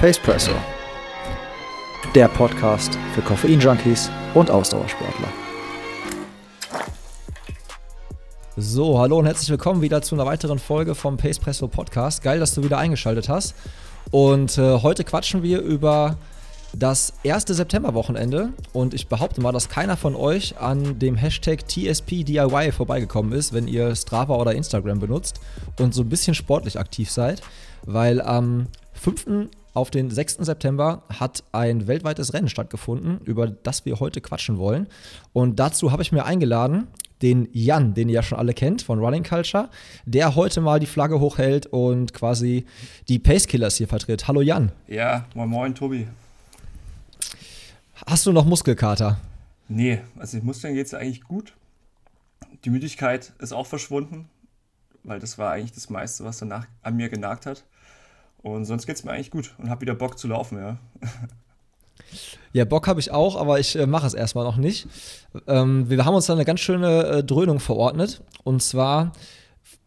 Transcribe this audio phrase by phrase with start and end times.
[0.00, 0.52] Pacepresso.
[2.14, 5.28] Der Podcast für Koffein-Junkies und Ausdauersportler.
[8.56, 12.22] So, hallo und herzlich willkommen wieder zu einer weiteren Folge vom Pacepresso Podcast.
[12.22, 13.54] Geil, dass du wieder eingeschaltet hast.
[14.10, 16.16] Und äh, heute quatschen wir über
[16.72, 22.72] das erste Septemberwochenende und ich behaupte mal, dass keiner von euch an dem Hashtag TSPDIY
[22.72, 25.40] vorbeigekommen ist, wenn ihr Strava oder Instagram benutzt
[25.78, 27.42] und so ein bisschen sportlich aktiv seid,
[27.84, 29.50] weil am 5.
[29.74, 30.38] auf den 6.
[30.40, 34.88] September hat ein weltweites Rennen stattgefunden, über das wir heute quatschen wollen.
[35.32, 36.88] Und dazu habe ich mir eingeladen
[37.22, 39.68] den Jan, den ihr ja schon alle kennt von Running Culture,
[40.06, 42.64] der heute mal die Flagge hochhält und quasi
[43.08, 44.26] die Pacekillers hier vertritt.
[44.26, 44.72] Hallo Jan.
[44.86, 46.08] Ja, moin moin Tobi.
[48.06, 49.20] Hast du noch Muskelkater?
[49.68, 51.54] Nee, also den Muskeln geht es eigentlich gut.
[52.64, 54.28] Die Müdigkeit ist auch verschwunden,
[55.04, 57.64] weil das war eigentlich das meiste, was danach an mir genagt hat.
[58.42, 60.78] Und sonst geht es mir eigentlich gut und habe wieder Bock zu laufen, ja.
[62.52, 64.88] Ja, Bock habe ich auch, aber ich äh, mache es erstmal noch nicht.
[65.46, 68.22] Ähm, wir haben uns da eine ganz schöne äh, Dröhnung verordnet.
[68.42, 69.12] Und zwar,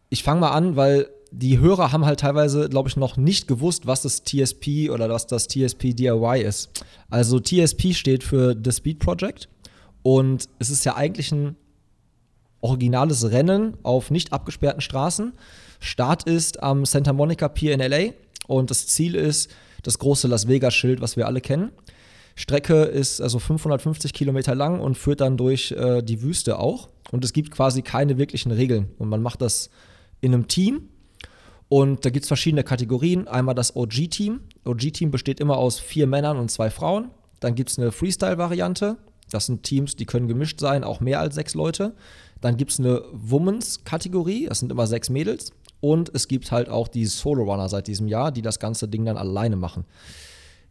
[0.08, 3.86] ich fange mal an, weil die Hörer haben halt teilweise, glaube ich, noch nicht gewusst,
[3.86, 6.84] was das TSP oder was das TSP DIY ist.
[7.10, 9.48] Also TSP steht für The Speed Project
[10.02, 11.56] und es ist ja eigentlich ein
[12.60, 15.32] originales Rennen auf nicht abgesperrten Straßen.
[15.80, 18.12] Start ist am Santa Monica Pier in LA
[18.46, 19.50] und das Ziel ist
[19.82, 21.70] das große Las Vegas-Schild, was wir alle kennen.
[22.36, 26.88] Strecke ist also 550 Kilometer lang und führt dann durch äh, die Wüste auch.
[27.12, 28.90] Und es gibt quasi keine wirklichen Regeln.
[28.98, 29.70] Und man macht das
[30.20, 30.88] in einem Team
[31.68, 33.28] und da gibt es verschiedene Kategorien.
[33.28, 34.40] Einmal das OG-Team.
[34.64, 37.10] OG-Team besteht immer aus vier Männern und zwei Frauen.
[37.40, 38.96] Dann gibt es eine Freestyle-Variante.
[39.30, 41.94] Das sind Teams, die können gemischt sein, auch mehr als sechs Leute.
[42.40, 45.52] Dann gibt es eine Womens-Kategorie, das sind immer sechs Mädels.
[45.84, 49.18] Und es gibt halt auch die Solo-Runner seit diesem Jahr, die das ganze Ding dann
[49.18, 49.84] alleine machen.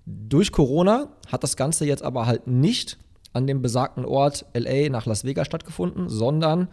[0.08, 2.98] Durch Corona hat das Ganze jetzt aber halt nicht
[3.32, 6.67] an dem besagten Ort LA nach Las Vegas stattgefunden, sondern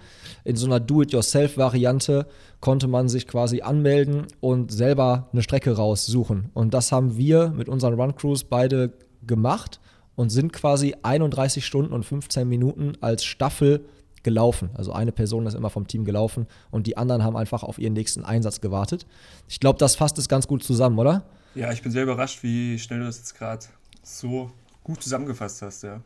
[0.45, 2.27] in so einer Do-it-yourself-Variante
[2.61, 6.49] konnte man sich quasi anmelden und selber eine Strecke raussuchen.
[6.55, 8.95] Und das haben wir mit unseren Run-Crews beide
[9.27, 9.81] gemacht
[10.17, 13.85] und sind quasi 31 Stunden und 15 Minuten als Staffel
[14.23, 14.71] gelaufen.
[14.75, 17.93] Also eine Person ist immer vom Team gelaufen und die anderen haben einfach auf ihren
[17.93, 19.07] nächsten Einsatz gewartet.
[19.49, 21.23] Ich glaube, das fasst es ganz gut zusammen, oder?
[21.55, 23.67] Ja, ich bin sehr überrascht, wie schnell du das jetzt gerade
[24.03, 24.51] so
[24.85, 26.01] gut zusammengefasst hast, ja.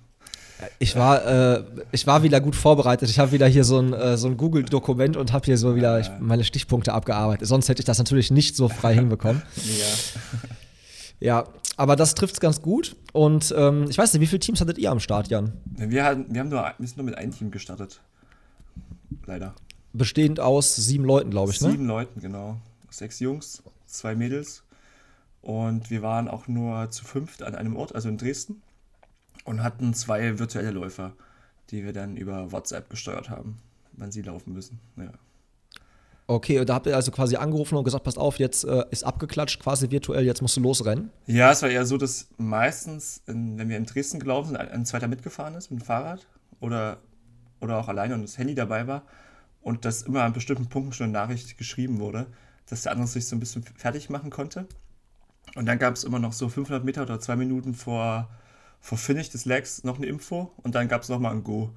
[0.79, 3.11] Ich war, äh, ich war wieder gut vorbereitet.
[3.11, 5.99] Ich habe wieder hier so ein, äh, so ein Google-Dokument und habe hier so wieder
[5.99, 7.49] ich, meine Stichpunkte abgearbeitet.
[7.49, 9.43] Sonst hätte ich das natürlich nicht so frei hinbekommen.
[9.57, 10.21] Ja.
[11.21, 11.45] Ja,
[11.77, 12.97] aber das trifft es ganz gut.
[13.13, 15.53] Und ähm, ich weiß nicht, wie viele Teams hattet ihr am Start, Jan?
[15.77, 18.01] Wir, hatten, wir, haben nur, wir sind nur mit einem Team gestartet.
[19.27, 19.55] Leider.
[19.93, 21.77] Bestehend aus sieben Leuten, glaube ich, sieben ne?
[21.77, 22.57] Sieben Leuten, genau.
[22.91, 24.65] Sechs Jungs, zwei Mädels.
[25.41, 28.63] Und wir waren auch nur zu fünft an einem Ort, also in Dresden
[29.45, 31.13] und hatten zwei virtuelle Läufer,
[31.71, 33.59] die wir dann über WhatsApp gesteuert haben,
[33.93, 34.81] wann sie laufen müssen.
[34.97, 35.13] Ja.
[36.27, 39.61] Okay, da habt ihr also quasi angerufen und gesagt, passt auf, jetzt äh, ist abgeklatscht,
[39.61, 41.11] quasi virtuell, jetzt musst du losrennen?
[41.27, 44.69] Ja, es war eher so, dass meistens, in, wenn wir in Dresden gelaufen sind, ein,
[44.69, 46.27] ein, zweiter mitgefahren ist mit dem Fahrrad
[46.61, 46.99] oder,
[47.61, 49.03] oder auch alleine und das Handy dabei war
[49.61, 52.27] und dass immer an bestimmten Punkten schon eine Nachricht geschrieben wurde,
[52.71, 54.67] dass der andere sich so ein bisschen fertig machen konnte.
[55.57, 58.29] Und dann gab es immer noch so 500 Meter oder zwei Minuten vor
[58.85, 61.71] vor Finish des Legs noch eine Info und dann gab es nochmal ein Go.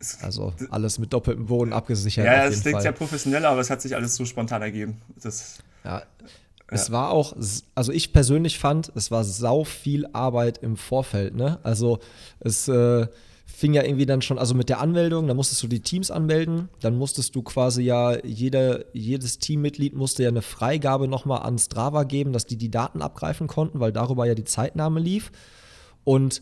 [0.00, 0.26] Ja.
[0.26, 2.24] Also alles mit doppeltem Boden abgesichert.
[2.24, 5.00] Ja, es klingt sehr professionell, aber es hat sich alles so spontan ergeben.
[5.22, 6.02] Das, ja,
[6.70, 7.34] es war auch,
[7.74, 11.34] also ich persönlich fand, es war sau viel Arbeit im Vorfeld.
[11.34, 11.58] Ne?
[11.62, 11.98] Also
[12.38, 13.08] es äh,
[13.44, 16.68] fing ja irgendwie dann schon, also mit der Anmeldung, da musstest du die Teams anmelden,
[16.80, 22.04] dann musstest du quasi ja, jeder, jedes Teammitglied musste ja eine Freigabe nochmal an Strava
[22.04, 25.32] geben, dass die die Daten abgreifen konnten, weil darüber ja die Zeitnahme lief.
[26.04, 26.40] Und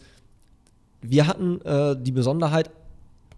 [1.00, 2.70] wir hatten äh, die Besonderheit,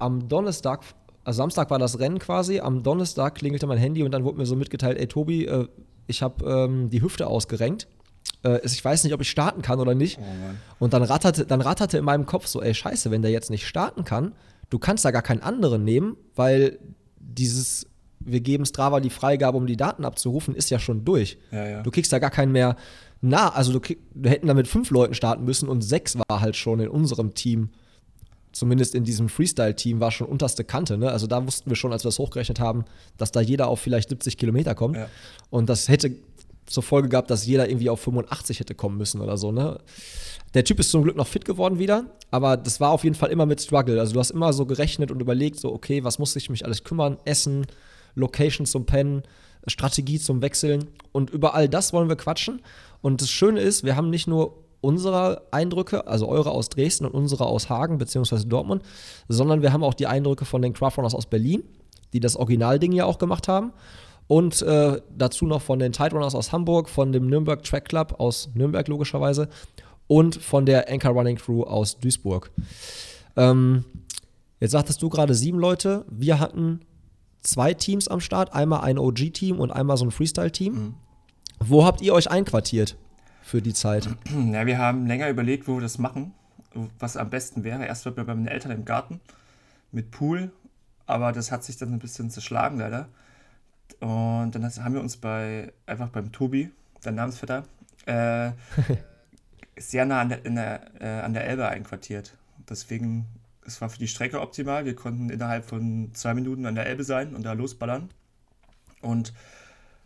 [0.00, 0.82] am Donnerstag,
[1.24, 4.46] also Samstag war das Rennen quasi, am Donnerstag klingelte mein Handy und dann wurde mir
[4.46, 5.68] so mitgeteilt, ey Tobi, äh,
[6.06, 7.86] ich habe ähm, die Hüfte ausgerenkt
[8.44, 10.18] äh, ich weiß nicht, ob ich starten kann oder nicht.
[10.18, 13.50] Oh und dann ratterte, dann ratterte in meinem Kopf so, ey, scheiße, wenn der jetzt
[13.50, 14.34] nicht starten kann,
[14.70, 16.78] du kannst da gar keinen anderen nehmen, weil
[17.18, 17.86] dieses,
[18.20, 21.38] wir geben Strava die Freigabe, um die Daten abzurufen, ist ja schon durch.
[21.50, 21.82] Ja, ja.
[21.82, 22.76] Du kriegst da gar keinen mehr
[23.22, 23.80] na, also du,
[24.14, 27.34] wir hätten da mit fünf Leuten starten müssen und sechs war halt schon in unserem
[27.34, 27.70] Team
[28.52, 30.98] zumindest in diesem Freestyle-Team war schon unterste Kante.
[30.98, 31.10] Ne?
[31.10, 32.84] Also da wussten wir schon, als wir das hochgerechnet haben,
[33.16, 34.96] dass da jeder auf vielleicht 70 Kilometer kommt.
[34.96, 35.08] Ja.
[35.50, 36.16] Und das hätte
[36.66, 39.78] zur Folge gehabt, dass jeder irgendwie auf 85 hätte kommen müssen oder so, ne?
[40.54, 43.30] Der Typ ist zum Glück noch fit geworden wieder, aber das war auf jeden Fall
[43.30, 44.00] immer mit Struggle.
[44.00, 46.82] Also du hast immer so gerechnet und überlegt, so, okay, was muss ich mich alles
[46.82, 47.66] kümmern, essen,
[48.14, 49.22] Location zum Pennen,
[49.66, 50.88] Strategie zum Wechseln.
[51.12, 52.62] Und über all das wollen wir quatschen.
[53.00, 57.12] Und das Schöne ist, wir haben nicht nur unsere Eindrücke, also eure aus Dresden und
[57.12, 58.44] unsere aus Hagen bzw.
[58.46, 58.82] Dortmund,
[59.28, 61.62] sondern wir haben auch die Eindrücke von den Craftrunners aus Berlin,
[62.12, 63.72] die das Originalding ja auch gemacht haben.
[64.26, 68.14] Und äh, dazu noch von den Tide Runners aus Hamburg, von dem Nürnberg Track Club
[68.18, 69.48] aus Nürnberg logischerweise
[70.06, 72.50] und von der Anchor Running Crew aus Duisburg.
[73.36, 73.84] Ähm,
[74.60, 76.04] jetzt sagtest du gerade sieben Leute.
[76.08, 76.80] Wir hatten
[77.40, 80.74] zwei Teams am Start, einmal ein OG-Team und einmal so ein Freestyle-Team.
[80.74, 80.94] Mhm.
[81.58, 82.96] Wo habt ihr euch einquartiert
[83.50, 84.08] für die Zeit?
[84.52, 86.32] Ja, wir haben länger überlegt, wo wir das machen,
[86.98, 87.84] was am besten wäre.
[87.84, 89.20] Erst war bei meinen Eltern im Garten
[89.90, 90.52] mit Pool,
[91.06, 93.08] aber das hat sich dann ein bisschen zerschlagen leider.
[93.98, 96.70] Und dann haben wir uns bei einfach beim Tobi,
[97.04, 97.64] der Namensvetter,
[98.06, 98.52] äh,
[99.78, 102.36] sehr nah an der, der äh, an der Elbe einquartiert.
[102.68, 103.26] Deswegen,
[103.66, 104.84] es war für die Strecke optimal.
[104.84, 108.10] Wir konnten innerhalb von zwei Minuten an der Elbe sein und da losballern.
[109.02, 109.32] Und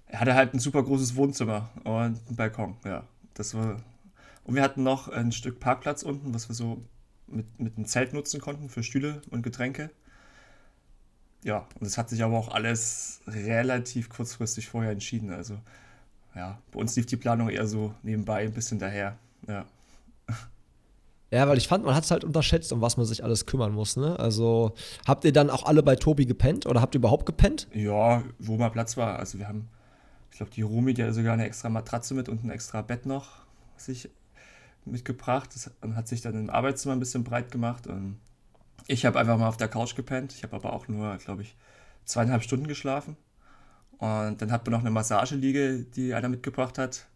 [0.06, 3.04] er hatte halt ein super großes Wohnzimmer und einen Balkon, ja.
[3.34, 3.82] Das war.
[4.44, 6.82] Und wir hatten noch ein Stück Parkplatz unten, was wir so
[7.26, 9.90] mit, mit einem Zelt nutzen konnten für Stühle und Getränke.
[11.42, 15.30] Ja, und es hat sich aber auch alles relativ kurzfristig vorher entschieden.
[15.30, 15.58] Also,
[16.34, 19.18] ja, bei uns lief die Planung eher so nebenbei ein bisschen daher.
[19.46, 19.66] Ja.
[21.30, 23.72] Ja, weil ich fand, man hat es halt unterschätzt, um was man sich alles kümmern
[23.72, 23.96] muss.
[23.96, 24.16] Ne?
[24.20, 27.66] Also habt ihr dann auch alle bei Tobi gepennt oder habt ihr überhaupt gepennt?
[27.74, 29.18] Ja, wo mal Platz war.
[29.18, 29.68] Also wir haben,
[30.34, 33.06] ich glaube, die Romi, die hatte sogar eine extra Matratze mit und ein extra Bett
[33.06, 33.44] noch
[33.76, 34.10] sich
[34.84, 35.50] mitgebracht.
[35.54, 37.86] Das hat sich dann im Arbeitszimmer ein bisschen breit gemacht.
[37.86, 38.18] Und
[38.88, 40.32] ich habe einfach mal auf der Couch gepennt.
[40.32, 41.54] Ich habe aber auch nur, glaube ich,
[42.04, 43.16] zweieinhalb Stunden geschlafen.
[43.98, 47.06] Und dann hat man noch eine Massageliege, die einer mitgebracht hat.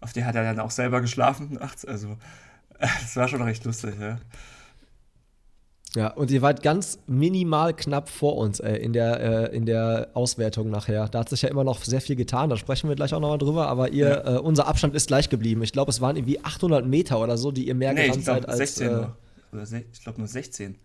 [0.00, 1.84] Auf der hat er dann auch selber geschlafen nachts.
[1.84, 2.18] Also
[2.80, 4.18] das war schon recht lustig, ja.
[5.96, 10.10] Ja, und ihr wart ganz minimal knapp vor uns ey, in, der, äh, in der
[10.12, 11.08] Auswertung nachher.
[11.08, 13.38] Da hat sich ja immer noch sehr viel getan, da sprechen wir gleich auch nochmal
[13.38, 14.36] drüber, aber ihr, ja.
[14.36, 15.62] äh, unser Abstand ist gleich geblieben.
[15.62, 18.46] Ich glaube, es waren irgendwie 800 Meter oder so, die ihr mehr nee, gerannt seid
[18.46, 18.58] als.
[18.58, 20.76] 16 äh, oder ich glaube nur 16.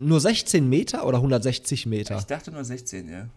[0.00, 2.18] Nur 16 Meter oder 160 Meter?
[2.18, 3.28] Ich dachte nur 16, ja.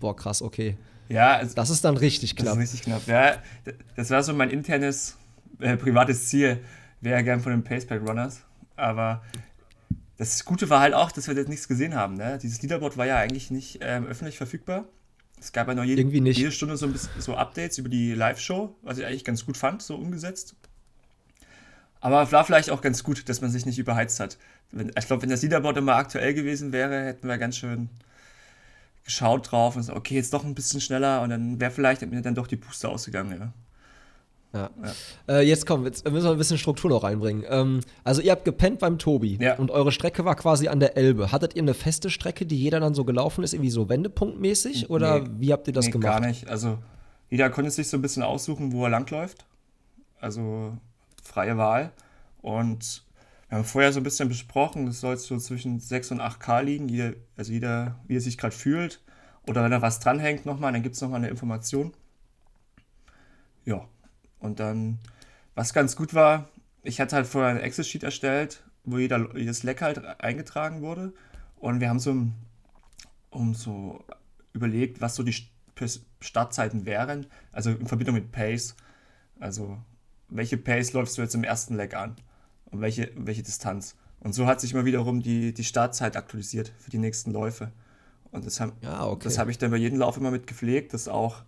[0.00, 0.76] Boah, krass, okay.
[1.08, 2.56] Ja, also, das ist dann richtig knapp.
[2.56, 3.06] Das ist richtig knapp.
[3.06, 3.36] Ja,
[3.94, 5.16] das war so mein internes
[5.60, 6.58] äh, privates Ziel.
[7.00, 8.44] Wäre gern von den Paceback Runners.
[8.76, 9.22] Aber
[10.16, 12.14] das Gute war halt auch, dass wir jetzt nichts gesehen haben.
[12.14, 12.38] Ne?
[12.42, 14.84] Dieses Leaderboard war ja eigentlich nicht ähm, öffentlich verfügbar.
[15.40, 18.98] Es gab ja noch jede, jede Stunde so, bisschen, so Updates über die Live-Show, was
[18.98, 20.56] ich eigentlich ganz gut fand, so umgesetzt.
[22.00, 24.38] Aber war vielleicht auch ganz gut, dass man sich nicht überheizt hat.
[24.72, 27.88] ich glaube, wenn das Leaderboard immer aktuell gewesen wäre, hätten wir ganz schön
[29.04, 32.34] geschaut drauf und so, okay, jetzt doch ein bisschen schneller und dann wäre vielleicht dann
[32.34, 33.52] doch die Puste ausgegangen, ja.
[34.52, 34.70] Ja.
[34.82, 35.36] ja.
[35.36, 37.44] Äh, jetzt kommen, jetzt müssen wir ein bisschen Struktur noch reinbringen.
[37.48, 39.56] Ähm, also ihr habt gepennt beim Tobi ja.
[39.56, 41.32] und eure Strecke war quasi an der Elbe.
[41.32, 45.20] Hattet ihr eine feste Strecke, die jeder dann so gelaufen ist, irgendwie so wendepunktmäßig oder
[45.20, 46.20] nee, wie habt ihr das nee, gemacht?
[46.20, 46.48] Gar nicht.
[46.48, 46.78] Also
[47.28, 49.44] jeder konnte sich so ein bisschen aussuchen, wo er langläuft.
[50.18, 50.76] Also
[51.22, 51.92] freie Wahl.
[52.40, 53.04] Und
[53.48, 56.88] wir haben vorher so ein bisschen besprochen, das soll so zwischen 6 und 8K liegen,
[56.88, 59.00] jeder, also jeder, wie er sich gerade fühlt.
[59.46, 61.92] Oder wenn da was dranhängt nochmal, dann gibt es nochmal eine Information.
[63.64, 63.86] Ja,
[64.40, 64.98] und dann,
[65.54, 66.48] was ganz gut war,
[66.82, 71.12] ich hatte halt vorher ein Excel-Sheet erstellt, wo jeder, jedes Leck halt eingetragen wurde.
[71.56, 72.26] Und wir haben so
[73.30, 74.04] um so
[74.52, 75.34] überlegt, was so die
[76.20, 78.74] Startzeiten wären, also in Verbindung mit Pace.
[79.38, 79.78] Also,
[80.28, 82.16] welche Pace läufst du jetzt im ersten Leck an?
[82.70, 83.96] und welche, welche Distanz.
[84.20, 87.72] Und so hat sich immer wiederum die, die Startzeit aktualisiert für die nächsten Läufe.
[88.30, 89.28] Und das habe ja, okay.
[89.30, 91.42] hab ich dann bei jedem Lauf immer mit gepflegt, dass auch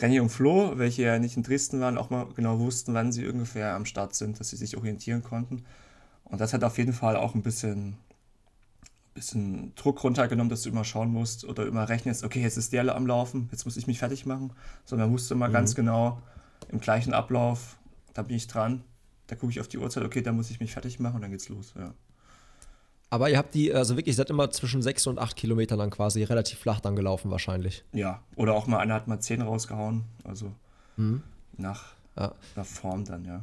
[0.00, 3.26] Renny und Flo, welche ja nicht in Dresden waren, auch mal genau wussten, wann sie
[3.26, 5.64] ungefähr am Start sind, dass sie sich orientieren konnten.
[6.24, 7.96] Und das hat auf jeden Fall auch ein bisschen,
[9.14, 12.94] bisschen Druck runtergenommen, dass du immer schauen musst oder immer rechnest, okay, jetzt ist der
[12.94, 14.52] am Laufen, jetzt muss ich mich fertig machen.
[14.84, 15.52] Sondern wusste immer mhm.
[15.52, 16.20] ganz genau
[16.68, 17.78] im gleichen Ablauf,
[18.14, 18.84] da bin ich dran
[19.28, 21.30] da gucke ich auf die Uhrzeit, okay, da muss ich mich fertig machen und dann
[21.30, 21.94] geht's los, ja.
[23.10, 26.22] Aber ihr habt die, also wirklich, seid immer zwischen sechs und acht Kilometern dann quasi
[26.24, 27.84] relativ flach dann gelaufen wahrscheinlich.
[27.92, 30.52] Ja, oder auch mal einer hat mal zehn rausgehauen, also
[30.96, 31.22] mhm.
[31.56, 32.32] nach, ja.
[32.54, 33.42] nach Form dann, ja.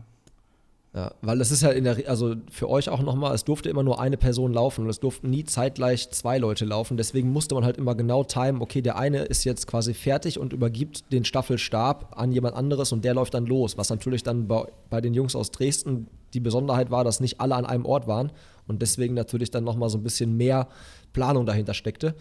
[0.94, 3.84] Ja, weil es ist ja in der, also für euch auch nochmal, es durfte immer
[3.84, 6.96] nur eine Person laufen und es durften nie zeitgleich zwei Leute laufen.
[6.96, 10.54] Deswegen musste man halt immer genau timen, okay, der eine ist jetzt quasi fertig und
[10.54, 13.78] übergibt den Staffelstab an jemand anderes und der läuft dann los.
[13.78, 17.56] Was natürlich dann bei, bei den Jungs aus Dresden die Besonderheit war, dass nicht alle
[17.56, 18.32] an einem Ort waren
[18.68, 20.68] und deswegen natürlich dann nochmal so ein bisschen mehr
[21.14, 22.16] Planung dahinter steckte.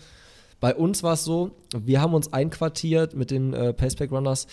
[0.61, 4.47] Bei uns war es so, wir haben uns einquartiert mit den äh, Paceback Runners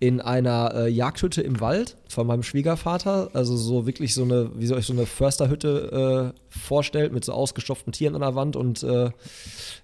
[0.00, 3.30] in einer äh, Jagdhütte im Wald von meinem Schwiegervater.
[3.32, 7.32] Also so wirklich so eine, wie soll ich so eine Försterhütte äh, vorstellt, mit so
[7.32, 9.10] ausgestopften Tieren an der Wand und äh,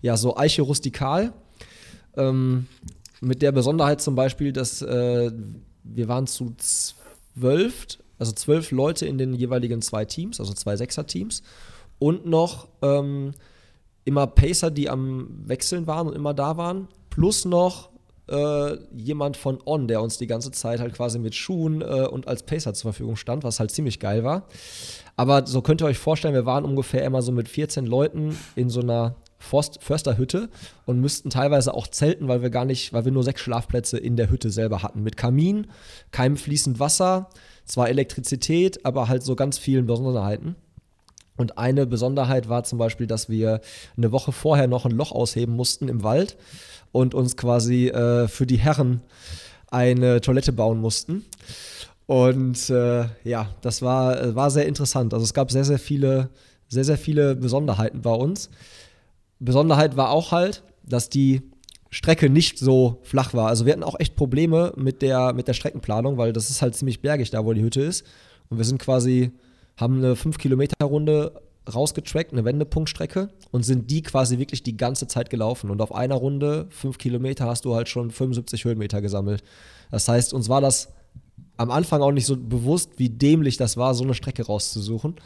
[0.02, 1.32] ja, so Eiche rustikal.
[2.16, 2.66] Ähm,
[3.20, 5.30] mit der Besonderheit zum Beispiel, dass äh,
[5.84, 7.86] wir waren zu zwölf,
[8.20, 11.42] also zwölf Leute in den jeweiligen zwei Teams, also zwei Sechser-Teams.
[11.98, 13.32] Und noch ähm,
[14.04, 16.88] immer Pacer, die am Wechseln waren und immer da waren.
[17.08, 17.90] Plus noch
[18.28, 22.28] äh, jemand von On, der uns die ganze Zeit halt quasi mit Schuhen äh, und
[22.28, 24.46] als Pacer zur Verfügung stand, was halt ziemlich geil war.
[25.16, 28.70] Aber so könnt ihr euch vorstellen, wir waren ungefähr immer so mit 14 Leuten in
[28.70, 30.50] so einer Forst Försterhütte
[30.84, 34.16] und müssten teilweise auch zelten, weil wir gar nicht, weil wir nur sechs Schlafplätze in
[34.16, 35.02] der Hütte selber hatten.
[35.02, 35.68] Mit Kamin,
[36.10, 37.30] keinem fließend Wasser,
[37.64, 40.56] zwar Elektrizität, aber halt so ganz vielen Besonderheiten.
[41.36, 43.60] Und eine Besonderheit war zum Beispiel, dass wir
[43.96, 46.36] eine Woche vorher noch ein Loch ausheben mussten im Wald
[46.92, 49.00] und uns quasi äh, für die Herren
[49.70, 51.24] eine Toilette bauen mussten.
[52.06, 55.14] Und äh, ja, das war, war sehr interessant.
[55.14, 56.28] Also es gab sehr, sehr viele,
[56.68, 58.50] sehr, sehr viele Besonderheiten bei uns.
[59.38, 61.49] Besonderheit war auch halt, dass die
[61.90, 63.48] Strecke nicht so flach war.
[63.48, 66.76] Also wir hatten auch echt Probleme mit der, mit der Streckenplanung, weil das ist halt
[66.76, 68.04] ziemlich bergig da, wo die Hütte ist.
[68.48, 69.32] Und wir sind quasi,
[69.76, 71.32] haben eine 5-Kilometer-Runde
[71.72, 75.70] rausgetrackt, eine Wendepunktstrecke und sind die quasi wirklich die ganze Zeit gelaufen.
[75.70, 79.42] Und auf einer Runde, 5 Kilometer, hast du halt schon 75 Höhenmeter gesammelt.
[79.90, 80.92] Das heißt, uns war das
[81.56, 85.16] am Anfang auch nicht so bewusst, wie dämlich das war, so eine Strecke rauszusuchen,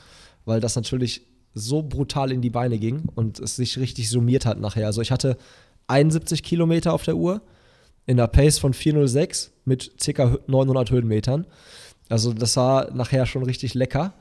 [0.44, 1.22] weil das natürlich
[1.54, 4.86] so brutal in die Beine ging und es sich richtig summiert hat nachher.
[4.86, 5.36] Also ich hatte
[5.86, 7.42] 71 Kilometer auf der Uhr
[8.06, 10.38] in der Pace von 406 mit ca.
[10.46, 11.46] 900 Höhenmetern.
[12.08, 14.14] Also das war nachher schon richtig lecker,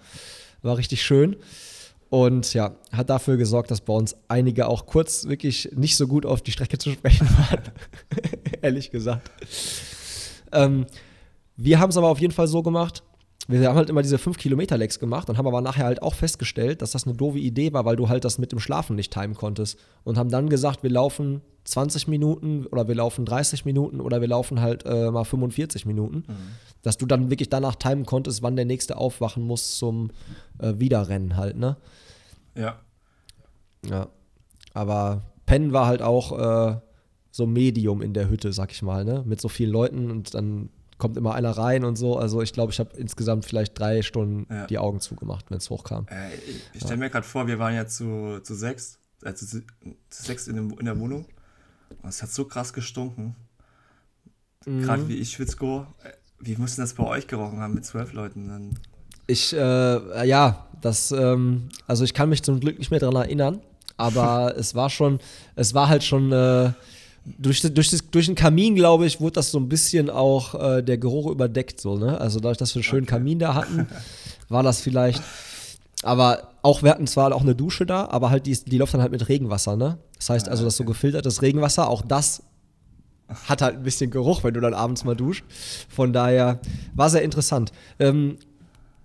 [0.61, 1.35] war richtig schön.
[2.09, 6.27] Und ja, hat dafür gesorgt, dass bei uns einige auch kurz wirklich nicht so gut
[6.27, 7.63] auf die Strecke zu sprechen waren.
[8.61, 9.31] Ehrlich gesagt.
[10.51, 10.85] Ähm,
[11.57, 13.03] wir haben es aber auf jeden Fall so gemacht,
[13.47, 16.91] wir haben halt immer diese 5-Kilometer-Legs gemacht und haben aber nachher halt auch festgestellt, dass
[16.91, 19.77] das eine doofe Idee war, weil du halt das mit dem Schlafen nicht timen konntest.
[20.03, 24.27] Und haben dann gesagt, wir laufen 20 Minuten oder wir laufen 30 Minuten oder wir
[24.29, 26.23] laufen halt äh, mal 45 Minuten.
[26.27, 26.33] Mhm.
[26.83, 30.11] Dass du dann wirklich danach timen konntest, wann der nächste aufwachen muss zum
[30.59, 31.77] äh, Wiederrennen halt, ne?
[32.55, 32.79] Ja.
[33.85, 34.07] Ja.
[34.73, 36.79] Aber Pennen war halt auch äh,
[37.31, 39.23] so Medium in der Hütte, sag ich mal, ne?
[39.25, 40.69] Mit so vielen Leuten und dann
[41.03, 42.17] kommt immer einer rein und so.
[42.17, 44.67] Also ich glaube, ich habe insgesamt vielleicht drei Stunden ja.
[44.67, 46.05] die Augen zugemacht, wenn es hochkam.
[46.07, 46.29] Äh,
[46.73, 49.63] ich stelle mir gerade vor, wir waren ja zu, zu sechs, äh, zu, zu
[50.09, 51.25] sechs in, dem, in der Wohnung.
[52.01, 53.35] Und es hat so krass gestunken.
[54.65, 54.83] Mhm.
[54.83, 55.87] Gerade wie ich Schwitzko.
[56.05, 58.47] Äh, wie mussten das bei euch gerochen haben mit zwölf Leuten?
[58.47, 58.79] Dann?
[59.27, 63.61] Ich, äh, ja, das, ähm, also ich kann mich zum Glück nicht mehr daran erinnern,
[63.97, 65.19] aber es war schon,
[65.57, 66.71] es war halt schon, äh,
[67.25, 70.81] durch, durch, das, durch den Kamin, glaube ich, wurde das so ein bisschen auch äh,
[70.81, 72.19] der Geruch überdeckt, so, ne?
[72.19, 73.15] Also dadurch, dass wir einen schönen okay.
[73.15, 73.87] Kamin da hatten,
[74.49, 75.21] war das vielleicht.
[76.03, 79.01] Aber auch, wir hatten zwar auch eine Dusche da, aber halt die, die läuft dann
[79.01, 79.97] halt mit Regenwasser, ne?
[80.17, 82.43] Das heißt also, das so gefiltertes Regenwasser, auch das
[83.47, 85.45] hat halt ein bisschen Geruch, wenn du dann abends mal duscht.
[85.89, 86.59] Von daher
[86.93, 87.71] war sehr interessant.
[87.99, 88.37] Ähm,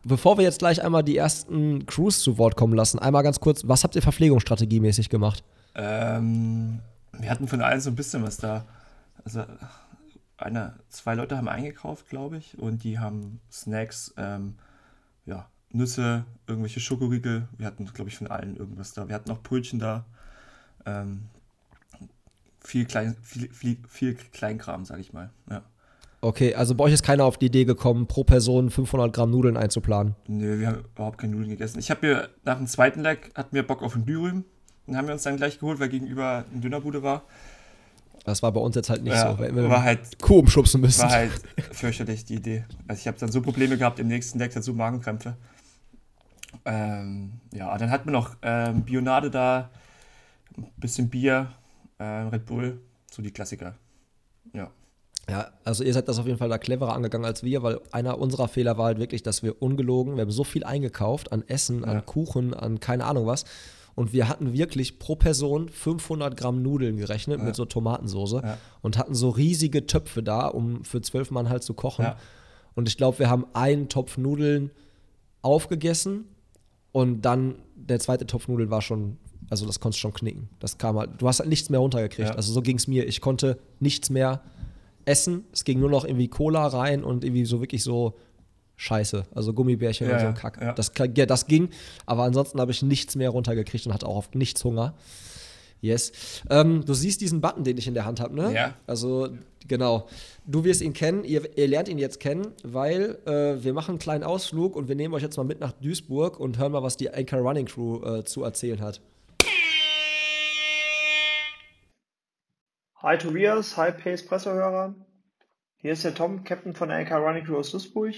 [0.05, 3.63] bevor wir jetzt gleich einmal die ersten Crews zu Wort kommen lassen, einmal ganz kurz,
[3.67, 5.45] was habt ihr verpflegungsstrategiemäßig gemacht?
[5.75, 6.81] Ähm,
[7.13, 8.65] wir hatten von allen so ein bisschen was da.
[9.25, 9.45] Also
[10.37, 14.55] eine, zwei Leute haben eingekauft, glaube ich, und die haben Snacks, ähm,
[15.27, 17.49] ja, Nüsse, irgendwelche Schokoriegel.
[17.59, 19.09] Wir hatten, glaube ich, von allen irgendwas da.
[19.09, 20.07] Wir hatten auch Brötchen da.
[20.87, 21.25] Ähm,
[22.61, 25.31] viel, klein, viel, viel, viel Kleinkram, sage ich mal.
[25.51, 25.63] Ja.
[26.21, 29.57] Okay, also bei euch ist keiner auf die Idee gekommen, pro Person 500 Gramm Nudeln
[29.57, 30.17] einzuplanen?
[30.27, 31.79] Nö, wir haben überhaupt keine Nudeln gegessen.
[31.79, 34.45] Ich habe mir nach dem zweiten Leg, hatten wir Bock auf ein Dürüm.
[34.89, 37.23] Den haben wir uns dann gleich geholt, weil gegenüber ein Dönerbude war.
[38.25, 40.81] Das war bei uns jetzt halt nicht ja, so, weil wir war halt, Kuh umschubsen
[40.81, 41.03] müssen.
[41.03, 41.43] War halt
[41.73, 42.65] fürchterlich die Idee.
[42.87, 45.37] Also ich habe dann so Probleme gehabt im nächsten Deck, dazu Magenkrämpfe.
[46.65, 49.71] Ähm, ja, dann hat man noch ähm, Bionade da,
[50.57, 51.53] ein bisschen Bier,
[51.99, 52.81] äh, Red Bull,
[53.11, 53.75] so die Klassiker.
[54.53, 54.71] Ja.
[55.29, 58.19] Ja, also ihr seid das auf jeden Fall da cleverer angegangen als wir, weil einer
[58.19, 61.85] unserer Fehler war halt wirklich, dass wir ungelogen, wir haben so viel eingekauft an Essen,
[61.85, 62.01] an ja.
[62.01, 63.45] Kuchen, an keine Ahnung was.
[63.99, 67.45] Und wir hatten wirklich pro Person 500 Gramm Nudeln gerechnet ja.
[67.45, 68.59] mit so Tomatensoße ja.
[68.81, 72.05] und hatten so riesige Töpfe da, um für zwölf Mann halt zu kochen.
[72.05, 72.17] Ja.
[72.77, 74.71] Und ich glaube, wir haben einen Topf Nudeln
[75.43, 76.27] aufgegessen
[76.93, 79.17] und dann der zweite Topf Nudeln war schon,
[79.51, 80.49] also das konntest schon knicken.
[80.61, 82.37] Das kam halt, du hast halt nichts mehr runtergekriegt.
[82.37, 83.05] Also so ging es mir.
[83.09, 84.43] Ich konnte nichts mehr
[85.07, 85.43] essen.
[85.53, 88.15] Es ging nur noch irgendwie Cola rein und irgendwie so wirklich so
[88.79, 89.25] Scheiße.
[89.35, 90.59] Also Gummibärchen ja, und so ein Kack.
[90.61, 90.73] Ja.
[90.73, 91.71] Das, ja, das ging,
[92.07, 94.95] aber ansonsten habe ich nichts mehr runtergekriegt und hatte auch auf nichts Hunger.
[95.81, 96.43] Yes.
[96.49, 98.53] Ähm, du siehst diesen Button, den ich in der Hand habe, ne?
[98.55, 98.75] Ja.
[98.87, 99.29] Also,
[99.67, 100.09] genau.
[100.47, 103.99] Du wirst ihn kennen, ihr, ihr lernt ihn jetzt kennen, weil äh, wir machen einen
[103.99, 106.97] kleinen Ausflug und wir nehmen euch jetzt mal mit nach Duisburg und hören mal, was
[106.97, 109.01] die Anchor Running Crew äh, zu erzählen hat.
[113.03, 114.95] Hi Tobias, hi Pace Pressehörer.
[115.77, 118.15] Hier ist der Tom, Captain von der LK Running Crew aus Duisburg.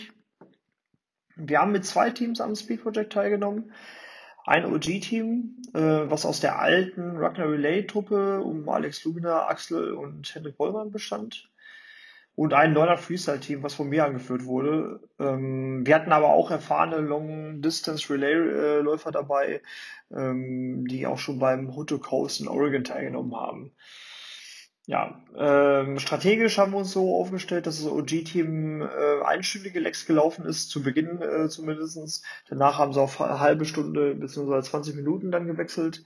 [1.37, 3.72] Wir haben mit zwei Teams am Speed Project teilgenommen.
[4.46, 10.56] Ein OG-Team, äh, was aus der alten Ragnar Relay-Truppe um Alex Lubiner, Axel und Hendrik
[10.56, 11.49] Bollmann bestand.
[12.34, 15.00] Und ein neuer Freestyle-Team, was von mir angeführt wurde.
[15.18, 19.60] Ähm, wir hatten aber auch erfahrene Long-Distance-Relay-Läufer dabei,
[20.10, 23.72] ähm, die auch schon beim Hood to Coast in Oregon teilgenommen haben.
[24.90, 30.44] Ja, ähm, strategisch haben wir uns so aufgestellt, dass das OG-Team äh, einstündige Lecks gelaufen
[30.44, 32.25] ist, zu Beginn äh, zumindest.
[32.49, 34.61] Danach haben sie auf eine halbe Stunde bzw.
[34.61, 36.02] 20 Minuten dann gewechselt.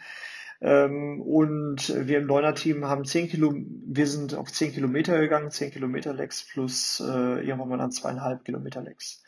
[0.60, 5.70] Ähm, und wir im Neuner-Team haben 10 Kilo, wir sind auf 10 Kilometer gegangen, 10
[5.70, 9.22] Kilometer Lecks plus äh, irgendwann mal dann zweieinhalb Kilometer Lecks.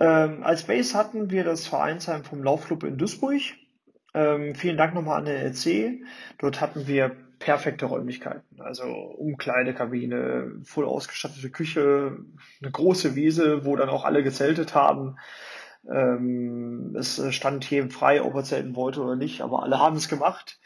[0.00, 3.40] Ähm, als Base hatten wir das Vereinsheim vom Laufclub in Duisburg.
[4.12, 6.04] Ähm, vielen Dank nochmal an den LC.
[6.38, 8.58] Dort hatten wir perfekte Räumlichkeiten.
[8.58, 12.16] Also Umkleidekabine, voll ausgestattete Küche,
[12.62, 15.18] eine große Wiese, wo dann auch alle gezeltet haben.
[15.86, 20.08] Ähm, es stand jedem frei, ob er zelten wollte oder nicht, aber alle haben es
[20.08, 20.58] gemacht.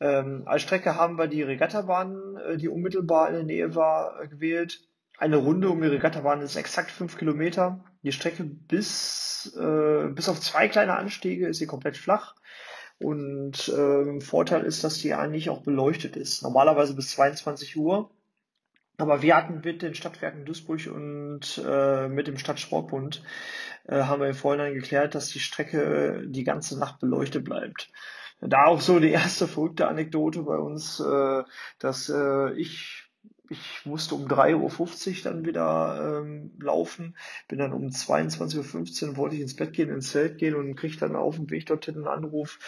[0.00, 4.26] Ähm, als Strecke haben wir die Regattabahn, äh, die unmittelbar in der Nähe war, äh,
[4.26, 4.80] gewählt.
[5.18, 7.84] Eine Runde um die Regattabahn ist exakt fünf Kilometer.
[8.02, 12.34] Die Strecke bis, äh, bis auf zwei kleine Anstiege ist sie komplett flach.
[12.98, 16.42] Und ähm, Vorteil ist, dass die eigentlich auch beleuchtet ist.
[16.42, 18.10] Normalerweise bis 22 Uhr.
[18.98, 23.22] Aber wir hatten mit den Stadtwerken Duisburg und äh, mit dem Stadtsportbund
[23.86, 27.90] äh, haben wir im Vorhinein geklärt, dass die Strecke die ganze Nacht beleuchtet bleibt.
[28.40, 31.42] Da auch so die erste verrückte Anekdote bei uns, äh,
[31.78, 33.05] dass äh, ich
[33.48, 37.16] ich musste um 3.50 Uhr dann wieder ähm, laufen,
[37.48, 40.98] bin dann um 22.15 Uhr wollte ich ins Bett gehen, ins Zelt gehen und krieg
[40.98, 42.58] dann auf dem Weg dorthin einen Anruf,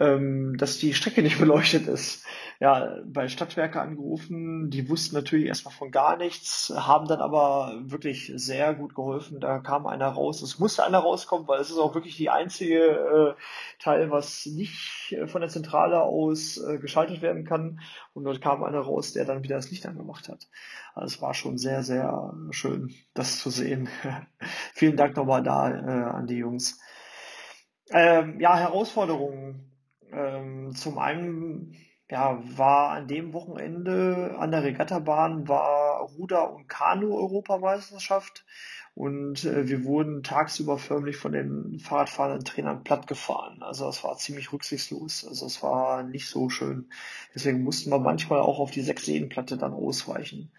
[0.00, 2.24] ähm, dass die Strecke nicht beleuchtet ist.
[2.58, 8.32] Ja, bei Stadtwerke angerufen, die wussten natürlich erstmal von gar nichts, haben dann aber wirklich
[8.34, 9.40] sehr gut geholfen.
[9.40, 12.78] Da kam einer raus, es musste einer rauskommen, weil es ist auch wirklich die einzige
[12.78, 17.80] äh, Teil, was nicht äh, von der Zentrale aus äh, geschaltet werden kann.
[18.14, 20.48] Und dort kam einer raus, der dann wieder das Licht angemacht hat.
[20.94, 23.90] Also es war schon sehr, sehr schön, das zu sehen.
[24.72, 26.80] Vielen Dank nochmal da äh, an die Jungs.
[27.90, 29.75] Ähm, ja, Herausforderungen
[30.12, 31.76] ähm, zum einen
[32.10, 38.44] ja, war an dem Wochenende an der Regattabahn war Ruder- und Kanu-Europameisterschaft
[38.96, 43.62] und äh, wir wurden tagsüber förmlich von den Fahrradfahrenden Trainern plattgefahren.
[43.62, 45.26] Also es war ziemlich rücksichtslos.
[45.28, 46.88] Also es war nicht so schön.
[47.34, 50.50] Deswegen mussten wir manchmal auch auf die Sechs-Seen-Platte dann ausweichen.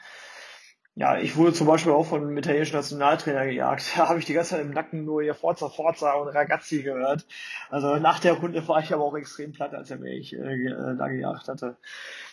[0.99, 3.93] Ja, ich wurde zum Beispiel auch von einem italienischen Nationaltrainer gejagt.
[3.97, 7.27] Da habe ich die ganze Zeit im Nacken nur hier Forza Forza und Ragazzi gehört.
[7.69, 10.97] Also nach der Runde war ich aber auch extrem platt, als er mich äh, äh,
[10.97, 11.77] da gejagt hatte.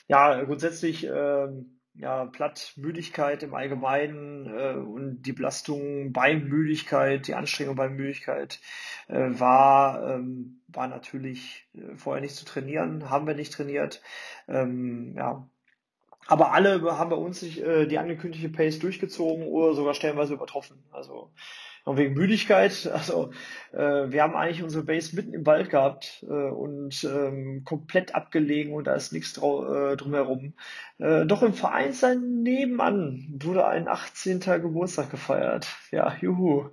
[0.09, 1.49] Ja, grundsätzlich äh,
[1.97, 8.61] ja, platt, Müdigkeit im Allgemeinen äh, und die Belastung bei Müdigkeit, die Anstrengung bei Müdigkeit
[9.09, 14.01] äh, war, ähm, war natürlich äh, vorher nicht zu trainieren, haben wir nicht trainiert.
[14.49, 15.47] Ähm, ja,
[16.27, 20.83] aber alle haben bei uns sich äh, die angekündigte Pace durchgezogen oder sogar stellenweise übertroffen.
[20.93, 21.31] Also
[21.85, 22.91] und wegen Müdigkeit.
[22.95, 23.31] Also
[23.73, 28.73] äh, wir haben eigentlich unsere Base mitten im Wald gehabt äh, und ähm, komplett abgelegen
[28.73, 30.55] und da ist nichts äh, drumherum.
[30.99, 34.41] Äh, doch im Vereinssein nebenan wurde ein 18.
[34.41, 35.67] Geburtstag gefeiert.
[35.91, 36.71] Ja, juhu.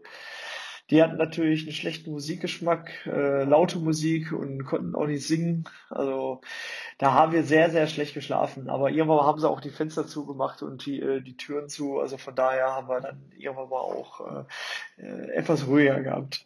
[0.92, 5.64] Die hatten natürlich einen schlechten Musikgeschmack, äh, laute Musik und konnten auch nicht singen.
[5.90, 6.42] Also
[6.98, 8.70] da haben wir sehr, sehr schlecht geschlafen.
[8.70, 12.00] Aber irgendwann haben sie auch die Fenster zugemacht und die, äh, die Türen zu.
[12.00, 14.46] Also von daher haben wir dann irgendwann mal auch
[15.00, 16.46] äh, äh etwas ruhiger gehabt.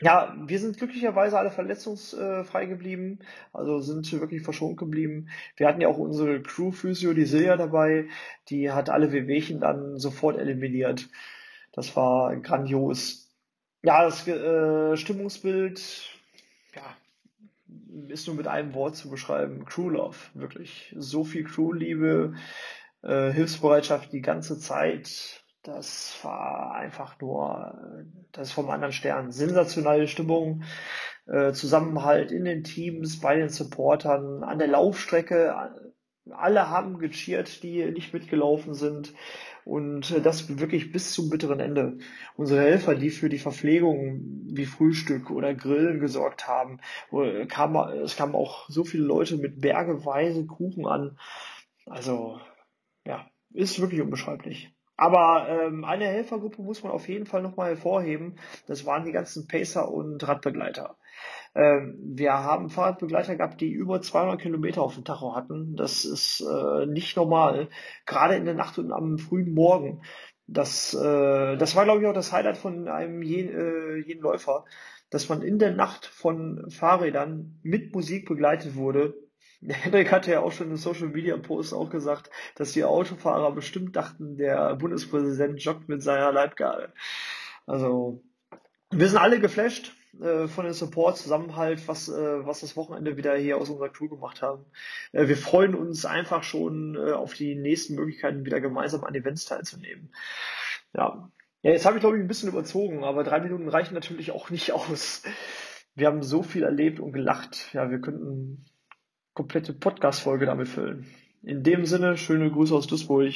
[0.00, 3.18] Ja, wir sind glücklicherweise alle verletzungsfrei geblieben,
[3.52, 5.28] also sind wirklich verschont geblieben.
[5.56, 8.06] Wir hatten ja auch unsere Crew-Physio, die Silja dabei,
[8.48, 11.08] die hat alle Wehwehchen dann sofort eliminiert.
[11.72, 13.27] Das war grandios.
[13.88, 15.80] Ja, das äh, Stimmungsbild
[16.76, 16.82] ja,
[18.08, 19.64] ist nur mit einem Wort zu beschreiben.
[19.64, 20.94] Crew Love, wirklich.
[20.98, 22.34] So viel Crewliebe,
[23.02, 25.42] äh, Hilfsbereitschaft die ganze Zeit.
[25.62, 29.32] Das war einfach nur, das ist vom anderen Stern.
[29.32, 30.64] Sensationelle Stimmung,
[31.24, 35.54] äh, Zusammenhalt in den Teams, bei den Supportern, an der Laufstrecke,
[36.32, 39.14] alle haben gecheert, die nicht mitgelaufen sind.
[39.64, 41.98] Und äh, das wirklich bis zum bitteren Ende.
[42.36, 46.80] Unsere Helfer, die für die Verpflegung wie Frühstück oder Grillen gesorgt haben,
[47.48, 51.18] kam, es kamen auch so viele Leute mit bergeweise Kuchen an.
[51.86, 52.40] Also,
[53.06, 54.72] ja, ist wirklich unbeschreiblich.
[54.96, 58.36] Aber ähm, eine Helfergruppe muss man auf jeden Fall nochmal hervorheben.
[58.66, 60.96] Das waren die ganzen Pacer und Radbegleiter.
[61.58, 65.74] Ähm, wir haben Fahrradbegleiter gehabt, die über 200 Kilometer auf dem Tacho hatten.
[65.74, 67.68] Das ist äh, nicht normal.
[68.06, 70.02] Gerade in der Nacht und am frühen Morgen.
[70.46, 74.66] Das, äh, das war, glaube ich, auch das Highlight von einem je, äh, jeden Läufer,
[75.10, 79.14] dass man in der Nacht von Fahrrädern mit Musik begleitet wurde
[79.68, 83.96] Hendrik hatte ja auch schon im Social Media Post auch gesagt, dass die Autofahrer bestimmt
[83.96, 86.92] dachten, der Bundespräsident joggt mit seiner Leibgarde.
[87.66, 88.22] Also,
[88.92, 93.36] wir sind alle geflasht äh, von dem Support, Zusammenhalt, was, äh, was das Wochenende wieder
[93.36, 94.64] hier aus unserer Crew gemacht haben.
[95.12, 99.44] Äh, wir freuen uns einfach schon äh, auf die nächsten Möglichkeiten, wieder gemeinsam an Events
[99.44, 100.12] teilzunehmen.
[100.94, 101.30] Ja,
[101.62, 104.50] ja jetzt habe ich glaube ich ein bisschen überzogen, aber drei Minuten reichen natürlich auch
[104.50, 105.22] nicht aus.
[105.94, 107.72] Wir haben so viel erlebt und gelacht.
[107.72, 108.64] Ja, wir könnten
[109.34, 111.06] komplette Podcast-Folge damit füllen.
[111.42, 113.34] In dem Sinne, schöne Grüße aus Duisburg.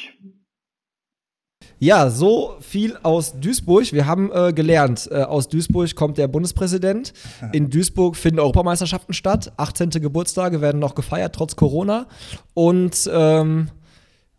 [1.78, 3.92] Ja, so viel aus Duisburg.
[3.92, 7.12] Wir haben äh, gelernt, äh, aus Duisburg kommt der Bundespräsident.
[7.52, 9.52] In Duisburg finden Europameisterschaften statt.
[9.56, 9.90] 18.
[9.90, 12.06] Geburtstage werden noch gefeiert, trotz Corona.
[12.54, 13.68] Und ähm,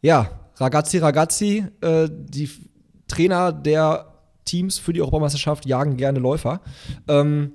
[0.01, 2.49] ja, Ragazzi, Ragazzi, äh, die
[3.07, 4.13] Trainer der
[4.45, 6.61] Teams für die Europameisterschaft jagen gerne Läufer.
[7.07, 7.53] Ähm,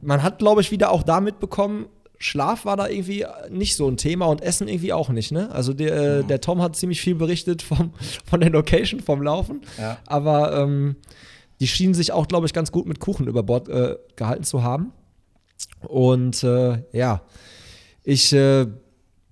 [0.00, 1.86] man hat, glaube ich, wieder auch da mitbekommen,
[2.18, 5.50] Schlaf war da irgendwie nicht so ein Thema und Essen irgendwie auch nicht, ne?
[5.50, 6.28] Also der, äh, mhm.
[6.28, 7.92] der Tom hat ziemlich viel berichtet vom,
[8.24, 9.62] von der Location, vom Laufen.
[9.78, 9.98] Ja.
[10.06, 10.96] Aber ähm,
[11.60, 14.62] die schienen sich auch, glaube ich, ganz gut mit Kuchen über Bord äh, gehalten zu
[14.62, 14.92] haben.
[15.80, 17.22] Und äh, ja,
[18.02, 18.66] ich äh,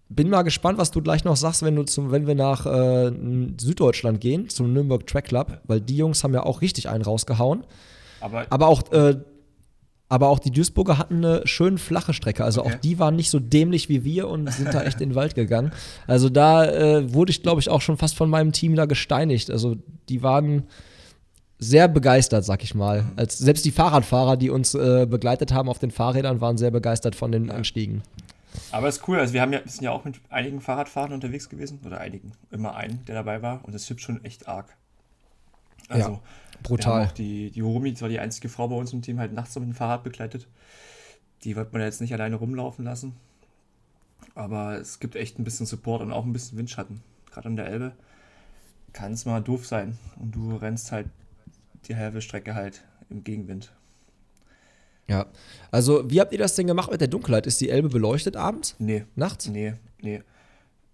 [0.09, 3.13] bin mal gespannt, was du gleich noch sagst, wenn du zum, wenn wir nach äh,
[3.59, 7.65] Süddeutschland gehen, zum Nürnberg Track Club, weil die Jungs haben ja auch richtig einen rausgehauen.
[8.21, 9.17] Aber, Aber auch äh,
[10.15, 12.45] aber auch die Duisburger hatten eine schön flache Strecke.
[12.45, 12.73] Also okay.
[12.73, 15.35] auch die waren nicht so dämlich wie wir und sind da echt in den Wald
[15.35, 15.73] gegangen.
[16.07, 19.51] Also da äh, wurde ich, glaube ich, auch schon fast von meinem Team da gesteinigt.
[19.51, 19.75] Also
[20.09, 20.69] die waren
[21.59, 23.07] sehr begeistert, sag ich mal.
[23.17, 27.17] Als, selbst die Fahrradfahrer, die uns äh, begleitet haben auf den Fahrrädern, waren sehr begeistert
[27.17, 28.03] von den Anstiegen.
[28.71, 31.49] Aber ist cool, also wir, haben ja, wir sind ja auch mit einigen Fahrradfahrern unterwegs
[31.49, 34.77] gewesen, oder einigen, immer einen, der dabei war, und das hüpft schon echt arg.
[35.89, 36.21] Also, ja.
[36.63, 37.13] Brutal.
[37.17, 39.75] die, die Homi, war die einzige Frau bei uns im Team, halt nachts mit dem
[39.75, 40.47] Fahrrad begleitet.
[41.45, 43.15] Die wird man jetzt nicht alleine rumlaufen lassen.
[44.35, 47.03] Aber es gibt echt ein bisschen Support und auch ein bisschen Windschatten.
[47.31, 47.93] Gerade an der Elbe
[48.93, 49.99] kann es mal doof sein.
[50.17, 51.09] Und du rennst halt
[51.87, 53.73] die halbe Strecke halt im Gegenwind.
[55.07, 55.27] Ja.
[55.71, 57.47] Also, wie habt ihr das denn gemacht mit der Dunkelheit?
[57.47, 58.75] Ist die Elbe beleuchtet abends?
[58.79, 59.05] Nee.
[59.17, 59.49] Nachts?
[59.49, 60.23] Nee, nee.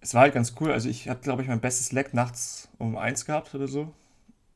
[0.00, 0.72] Es war halt ganz cool.
[0.72, 3.92] Also, ich hatte, glaube ich, mein bestes Leck nachts um eins gehabt oder so.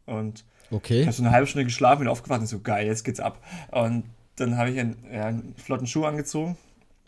[0.07, 1.01] Und Okay.
[1.01, 3.39] Ich habe so eine halbe Stunde geschlafen, bin aufgewacht und so, geil, jetzt geht's ab.
[3.71, 4.05] Und
[4.37, 6.57] dann habe ich einen, ja, einen flotten Schuh angezogen,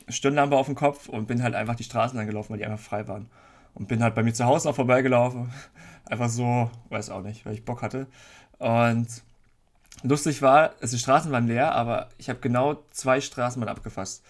[0.09, 3.09] Stirnlampe auf dem Kopf und bin halt einfach die Straßen angelaufen, weil die einfach frei
[3.09, 3.26] waren.
[3.74, 5.52] Und bin halt bei mir zu Hause auch vorbeigelaufen.
[6.09, 8.06] Einfach so, weiß auch nicht, weil ich Bock hatte.
[8.59, 9.09] Und
[10.04, 14.24] lustig war, also die Straßen waren leer, aber ich habe genau zwei Straßen mal abgefasst.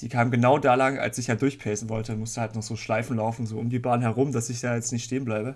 [0.00, 2.16] Die kamen genau da lang, als ich halt durchpacen wollte.
[2.16, 4.92] Musste halt noch so Schleifen laufen, so um die Bahn herum, dass ich da jetzt
[4.92, 5.54] nicht stehen bleibe.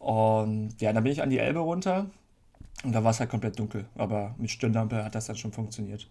[0.00, 2.06] Und ja, dann bin ich an die Elbe runter
[2.82, 3.84] und da war es halt komplett dunkel.
[3.96, 6.08] Aber mit Stirnlampe hat das dann schon funktioniert.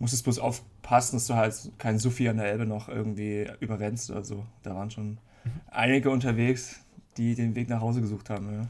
[0.00, 4.24] Musstest bloß aufpassen, dass du halt keinen Sufi an der Elbe noch irgendwie überrennst oder
[4.24, 4.44] so.
[4.62, 5.18] Da waren schon
[5.70, 6.80] einige unterwegs,
[7.16, 8.52] die den Weg nach Hause gesucht haben.
[8.52, 8.68] Ja.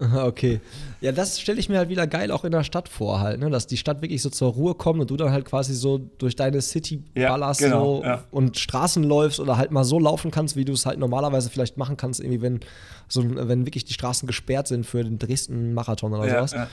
[0.14, 0.60] Okay.
[1.00, 3.50] Ja, das stelle ich mir halt wieder geil auch in der Stadt vor, halt, ne?
[3.50, 6.34] dass die Stadt wirklich so zur Ruhe kommt und du dann halt quasi so durch
[6.34, 8.24] deine City ballerst ja, genau, so ja.
[8.30, 11.76] und Straßen läufst oder halt mal so laufen kannst, wie du es halt normalerweise vielleicht
[11.76, 12.60] machen kannst, irgendwie, wenn,
[13.08, 16.68] so, wenn wirklich die Straßen gesperrt sind für den Dresden-Marathon oder ja, sowas.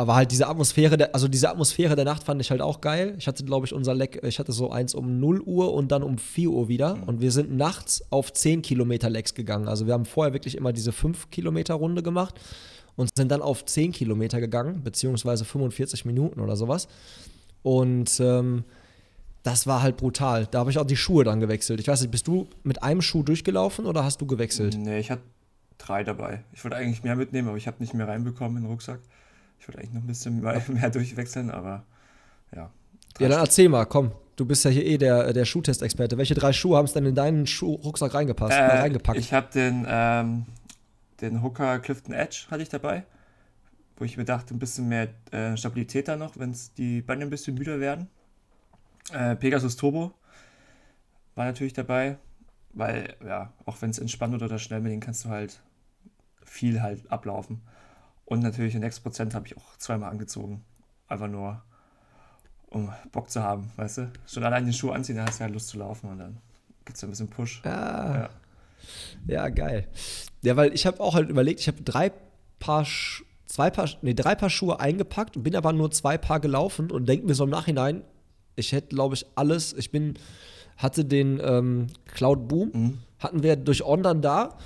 [0.00, 3.14] Aber halt diese Atmosphäre, der, also diese Atmosphäre der Nacht fand ich halt auch geil.
[3.18, 6.02] Ich hatte, glaube ich, unser Leck, ich hatte so eins um 0 Uhr und dann
[6.02, 6.96] um 4 Uhr wieder.
[6.96, 7.02] Mhm.
[7.02, 9.68] Und wir sind nachts auf 10 Kilometer Lecks gegangen.
[9.68, 12.40] Also wir haben vorher wirklich immer diese 5 Kilometer Runde gemacht
[12.96, 16.88] und sind dann auf 10 Kilometer gegangen, beziehungsweise 45 Minuten oder sowas.
[17.62, 18.64] Und ähm,
[19.42, 20.46] das war halt brutal.
[20.50, 21.78] Da habe ich auch die Schuhe dann gewechselt.
[21.78, 24.78] Ich weiß nicht, bist du mit einem Schuh durchgelaufen oder hast du gewechselt?
[24.78, 25.24] Nee, ich hatte
[25.76, 26.42] drei dabei.
[26.54, 29.00] Ich wollte eigentlich mehr mitnehmen, aber ich habe nicht mehr reinbekommen in den Rucksack.
[29.60, 30.40] Ich wollte eigentlich noch ein bisschen
[30.74, 31.84] mehr durchwechseln, aber
[32.54, 32.70] ja.
[33.18, 34.12] Ja, dann erzähl mal, komm.
[34.36, 36.16] Du bist ja hier eh der, der Schuhtest-Experte.
[36.16, 39.18] Welche drei Schuhe haben es denn in deinen Schuh Rucksack reingepasst, äh, reingepackt?
[39.18, 40.46] Ich habe den, ähm,
[41.20, 43.04] den Hooker Clifton Edge hatte ich dabei,
[43.98, 47.30] wo ich mir dachte, ein bisschen mehr äh, Stabilität da noch, wenn die Beine ein
[47.30, 48.08] bisschen müder werden.
[49.12, 50.14] Äh, Pegasus Turbo
[51.34, 52.16] war natürlich dabei.
[52.72, 55.60] weil, ja, auch wenn es entspannt oder schnell mit denen kannst du halt
[56.44, 57.60] viel halt ablaufen.
[58.30, 60.62] Und natürlich den Next Prozent habe ich auch zweimal angezogen.
[61.08, 61.60] Einfach nur,
[62.68, 64.12] um Bock zu haben, weißt du?
[64.24, 66.38] Schon allein den Schuh anziehen, dann hast du halt Lust zu laufen und dann
[66.84, 67.60] gibt es ein bisschen Push.
[67.64, 68.14] Ja.
[68.14, 68.30] ja.
[69.26, 69.88] Ja, geil.
[70.42, 72.12] Ja, weil ich habe auch halt überlegt, ich habe drei
[72.60, 72.86] Paar,
[73.46, 77.26] zwei Paar, nee, drei Paar Schuhe eingepackt, bin aber nur zwei Paar gelaufen und denke
[77.26, 78.04] mir so im Nachhinein,
[78.54, 80.14] ich hätte, glaube ich, alles, ich bin,
[80.76, 82.98] hatte den ähm, Cloud Boom, mhm.
[83.18, 84.56] hatten wir durch On da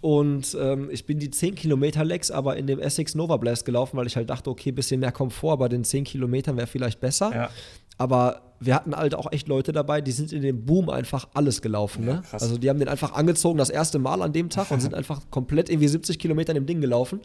[0.00, 3.96] und ähm, ich bin die 10 Kilometer Lex aber in dem Essex Nova Blast gelaufen,
[3.98, 7.34] weil ich halt dachte, okay, bisschen mehr Komfort, aber den 10 Kilometern wäre vielleicht besser.
[7.34, 7.50] Ja.
[7.98, 11.60] Aber wir hatten halt auch echt Leute dabei, die sind in dem Boom einfach alles
[11.60, 12.06] gelaufen.
[12.06, 12.22] Ne?
[12.24, 14.94] Ja, also die haben den einfach angezogen das erste Mal an dem Tag und sind
[15.00, 17.20] einfach komplett irgendwie 70 Kilometer in dem Ding gelaufen.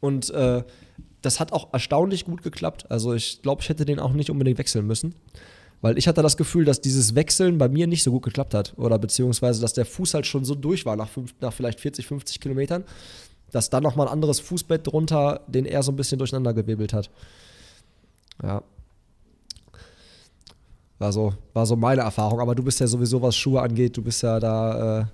[0.00, 0.62] Und äh,
[1.20, 2.90] das hat auch erstaunlich gut geklappt.
[2.90, 5.14] Also ich glaube, ich hätte den auch nicht unbedingt wechseln müssen.
[5.84, 8.72] Weil ich hatte das Gefühl, dass dieses Wechseln bei mir nicht so gut geklappt hat.
[8.78, 12.06] Oder beziehungsweise, dass der Fuß halt schon so durch war nach, fünf, nach vielleicht 40,
[12.06, 12.84] 50 Kilometern,
[13.50, 17.10] dass dann nochmal ein anderes Fußbett drunter den er so ein bisschen durcheinander gewebelt hat.
[18.42, 18.62] Ja.
[20.98, 22.40] War so, war so meine Erfahrung.
[22.40, 25.04] Aber du bist ja sowieso, was Schuhe angeht, du bist ja da äh,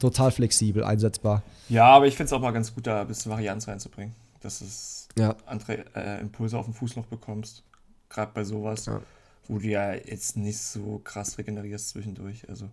[0.00, 1.44] total flexibel einsetzbar.
[1.68, 4.12] Ja, aber ich finde es auch mal ganz gut, da ein bisschen Varianz reinzubringen.
[4.40, 5.36] Dass du ja.
[5.46, 7.62] andere äh, Impulse auf den Fuß noch bekommst.
[8.08, 8.86] Gerade bei sowas.
[8.86, 9.00] Ja
[9.48, 12.48] wo du ja jetzt nicht so krass regenerierst zwischendurch.
[12.48, 12.68] Also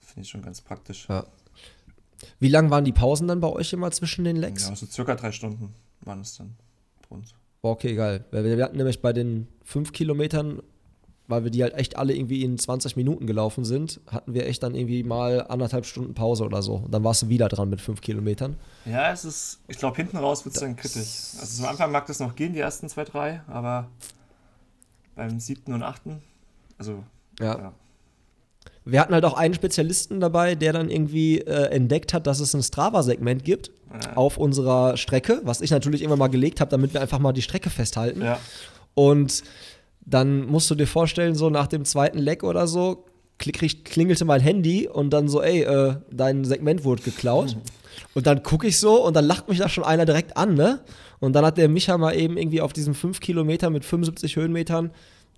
[0.00, 1.06] finde ich schon ganz praktisch.
[1.08, 1.24] Ja.
[2.38, 4.68] Wie lang waren die Pausen dann bei euch immer zwischen den Lecks?
[4.68, 6.54] Ja, so circa drei Stunden waren es dann
[7.08, 7.34] bei uns.
[7.62, 8.24] Okay, geil.
[8.30, 10.62] Wir hatten nämlich bei den fünf Kilometern,
[11.28, 14.62] weil wir die halt echt alle irgendwie in 20 Minuten gelaufen sind, hatten wir echt
[14.62, 16.74] dann irgendwie mal anderthalb Stunden Pause oder so.
[16.74, 18.56] Und dann warst du wieder dran mit fünf Kilometern.
[18.84, 21.40] Ja, es ist, ich glaube, hinten raus wird es dann kritisch.
[21.40, 23.88] Also am Anfang mag das noch gehen, die ersten zwei, drei, aber
[25.14, 26.22] beim siebten und achten.
[26.78, 27.04] Also,
[27.40, 27.58] ja.
[27.58, 27.72] ja.
[28.84, 32.54] Wir hatten halt auch einen Spezialisten dabei, der dann irgendwie äh, entdeckt hat, dass es
[32.54, 34.16] ein Strava-Segment gibt ja.
[34.16, 37.42] auf unserer Strecke, was ich natürlich immer mal gelegt habe, damit wir einfach mal die
[37.42, 38.22] Strecke festhalten.
[38.22, 38.38] Ja.
[38.94, 39.42] Und
[40.02, 43.06] dann musst du dir vorstellen, so nach dem zweiten Leck oder so,
[43.38, 47.56] klingelte mein Handy und dann so, ey, äh, dein Segment wurde geklaut.
[48.14, 50.80] Und dann gucke ich so und dann lacht mich da schon einer direkt an, ne?
[51.20, 54.90] Und dann hat der Micha mal eben irgendwie auf diesen 5 Kilometer mit 75 Höhenmetern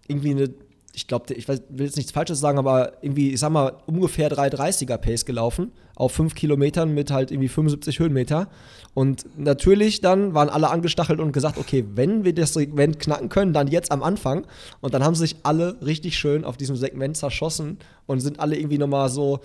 [0.08, 0.50] irgendwie eine,
[0.92, 4.96] ich glaube, ich will jetzt nichts Falsches sagen, aber irgendwie, ich sag mal, ungefähr 3,30er
[4.96, 8.48] Pace gelaufen auf 5 Kilometern mit halt irgendwie 75 Höhenmeter.
[8.94, 13.52] Und natürlich dann waren alle angestachelt und gesagt, okay, wenn wir das Segment knacken können,
[13.52, 14.46] dann jetzt am Anfang.
[14.80, 18.78] Und dann haben sich alle richtig schön auf diesem Segment zerschossen und sind alle irgendwie
[18.78, 19.40] nochmal so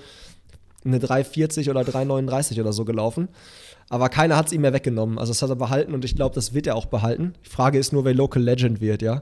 [0.84, 3.30] eine 3,40 oder 3,39 oder so gelaufen.
[3.92, 5.20] Aber keiner hat es ihm mehr weggenommen.
[5.20, 7.34] Also das hat er behalten und ich glaube, das wird er auch behalten.
[7.46, 9.22] Die Frage ist nur, wer Local Legend wird, ja.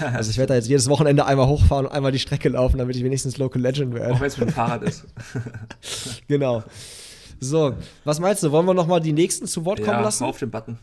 [0.12, 2.94] Also ich werde da jetzt jedes Wochenende einmal hochfahren und einmal die Strecke laufen, damit
[2.94, 4.12] ich wenigstens Local Legend werde.
[4.12, 5.06] Auch wenn es mit dem Fahrrad ist.
[6.28, 6.62] genau.
[7.40, 7.72] So,
[8.04, 8.52] was meinst du?
[8.52, 10.24] Wollen wir noch mal die nächsten zu Wort kommen ja, lassen?
[10.24, 10.78] auf den Button.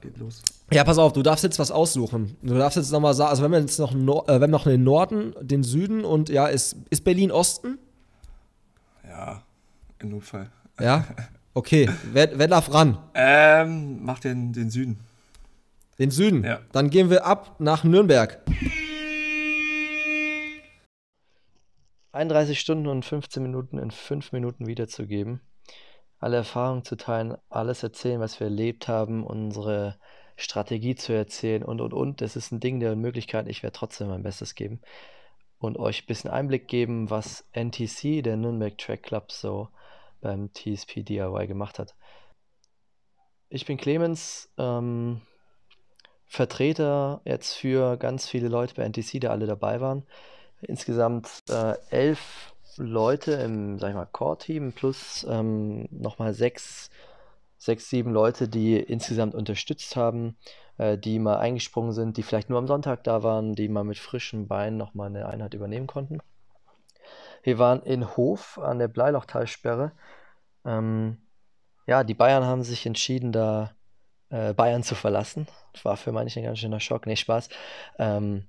[0.00, 0.42] Geht los.
[0.72, 2.36] Ja, pass auf, du darfst jetzt was aussuchen.
[2.42, 4.64] Du darfst jetzt noch mal sagen, also wenn wir jetzt noch, äh, wenn wir noch
[4.64, 7.78] den Norden, den Süden und ja, ist, ist Berlin Osten?
[9.08, 9.42] Ja,
[10.00, 10.50] im Notfall.
[10.80, 11.04] Ja?
[11.54, 12.98] Okay, wer, wer darf ran?
[13.14, 15.00] Ähm, mach den, den Süden.
[15.98, 16.44] Den Süden?
[16.44, 16.60] Ja.
[16.72, 18.38] Dann gehen wir ab nach Nürnberg.
[22.12, 25.40] 31 Stunden und 15 Minuten in 5 Minuten wiederzugeben.
[26.18, 29.98] Alle Erfahrungen zu teilen, alles erzählen, was wir erlebt haben, unsere
[30.36, 32.20] Strategie zu erzählen und und und.
[32.20, 33.48] Das ist ein Ding der Möglichkeit.
[33.48, 34.80] Ich werde trotzdem mein Bestes geben
[35.58, 39.68] und euch ein bisschen Einblick geben, was NTC, der Nürnberg Track Club, so
[40.26, 41.94] beim TSP DIY gemacht hat.
[43.48, 45.20] Ich bin Clemens, ähm,
[46.24, 50.02] Vertreter jetzt für ganz viele Leute bei NTC, die alle dabei waren.
[50.62, 56.90] Insgesamt äh, elf Leute im, sag ich mal, Core-Team plus ähm, nochmal sechs,
[57.56, 60.36] sechs, sieben Leute, die insgesamt unterstützt haben,
[60.78, 63.98] äh, die mal eingesprungen sind, die vielleicht nur am Sonntag da waren, die mal mit
[63.98, 66.18] frischen Beinen nochmal eine Einheit übernehmen konnten.
[67.44, 69.92] Wir waren in Hof an der Bleilochtalsperre.
[70.66, 71.18] Ähm,
[71.86, 73.72] ja, die Bayern haben sich entschieden, da
[74.30, 75.46] äh, Bayern zu verlassen.
[75.72, 77.06] Das war für manche ein ganz schöner Schock.
[77.06, 77.48] Nee, Spaß.
[77.98, 78.46] Ähm,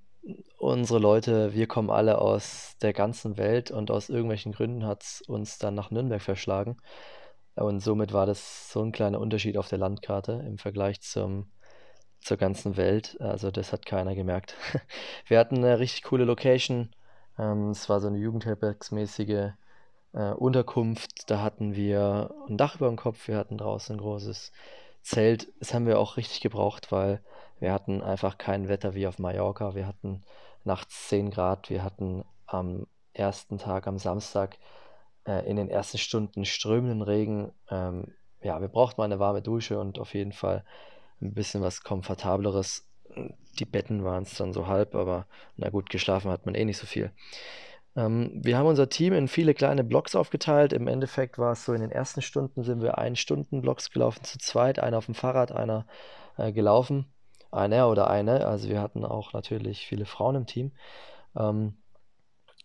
[0.58, 5.22] unsere Leute, wir kommen alle aus der ganzen Welt und aus irgendwelchen Gründen hat es
[5.22, 6.78] uns dann nach Nürnberg verschlagen.
[7.56, 11.52] Und somit war das so ein kleiner Unterschied auf der Landkarte im Vergleich zum,
[12.22, 13.18] zur ganzen Welt.
[13.20, 14.56] Also das hat keiner gemerkt.
[15.28, 16.90] Wir hatten eine richtig coole Location
[17.38, 19.52] ähm, es war so eine Jugendherbergsmäßige
[20.18, 21.30] äh, Unterkunft.
[21.30, 24.52] Da hatten wir ein Dach über dem Kopf, wir hatten draußen ein großes
[25.04, 25.48] Zelt.
[25.60, 27.22] Das haben wir auch richtig gebraucht, weil
[27.60, 29.76] wir hatten einfach kein Wetter wie auf Mallorca.
[29.76, 30.24] Wir hatten
[30.64, 34.58] nachts 10 Grad, wir hatten am ersten Tag, am Samstag,
[35.26, 37.52] äh, in den ersten Stunden strömenden Regen.
[37.70, 40.64] Ähm, ja, wir brauchten mal eine warme Dusche und auf jeden Fall
[41.22, 42.88] ein bisschen was Komfortableres.
[43.60, 45.26] Die Betten waren es dann so halb, aber
[45.56, 47.12] na gut, geschlafen hat man eh nicht so viel.
[47.98, 50.72] Ähm, wir haben unser Team in viele kleine Blocks aufgeteilt.
[50.72, 54.24] Im Endeffekt war es so, in den ersten Stunden sind wir ein Stunden Blocks gelaufen
[54.24, 55.88] zu zweit, einer auf dem Fahrrad, einer
[56.38, 57.12] äh, gelaufen.
[57.52, 60.74] Einer oder eine, also wir hatten auch natürlich viele Frauen im Team.
[61.36, 61.78] Ähm,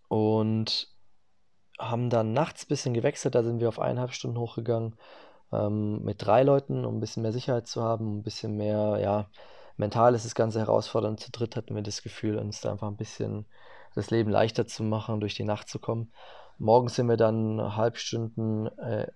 [0.09, 0.88] und
[1.79, 4.97] haben dann nachts ein bisschen gewechselt, da sind wir auf eineinhalb Stunden hochgegangen
[5.53, 9.31] ähm, mit drei Leuten, um ein bisschen mehr Sicherheit zu haben, ein bisschen mehr, ja,
[9.77, 11.21] mental ist das Ganze herausfordernd.
[11.21, 13.47] Zu dritt hatten wir das Gefühl, uns da einfach ein bisschen
[13.94, 16.12] das Leben leichter zu machen, durch die Nacht zu kommen.
[16.59, 19.07] Morgens sind wir dann Halbstunden, äh,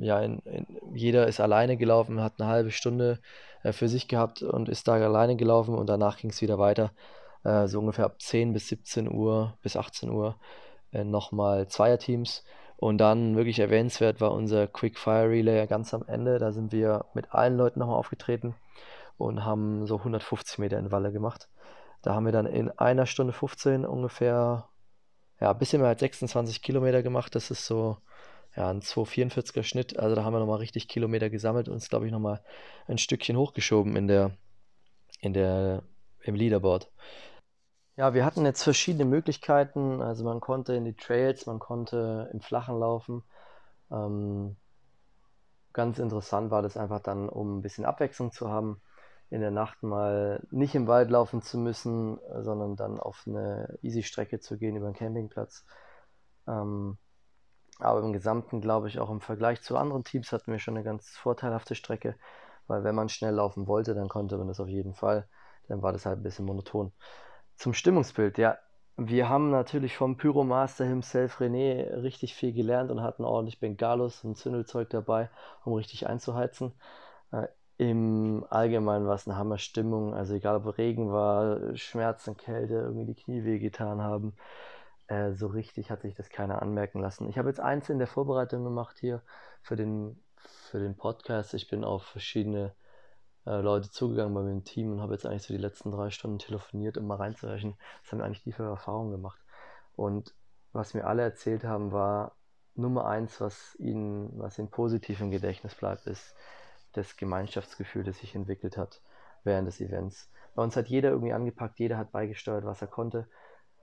[0.00, 3.20] ja, in, in, jeder ist alleine gelaufen, hat eine halbe Stunde
[3.62, 6.92] äh, für sich gehabt und ist da alleine gelaufen und danach ging es wieder weiter.
[7.44, 10.36] Äh, so ungefähr ab 10 bis 17 Uhr bis 18 Uhr
[10.92, 12.44] äh, nochmal Zweierteams.
[12.76, 16.38] Und dann wirklich erwähnenswert war unser Quick Fire Relay ganz am Ende.
[16.38, 18.54] Da sind wir mit allen Leuten nochmal aufgetreten
[19.18, 21.48] und haben so 150 Meter in Walle gemacht.
[22.02, 24.68] Da haben wir dann in einer Stunde 15 ungefähr,
[25.40, 27.34] ja, ein bisschen mehr als 26 Kilometer gemacht.
[27.34, 27.98] Das ist so,
[28.56, 29.98] ja, ein 244er Schnitt.
[29.98, 32.42] Also da haben wir nochmal richtig Kilometer gesammelt und uns, glaube ich, nochmal
[32.86, 34.32] ein Stückchen hochgeschoben in der,
[35.20, 35.82] in der,
[36.22, 36.90] im Leaderboard.
[37.96, 40.00] Ja, wir hatten jetzt verschiedene Möglichkeiten.
[40.00, 43.22] Also man konnte in die Trails, man konnte im Flachen laufen.
[43.90, 44.56] Ähm,
[45.72, 48.80] ganz interessant war das einfach dann, um ein bisschen Abwechslung zu haben,
[49.30, 54.40] in der Nacht mal nicht im Wald laufen zu müssen, sondern dann auf eine Easy-Strecke
[54.40, 55.64] zu gehen über einen Campingplatz.
[56.48, 56.98] Ähm,
[57.78, 60.84] aber im Gesamten glaube ich auch im Vergleich zu anderen Teams hatten wir schon eine
[60.84, 62.16] ganz vorteilhafte Strecke,
[62.66, 65.28] weil wenn man schnell laufen wollte, dann konnte man das auf jeden Fall.
[65.68, 66.92] Dann war das halt ein bisschen monoton.
[67.56, 68.58] Zum Stimmungsbild, ja.
[68.96, 74.36] Wir haben natürlich vom Pyromaster himself René richtig viel gelernt und hatten ordentlich Bengalos und
[74.36, 75.30] Zündelzeug dabei,
[75.64, 76.74] um richtig einzuheizen.
[77.80, 80.12] Im Allgemeinen war es eine Hammerstimmung.
[80.12, 84.34] Also egal ob Regen war, Schmerzen, Kälte, irgendwie die Knie wehgetan haben.
[85.06, 87.26] Äh, so richtig hat sich das keiner anmerken lassen.
[87.30, 89.22] Ich habe jetzt eins in der Vorbereitung gemacht hier
[89.62, 91.54] für den, für den Podcast.
[91.54, 92.74] Ich bin auf verschiedene
[93.46, 96.38] äh, Leute zugegangen bei meinem Team und habe jetzt eigentlich so die letzten drei Stunden
[96.38, 99.40] telefoniert, um mal reinzurechnen, was haben wir eigentlich die für Erfahrungen gemacht.
[99.96, 100.34] Und
[100.74, 102.36] was mir alle erzählt haben, war
[102.74, 106.34] Nummer eins, was ihnen, was ihnen positiv im Gedächtnis bleibt, ist
[106.92, 109.00] das Gemeinschaftsgefühl, das sich entwickelt hat
[109.44, 110.30] während des Events.
[110.54, 113.28] Bei uns hat jeder irgendwie angepackt, jeder hat beigesteuert, was er konnte.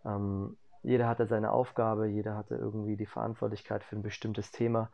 [0.06, 4.92] Ähm, jeder hatte seine Aufgabe, jeder hatte irgendwie die Verantwortlichkeit für ein bestimmtes Thema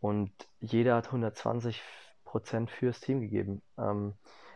[0.00, 1.80] und jeder hat 120
[2.24, 3.62] Prozent fürs Team gegeben.
[3.78, 4.14] Ähm,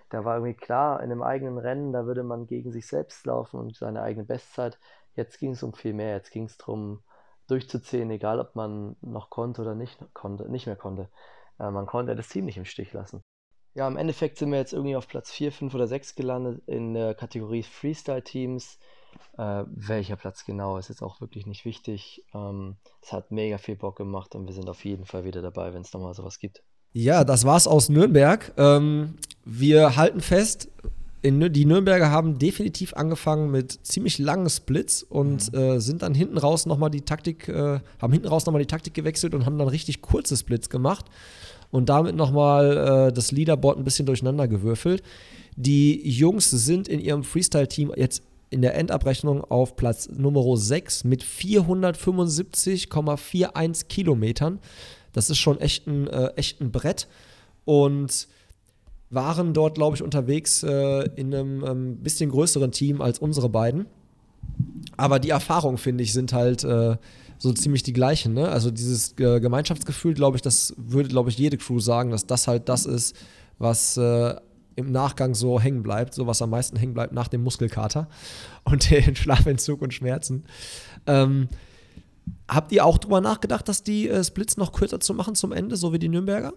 [0.08, 3.58] da war irgendwie klar, in einem eigenen Rennen, da würde man gegen sich selbst laufen
[3.58, 4.78] und seine eigene Bestzeit.
[5.14, 6.14] Jetzt ging es um viel mehr.
[6.14, 7.02] Jetzt ging es darum,
[7.48, 11.08] durchzuziehen, egal ob man noch konnte oder nicht, konnte, nicht mehr konnte.
[11.58, 13.22] Äh, man konnte das Team nicht im Stich lassen.
[13.74, 16.94] Ja, im Endeffekt sind wir jetzt irgendwie auf Platz 4, 5 oder 6 gelandet in
[16.94, 18.78] der Kategorie Freestyle-Teams.
[19.36, 22.24] Äh, welcher Platz genau ist jetzt auch wirklich nicht wichtig.
[22.34, 25.74] Ähm, es hat mega viel Bock gemacht und wir sind auf jeden Fall wieder dabei,
[25.74, 26.62] wenn es nochmal sowas gibt.
[26.92, 28.52] Ja, das war's aus Nürnberg.
[28.56, 30.70] Ähm, wir halten fest,
[31.26, 35.58] in, die Nürnberger haben definitiv angefangen mit ziemlich langen Splits und mhm.
[35.58, 38.94] äh, sind dann hinten raus nochmal die Taktik, äh, haben hinten raus nochmal die Taktik
[38.94, 41.06] gewechselt und haben dann richtig kurze Splits gemacht
[41.72, 45.02] und damit nochmal äh, das Leaderboard ein bisschen durcheinander gewürfelt.
[45.56, 51.24] Die Jungs sind in ihrem Freestyle-Team jetzt in der Endabrechnung auf Platz Nummer 6 mit
[51.24, 54.60] 475,41 Kilometern.
[55.12, 57.08] Das ist schon echt ein, äh, echt ein Brett.
[57.64, 58.28] Und
[59.10, 63.86] waren dort, glaube ich, unterwegs äh, in einem ähm, bisschen größeren Team als unsere beiden.
[64.96, 66.96] Aber die Erfahrungen, finde ich, sind halt äh,
[67.38, 68.34] so ziemlich die gleichen.
[68.34, 68.48] Ne?
[68.48, 72.48] Also dieses äh, Gemeinschaftsgefühl, glaube ich, das würde, glaube ich, jede Crew sagen, dass das
[72.48, 73.16] halt das ist,
[73.58, 74.34] was äh,
[74.74, 78.08] im Nachgang so hängen bleibt, so was am meisten hängen bleibt nach dem Muskelkater
[78.64, 80.44] und den Schlafentzug und Schmerzen.
[81.06, 81.48] Ähm,
[82.48, 85.76] Habt ihr auch drüber nachgedacht, dass die äh, Splits noch kürzer zu machen zum Ende,
[85.76, 86.52] so wie die Nürnberger?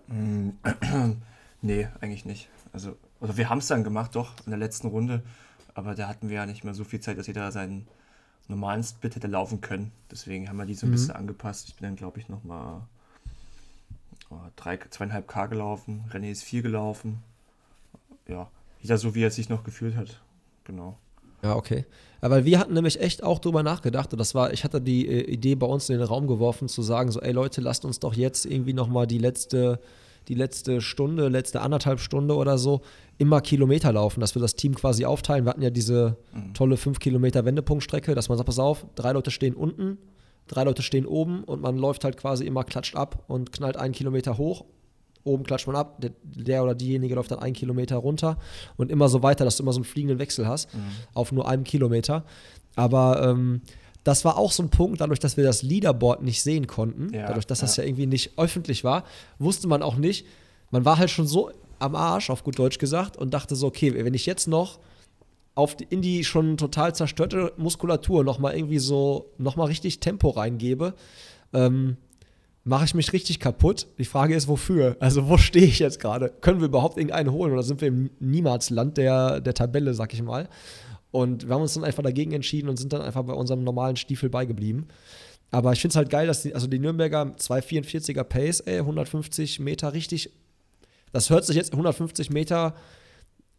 [1.62, 2.50] Nee, eigentlich nicht.
[2.72, 5.24] Also, also wir haben es dann gemacht, doch, in der letzten Runde.
[5.74, 7.88] Aber da hatten wir ja nicht mehr so viel Zeit, dass jeder seinen
[8.48, 9.92] normalen Split hätte laufen können.
[10.12, 10.94] Deswegen haben wir die so ein mhm.
[10.94, 11.70] bisschen angepasst.
[11.70, 12.82] Ich bin dann, glaube ich, nochmal
[14.30, 16.06] oh, drei, zweieinhalb K gelaufen.
[16.12, 17.24] René ist vier gelaufen.
[18.28, 18.50] Ja,
[18.82, 20.22] jeder so, wie er sich noch gefühlt hat.
[20.64, 20.98] Genau.
[21.42, 21.86] Ja, okay.
[22.22, 25.22] Weil wir hatten nämlich echt auch drüber nachgedacht und das war, ich hatte die äh,
[25.22, 28.14] Idee bei uns in den Raum geworfen, zu sagen, so, ey Leute, lasst uns doch
[28.14, 29.80] jetzt irgendwie nochmal die letzte,
[30.30, 32.82] die letzte Stunde, letzte anderthalb Stunde oder so
[33.18, 35.44] immer Kilometer laufen, dass wir das Team quasi aufteilen.
[35.44, 36.54] Wir hatten ja diese mhm.
[36.54, 39.98] tolle 5 Kilometer Wendepunktstrecke, dass man sagt, pass auf, drei Leute stehen unten,
[40.48, 43.94] drei Leute stehen oben und man läuft halt quasi immer klatscht ab und knallt einen
[43.94, 44.66] Kilometer hoch.
[45.26, 48.38] Oben klatscht man ab, der, der oder diejenige läuft dann einen Kilometer runter
[48.78, 50.80] und immer so weiter, dass du immer so einen fliegenden Wechsel hast Mhm.
[51.14, 52.24] auf nur einem Kilometer.
[52.76, 53.62] Aber ähm,
[54.04, 57.28] das war auch so ein Punkt, dadurch, dass wir das Leaderboard nicht sehen konnten, Ja,
[57.28, 57.84] dadurch, dass das ja.
[57.84, 59.04] ja irgendwie nicht öffentlich war,
[59.38, 60.26] wusste man auch nicht,
[60.72, 63.94] man war halt schon so am Arsch, auf gut Deutsch gesagt, und dachte so, okay,
[63.94, 64.80] wenn ich jetzt noch
[65.56, 70.94] auf die, in die schon total zerstörte Muskulatur nochmal irgendwie so, nochmal richtig Tempo reingebe,
[71.54, 71.98] ähm,
[72.64, 73.88] mache ich mich richtig kaputt.
[73.98, 74.96] Die Frage ist, wofür?
[75.00, 76.30] Also, wo stehe ich jetzt gerade?
[76.42, 80.22] Können wir überhaupt irgendeinen holen oder sind wir im Niemalsland der, der Tabelle, sag ich
[80.22, 80.48] mal?
[81.12, 83.96] Und wir haben uns dann einfach dagegen entschieden und sind dann einfach bei unserem normalen
[83.96, 84.88] Stiefel beigeblieben.
[85.52, 89.60] Aber ich finde es halt geil, dass die, also die Nürnberger 244er Pace, ey, 150
[89.60, 90.32] Meter richtig.
[91.12, 92.76] Das hört sich jetzt 150 Meter,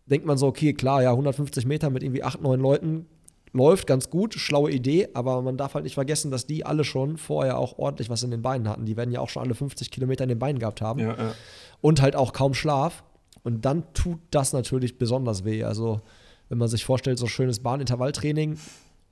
[0.06, 3.06] denkt man so, okay, klar, ja, 150 Meter mit irgendwie 8, 9 Leuten
[3.52, 7.16] läuft ganz gut, schlaue Idee, aber man darf halt nicht vergessen, dass die alle schon
[7.16, 8.86] vorher auch ordentlich was in den Beinen hatten.
[8.86, 11.34] Die werden ja auch schon alle 50 Kilometer in den Beinen gehabt haben Ja, ja.
[11.80, 13.02] und halt auch kaum Schlaf.
[13.42, 15.64] Und dann tut das natürlich besonders weh.
[15.64, 16.02] Also,
[16.50, 18.58] wenn man sich vorstellt, so schönes Bahnintervalltraining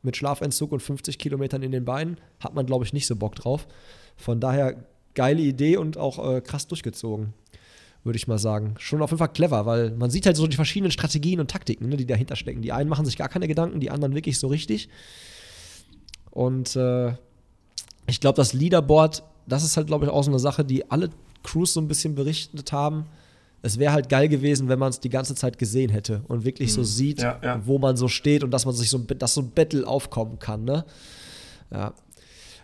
[0.03, 3.37] mit Schlafentzug und 50 Kilometern in den Beinen, hat man, glaube ich, nicht so Bock
[3.37, 3.67] drauf.
[4.17, 4.85] Von daher
[5.15, 7.33] geile Idee und auch äh, krass durchgezogen,
[8.05, 8.75] würde ich mal sagen.
[8.79, 11.89] Schon auf jeden Fall clever, weil man sieht halt so die verschiedenen Strategien und Taktiken,
[11.89, 12.61] ne, die dahinter stecken.
[12.61, 14.89] Die einen machen sich gar keine Gedanken, die anderen wirklich so richtig.
[16.31, 17.15] Und äh,
[18.09, 21.11] ich glaube, das Leaderboard, das ist halt, glaube ich, auch so eine Sache, die alle
[21.45, 23.07] Crews so ein bisschen berichtet haben.
[23.61, 26.73] Es wäre halt geil gewesen, wenn man es die ganze Zeit gesehen hätte und wirklich
[26.73, 27.67] so sieht, Ja, ja.
[27.67, 30.39] wo man so steht und dass man sich so, ein- dass so ein Battle aufkommen
[30.39, 30.65] kann.
[30.65, 30.85] Ne?
[31.71, 31.93] Ja.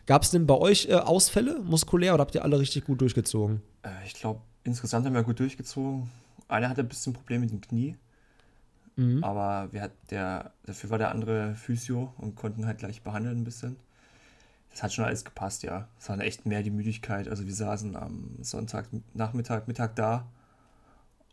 [0.06, 3.60] Gab es denn bei euch äh, Ausfälle muskulär oder habt ihr alle richtig gut durchgezogen?
[3.82, 6.10] Äh, Ich glaube, insgesamt haben wir gut durchgezogen.
[6.46, 7.96] Einer hatte ein bisschen Probleme mit dem Knie,
[8.96, 9.24] Mhm.
[9.24, 13.44] aber wir hat der, dafür war der andere Physio und konnten halt gleich behandeln ein
[13.44, 13.76] bisschen.
[14.70, 15.88] Das hat schon alles gepasst, ja.
[15.98, 17.28] Es war echt mehr die Müdigkeit.
[17.28, 20.26] Also wir saßen am Sonntag Nachmittag, Mittag da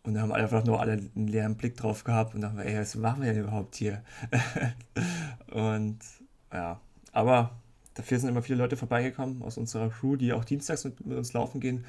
[0.03, 2.95] und da haben einfach nur alle einen leeren Blick drauf gehabt und dachten, ey, was
[2.95, 4.03] machen wir denn überhaupt hier?
[5.51, 5.99] und
[6.51, 6.79] ja,
[7.11, 7.51] aber
[7.93, 11.33] dafür sind immer viele Leute vorbeigekommen aus unserer Crew, die auch dienstags mit, mit uns
[11.33, 11.85] laufen gehen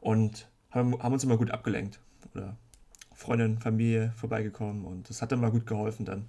[0.00, 2.00] und haben, haben uns immer gut abgelenkt.
[2.34, 2.56] Oder
[3.14, 6.28] Freundin, Familie vorbeigekommen und das hat immer gut geholfen dann.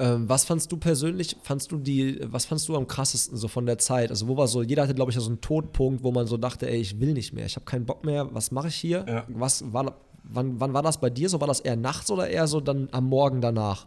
[0.00, 3.66] Ähm, was fandst du persönlich, fandst du die, was fandst du am krassesten so von
[3.66, 4.08] der Zeit?
[4.08, 6.70] Also wo war so, jeder hatte, glaube ich, so einen Todpunkt, wo man so dachte,
[6.70, 9.04] ey, ich will nicht mehr, ich habe keinen Bock mehr, was mache ich hier?
[9.06, 9.24] Ja.
[9.28, 11.38] Was war, wann, wann war das bei dir so?
[11.40, 13.86] War das eher nachts oder eher so dann am Morgen danach?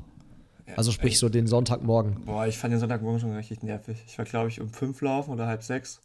[0.68, 2.26] Ja, Also sprich ey, so den Sonntagmorgen.
[2.26, 3.97] Boah, ich fand den Sonntagmorgen schon richtig nervig.
[4.05, 5.99] Ich war, glaube ich, um fünf laufen oder halb sechs.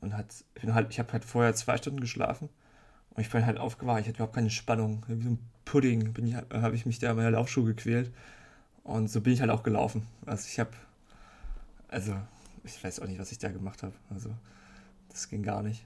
[0.00, 2.48] Und hat, ich, halt, ich habe halt vorher zwei Stunden geschlafen.
[3.10, 4.00] Und ich bin halt aufgewacht.
[4.00, 5.04] Ich hatte überhaupt keine Spannung.
[5.06, 8.10] Wie so ein Pudding bin ich, habe ich mich da in meiner Laufschuhe gequält.
[8.88, 10.06] Und so bin ich halt auch gelaufen.
[10.24, 10.70] Also ich habe,
[11.88, 12.14] also
[12.64, 13.92] ich weiß auch nicht, was ich da gemacht habe.
[14.08, 14.30] Also
[15.10, 15.84] das ging gar nicht.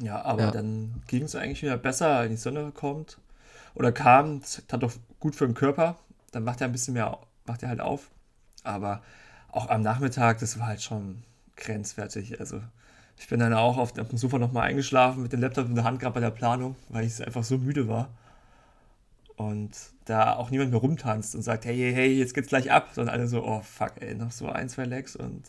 [0.00, 0.50] Ja, aber Ja.
[0.50, 3.18] dann ging es eigentlich wieder besser, wenn die Sonne kommt.
[3.74, 5.96] Oder kam, das tat doch gut für den Körper.
[6.32, 8.08] Dann macht er ein bisschen mehr, macht er halt auf.
[8.62, 9.02] Aber
[9.52, 11.22] auch am Nachmittag, das war halt schon
[11.56, 12.40] grenzwertig.
[12.40, 12.62] Also
[13.18, 15.84] ich bin dann auch auf, auf dem Sofa nochmal eingeschlafen mit dem Laptop in der
[15.84, 18.08] Hand, gerade bei der Planung, weil ich einfach so müde war.
[19.36, 19.70] Und
[20.04, 23.14] da auch niemand mehr rumtanzt und sagt, hey, hey, hey, jetzt geht's gleich ab, sondern
[23.14, 25.42] alle so, oh fuck, ey, noch so ein, zwei Legs und.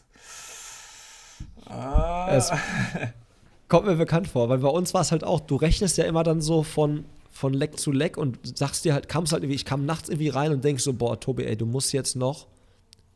[1.67, 2.51] Ah, Es
[3.67, 6.23] kommt mir bekannt vor, weil bei uns war es halt auch, du rechnest ja immer
[6.23, 9.65] dann so von, von Leck zu Leck und sagst dir halt, kamst halt irgendwie, ich
[9.65, 12.47] kam nachts irgendwie rein und denkst so, boah, Tobi, ey, du musst jetzt noch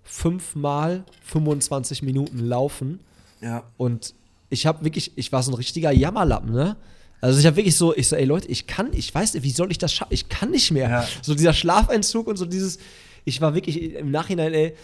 [0.04, 3.00] fünfmal 25 Minuten laufen
[3.42, 4.14] ja, und
[4.50, 6.76] ich habe wirklich, ich war so ein richtiger Jammerlappen, ne?
[7.22, 9.52] Also ich habe wirklich so, ich so, ey Leute, ich kann, ich weiß nicht, wie
[9.52, 10.14] soll ich das schaffen?
[10.14, 10.90] Ich kann nicht mehr.
[10.90, 11.08] Ja.
[11.22, 12.80] So dieser Schlafentzug und so dieses,
[13.26, 14.76] ich war wirklich im Nachhinein, ey,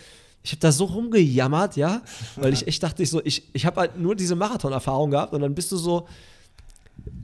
[0.43, 2.03] ich habe da so rumgejammert, ja,
[2.35, 5.41] weil ich echt dachte, ich so, ich, ich habe halt nur diese Marathon-Erfahrung gehabt und
[5.41, 6.07] dann bist du so,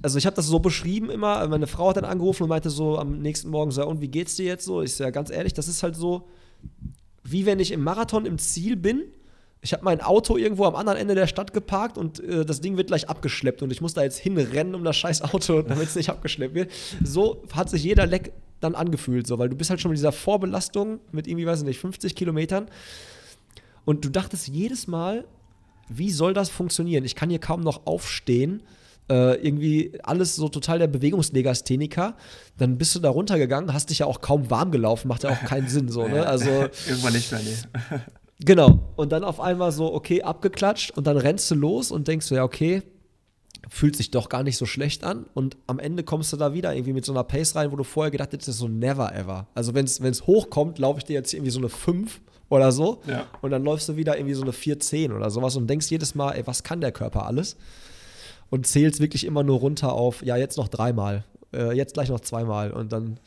[0.01, 2.97] also ich habe das so beschrieben immer, meine Frau hat dann angerufen und meinte so
[2.97, 4.81] am nächsten Morgen so, und wie geht's dir jetzt so?
[4.81, 6.27] Ich so, ja, ganz ehrlich, das ist halt so,
[7.23, 9.03] wie wenn ich im Marathon im Ziel bin.
[9.63, 12.77] Ich habe mein Auto irgendwo am anderen Ende der Stadt geparkt und äh, das Ding
[12.77, 15.95] wird gleich abgeschleppt und ich muss da jetzt hinrennen um das scheiß Auto, damit es
[15.95, 16.71] nicht abgeschleppt wird.
[17.03, 20.11] So hat sich jeder Leck dann angefühlt, so, weil du bist halt schon mit dieser
[20.11, 22.67] Vorbelastung mit irgendwie, weiß ich nicht, 50 Kilometern
[23.85, 25.25] und du dachtest jedes Mal,
[25.89, 27.03] wie soll das funktionieren?
[27.03, 28.63] Ich kann hier kaum noch aufstehen.
[29.09, 32.15] Äh, irgendwie alles so total der Bewegungslegastheniker.
[32.57, 35.41] Dann bist du da runtergegangen, hast dich ja auch kaum warm gelaufen, macht ja auch
[35.43, 36.25] keinen Sinn so, ne?
[36.27, 36.49] Also
[36.87, 37.97] irgendwann nicht mehr, nee.
[38.39, 38.80] Genau.
[39.01, 42.35] Und dann auf einmal so, okay, abgeklatscht und dann rennst du los und denkst du,
[42.35, 42.83] ja, okay,
[43.67, 45.25] fühlt sich doch gar nicht so schlecht an.
[45.33, 47.83] Und am Ende kommst du da wieder irgendwie mit so einer Pace rein, wo du
[47.83, 49.47] vorher gedacht hättest, das ist so never ever.
[49.55, 53.01] Also wenn es hochkommt, laufe ich dir jetzt irgendwie so eine 5 oder so.
[53.07, 53.25] Ja.
[53.41, 56.33] Und dann läufst du wieder irgendwie so eine 4-10 oder sowas und denkst jedes Mal,
[56.33, 57.57] ey, was kann der Körper alles?
[58.51, 61.23] Und zählst wirklich immer nur runter auf, ja, jetzt noch dreimal,
[61.55, 62.69] äh, jetzt gleich noch zweimal.
[62.69, 63.19] Und dann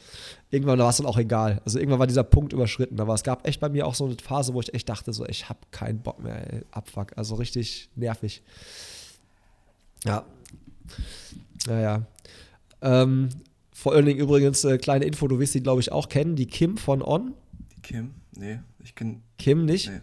[0.55, 1.61] irgendwann war es dann auch egal.
[1.65, 3.01] Also irgendwann war dieser Punkt überschritten.
[3.01, 5.27] Aber es gab echt bei mir auch so eine Phase, wo ich echt dachte, so,
[5.27, 7.13] ich habe keinen Bock mehr, ey, Abfuck.
[7.17, 8.43] Also richtig nervig.
[10.05, 10.25] Ja.
[11.67, 12.07] Naja.
[12.81, 13.29] Ähm,
[13.73, 16.47] vor allen Dingen übrigens, äh, kleine Info, du wirst sie, glaube ich, auch kennen, die
[16.47, 17.35] Kim von On.
[17.77, 18.15] Die Kim?
[18.37, 19.21] Nee, ich kenne.
[19.39, 19.91] Kim nicht.
[19.91, 20.01] Nee.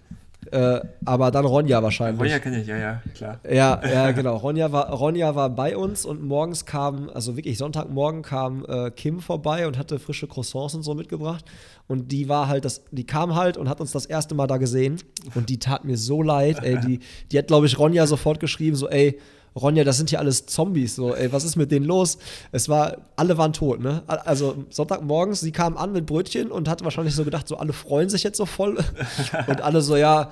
[0.52, 2.20] Äh, aber dann Ronja wahrscheinlich.
[2.20, 3.40] Ronja kenne ich, ja, ja, klar.
[3.50, 4.38] Ja, ja, genau.
[4.38, 9.20] Ronja war, Ronja war bei uns und morgens kam, also wirklich Sonntagmorgen kam äh, Kim
[9.20, 11.46] vorbei und hatte frische Croissants und so mitgebracht.
[11.88, 14.58] Und die war halt, das, die kam halt und hat uns das erste Mal da
[14.58, 14.98] gesehen.
[15.36, 16.80] Und die tat mir so leid, ey.
[16.80, 17.00] Die,
[17.32, 19.20] die hat, glaube ich, Ronja sofort geschrieben, so, ey,
[19.56, 22.18] Ronja, das sind hier alles Zombies, so, ey, was ist mit denen los?
[22.52, 24.04] Es war, alle waren tot, ne?
[24.08, 28.10] Also Sonntagmorgens, sie kam an mit Brötchen und hat wahrscheinlich so gedacht, so alle freuen
[28.10, 28.78] sich jetzt so voll.
[29.48, 30.32] Und alle so, ja,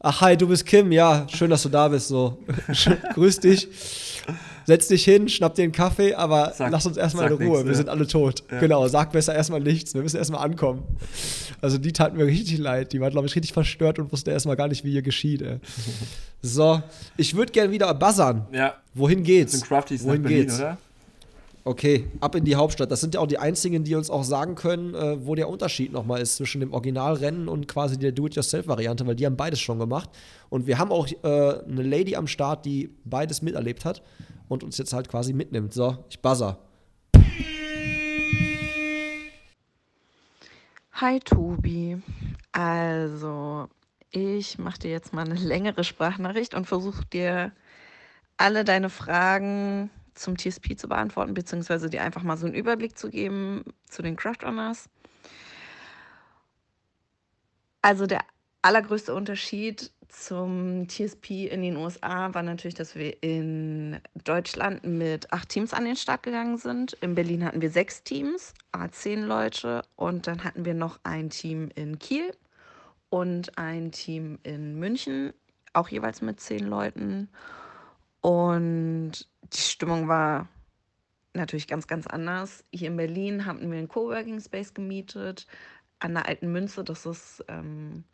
[0.00, 2.38] ach hi, du bist Kim, ja, schön, dass du da bist, so,
[3.14, 3.68] grüß dich.
[4.68, 7.70] Setz dich hin, schnapp dir einen Kaffee, aber Sag- lass uns erstmal in Ruhe, wir
[7.70, 7.74] ne?
[7.74, 8.42] sind alle tot.
[8.50, 8.60] Ja.
[8.60, 10.82] Genau, sag besser erstmal nichts, wir müssen erstmal ankommen.
[11.62, 14.56] Also die tat mir richtig leid, die war, glaube ich, richtig verstört und wusste erstmal
[14.56, 15.56] gar nicht, wie ihr geschieht, ey.
[16.42, 16.82] So,
[17.16, 18.46] ich würde gerne wieder buzzern.
[18.52, 19.52] Ja, Wohin das geht's?
[19.52, 20.58] sind Crafties Wohin Berlin, geht's?
[20.58, 20.76] oder?
[21.64, 22.90] Okay, ab in die Hauptstadt.
[22.90, 25.92] Das sind ja auch die einzigen, die uns auch sagen können, äh, wo der Unterschied
[25.94, 30.10] nochmal ist zwischen dem Originalrennen und quasi der Do-it-yourself-Variante, weil die haben beides schon gemacht.
[30.50, 34.02] Und wir haben auch äh, eine Lady am Start, die beides miterlebt hat
[34.48, 35.72] und uns jetzt halt quasi mitnimmt.
[35.72, 36.58] So, ich buzzer.
[40.92, 42.02] Hi Tobi.
[42.52, 43.68] Also,
[44.10, 47.52] ich mache dir jetzt mal eine längere Sprachnachricht und versuche dir
[48.36, 53.10] alle deine Fragen zum TSP zu beantworten, beziehungsweise dir einfach mal so einen Überblick zu
[53.10, 54.88] geben zu den Craftrunners.
[57.82, 58.22] Also der
[58.68, 65.48] allergrößte Unterschied zum TSP in den USA war natürlich, dass wir in Deutschland mit acht
[65.48, 66.92] Teams an den Start gegangen sind.
[67.00, 71.30] In Berlin hatten wir sechs Teams, a zehn Leute und dann hatten wir noch ein
[71.30, 72.30] Team in Kiel
[73.08, 75.32] und ein Team in München,
[75.72, 77.30] auch jeweils mit zehn Leuten.
[78.20, 79.12] Und
[79.44, 80.46] die Stimmung war
[81.32, 82.64] natürlich ganz, ganz anders.
[82.70, 85.46] Hier in Berlin hatten wir einen Coworking Space gemietet
[86.00, 86.84] an der Alten Münze.
[86.84, 88.04] Das ist ähm,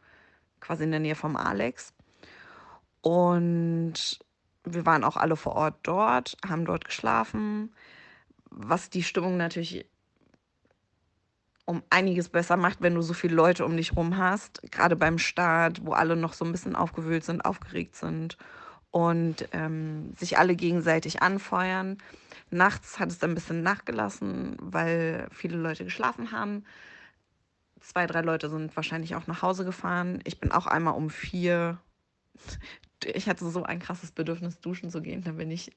[0.65, 1.93] quasi in der Nähe vom Alex.
[3.01, 4.19] Und
[4.65, 7.75] wir waren auch alle vor Ort dort, haben dort geschlafen,
[8.51, 9.87] was die Stimmung natürlich
[11.67, 14.61] um einiges besser macht, wenn du so viele Leute um dich rum hast.
[14.71, 18.37] Gerade beim Start, wo alle noch so ein bisschen aufgewühlt sind, aufgeregt sind
[18.91, 21.99] und ähm, sich alle gegenseitig anfeuern.
[22.51, 26.65] Nachts hat es ein bisschen nachgelassen, weil viele Leute geschlafen haben.
[27.85, 30.21] Zwei, drei Leute sind wahrscheinlich auch nach Hause gefahren.
[30.25, 31.79] Ich bin auch einmal um vier.
[33.07, 35.23] Ich hatte so ein krasses Bedürfnis, duschen zu gehen.
[35.23, 35.73] Dann bin ich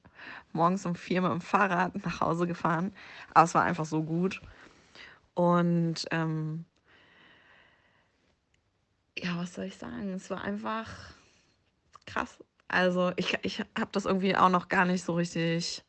[0.54, 2.94] morgens um vier mit dem Fahrrad nach Hause gefahren.
[3.34, 4.40] Aber es war einfach so gut.
[5.34, 6.64] Und ähm,
[9.18, 10.14] ja, was soll ich sagen?
[10.14, 10.88] Es war einfach
[12.06, 12.38] krass.
[12.68, 15.84] Also ich, ich habe das irgendwie auch noch gar nicht so richtig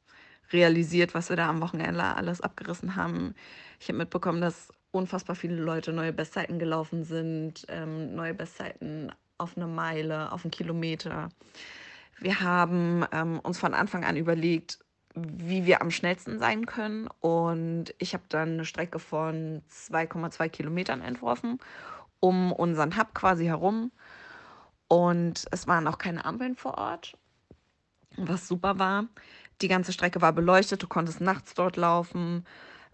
[0.52, 3.34] realisiert, was wir da am Wochenende alles abgerissen haben.
[3.80, 9.56] Ich habe mitbekommen, dass unfassbar viele Leute neue Bestzeiten gelaufen sind, ähm, neue Bestzeiten auf
[9.56, 11.30] eine Meile, auf einen Kilometer.
[12.20, 14.80] Wir haben ähm, uns von Anfang an überlegt,
[15.16, 17.08] wie wir am schnellsten sein können.
[17.20, 21.60] Und ich habe dann eine Strecke von 2,2 Kilometern entworfen,
[22.20, 23.92] um unseren Hub quasi herum.
[24.88, 27.18] Und es waren auch keine Ampeln vor Ort,
[28.18, 29.06] was super war.
[29.62, 32.46] Die ganze Strecke war beleuchtet, du konntest nachts dort laufen.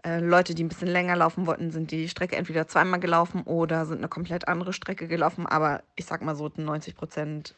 [0.06, 3.86] Äh, Leute, die ein bisschen länger laufen wollten, sind die Strecke entweder zweimal gelaufen oder
[3.86, 5.46] sind eine komplett andere Strecke gelaufen.
[5.46, 7.56] Aber ich sag mal so, 90 Prozent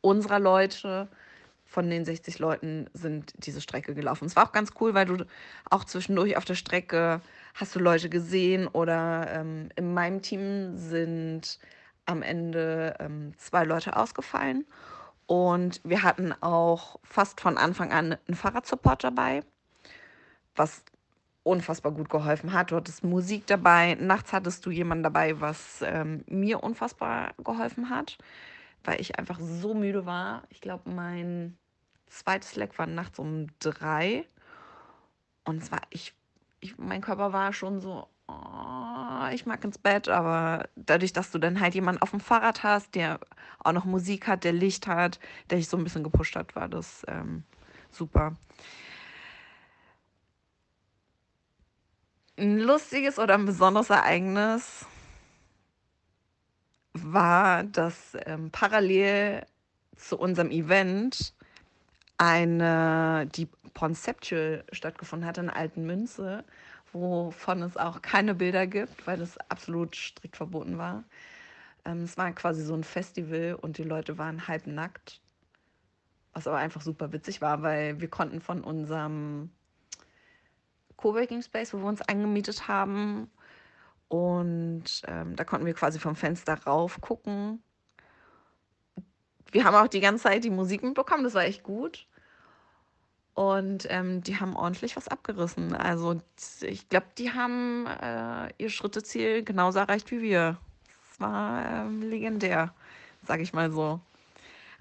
[0.00, 1.08] unserer Leute
[1.66, 4.24] von den 60 Leuten sind diese Strecke gelaufen.
[4.24, 5.26] Es war auch ganz cool, weil du
[5.68, 7.20] auch zwischendurch auf der Strecke
[7.54, 11.58] hast du Leute gesehen oder ähm, in meinem Team sind
[12.06, 14.64] am Ende ähm, zwei Leute ausgefallen
[15.26, 19.42] und wir hatten auch fast von Anfang an einen Fahrradsupport dabei,
[20.54, 20.84] was
[21.46, 22.72] unfassbar gut geholfen hat.
[22.72, 28.18] Du hattest Musik dabei, nachts hattest du jemanden dabei, was ähm, mir unfassbar geholfen hat,
[28.84, 30.42] weil ich einfach so müde war.
[30.50, 31.56] Ich glaube, mein
[32.08, 34.24] zweites Leck war nachts um drei
[35.44, 36.14] und es war, ich,
[36.58, 41.38] ich, mein Körper war schon so, oh, ich mag ins Bett, aber dadurch, dass du
[41.38, 43.20] dann halt jemanden auf dem Fahrrad hast, der
[43.62, 45.20] auch noch Musik hat, der Licht hat,
[45.50, 47.44] der dich so ein bisschen gepusht hat, war das ähm,
[47.92, 48.34] super.
[52.38, 54.84] Ein lustiges oder ein besonderes Ereignis
[56.92, 59.46] war, dass ähm, parallel
[59.96, 61.34] zu unserem Event
[62.18, 66.44] eine, die Conceptual stattgefunden hat in Alten Münze,
[66.92, 71.04] wovon es auch keine Bilder gibt, weil das absolut strikt verboten war.
[71.86, 75.22] Ähm, es war quasi so ein Festival und die Leute waren halb nackt,
[76.34, 79.50] was aber einfach super witzig war, weil wir konnten von unserem
[80.96, 83.30] Coworking Space, wo wir uns angemietet haben,
[84.08, 87.62] und ähm, da konnten wir quasi vom Fenster rauf gucken.
[89.50, 92.06] Wir haben auch die ganze Zeit die Musik mitbekommen, das war echt gut.
[93.34, 95.74] Und ähm, die haben ordentlich was abgerissen.
[95.74, 96.20] Also
[96.62, 100.56] ich glaube, die haben äh, ihr Schritteziel genauso erreicht wie wir.
[101.12, 102.72] Es war ähm, legendär,
[103.26, 104.00] sage ich mal so.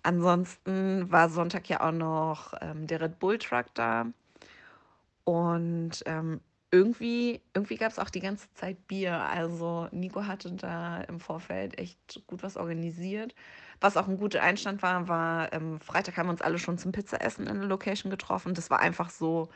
[0.04, 4.06] Ansonsten war Sonntag ja auch noch ähm, der Red Bull Truck da.
[5.26, 9.18] Und ähm, irgendwie, irgendwie gab es auch die ganze Zeit Bier.
[9.20, 13.34] Also Nico hatte da im Vorfeld echt gut was organisiert.
[13.82, 16.92] Was auch ein guter Einstand war, war, ähm, Freitag haben wir uns alle schon zum
[16.92, 18.54] Pizzaessen in der Location getroffen.
[18.54, 19.50] Das war einfach so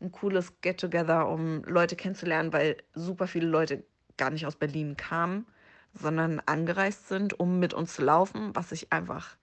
[0.00, 3.84] ein cooles Get-Together, um Leute kennenzulernen, weil super viele Leute
[4.16, 5.46] gar nicht aus Berlin kamen,
[5.94, 9.36] sondern angereist sind, um mit uns zu laufen, was ich einfach,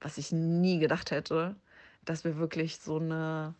[0.00, 1.56] was ich nie gedacht hätte,
[2.04, 3.54] dass wir wirklich so eine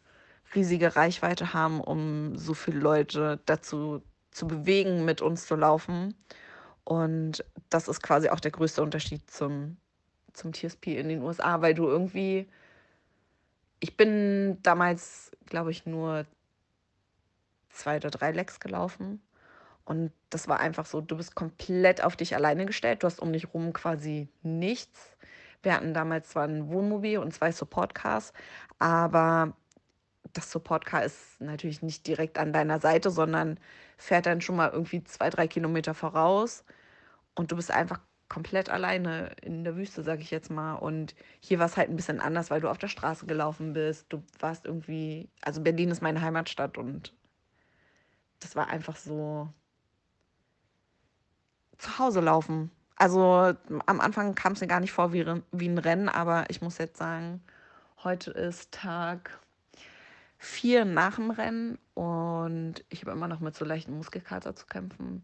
[0.54, 6.14] riesige Reichweite haben, um so viele Leute dazu zu bewegen, mit uns zu laufen.
[6.84, 9.76] Und das ist quasi auch der größte Unterschied zum,
[10.32, 12.48] zum TSP in den USA, weil du irgendwie,
[13.80, 16.26] ich bin damals, glaube ich, nur
[17.70, 19.22] zwei oder drei Lecks gelaufen.
[19.84, 23.02] Und das war einfach so, du bist komplett auf dich alleine gestellt.
[23.02, 25.16] Du hast um dich rum quasi nichts.
[25.62, 28.32] Wir hatten damals zwar ein Wohnmobil und zwei Supportcars,
[28.78, 29.54] aber
[30.32, 33.58] das Support-Car ist natürlich nicht direkt an deiner Seite, sondern
[33.96, 36.64] fährt dann schon mal irgendwie zwei, drei Kilometer voraus
[37.34, 40.74] und du bist einfach komplett alleine in der Wüste, sag ich jetzt mal.
[40.74, 44.06] Und hier war es halt ein bisschen anders, weil du auf der Straße gelaufen bist.
[44.08, 47.12] Du warst irgendwie, also Berlin ist meine Heimatstadt und
[48.38, 49.52] das war einfach so
[51.78, 52.70] zu Hause laufen.
[52.96, 53.54] Also
[53.86, 56.78] am Anfang kam es mir gar nicht vor wie, wie ein Rennen, aber ich muss
[56.78, 57.42] jetzt sagen,
[58.04, 59.40] heute ist Tag
[60.42, 65.22] vier nach dem Rennen und ich habe immer noch mit so leichten Muskelkater zu kämpfen.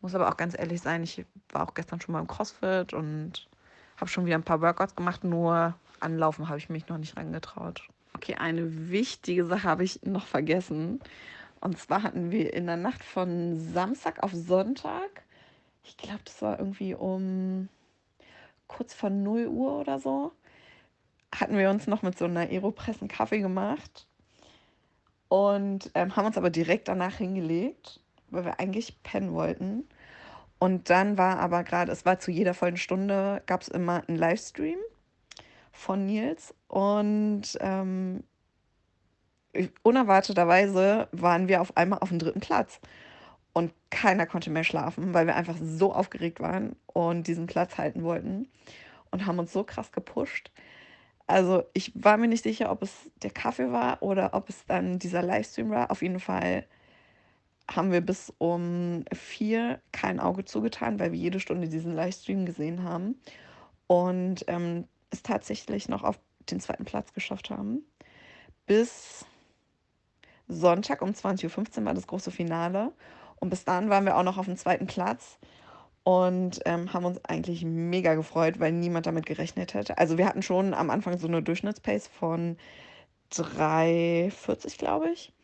[0.00, 3.48] Muss aber auch ganz ehrlich sein, ich war auch gestern schon mal im CrossFit und
[3.96, 7.88] habe schon wieder ein paar Workouts gemacht, nur anlaufen habe ich mich noch nicht reingetraut.
[8.14, 11.00] Okay, eine wichtige Sache habe ich noch vergessen.
[11.60, 15.24] Und zwar hatten wir in der Nacht von Samstag auf Sonntag,
[15.82, 17.68] ich glaube, das war irgendwie um
[18.68, 20.30] kurz vor 0 Uhr oder so,
[21.34, 24.07] hatten wir uns noch mit so einer Aeropress einen Kaffee gemacht
[25.28, 28.00] und ähm, haben uns aber direkt danach hingelegt,
[28.30, 29.88] weil wir eigentlich pennen wollten.
[30.58, 34.18] Und dann war aber gerade, es war zu jeder vollen Stunde, gab es immer einen
[34.18, 34.78] Livestream
[35.70, 38.24] von Nils und ähm,
[39.82, 42.80] unerwarteterweise waren wir auf einmal auf dem dritten Platz
[43.52, 48.02] und keiner konnte mehr schlafen, weil wir einfach so aufgeregt waren und diesen Platz halten
[48.02, 48.48] wollten
[49.10, 50.50] und haben uns so krass gepusht.
[51.28, 54.98] Also ich war mir nicht sicher, ob es der Kaffee war oder ob es dann
[54.98, 55.90] dieser Livestream war.
[55.90, 56.66] Auf jeden Fall
[57.70, 62.82] haben wir bis um vier kein Auge zugetan, weil wir jede Stunde diesen Livestream gesehen
[62.82, 63.20] haben
[63.86, 66.18] und ähm, es tatsächlich noch auf
[66.50, 67.82] den zweiten Platz geschafft haben.
[68.66, 69.26] Bis
[70.48, 72.90] Sonntag um 20.15 Uhr war das große Finale
[73.36, 75.38] und bis dahin waren wir auch noch auf dem zweiten Platz
[76.08, 79.98] und ähm, haben uns eigentlich mega gefreut, weil niemand damit gerechnet hätte.
[79.98, 82.56] Also wir hatten schon am Anfang so eine Durchschnittspace von
[83.30, 85.34] 3,40, glaube ich.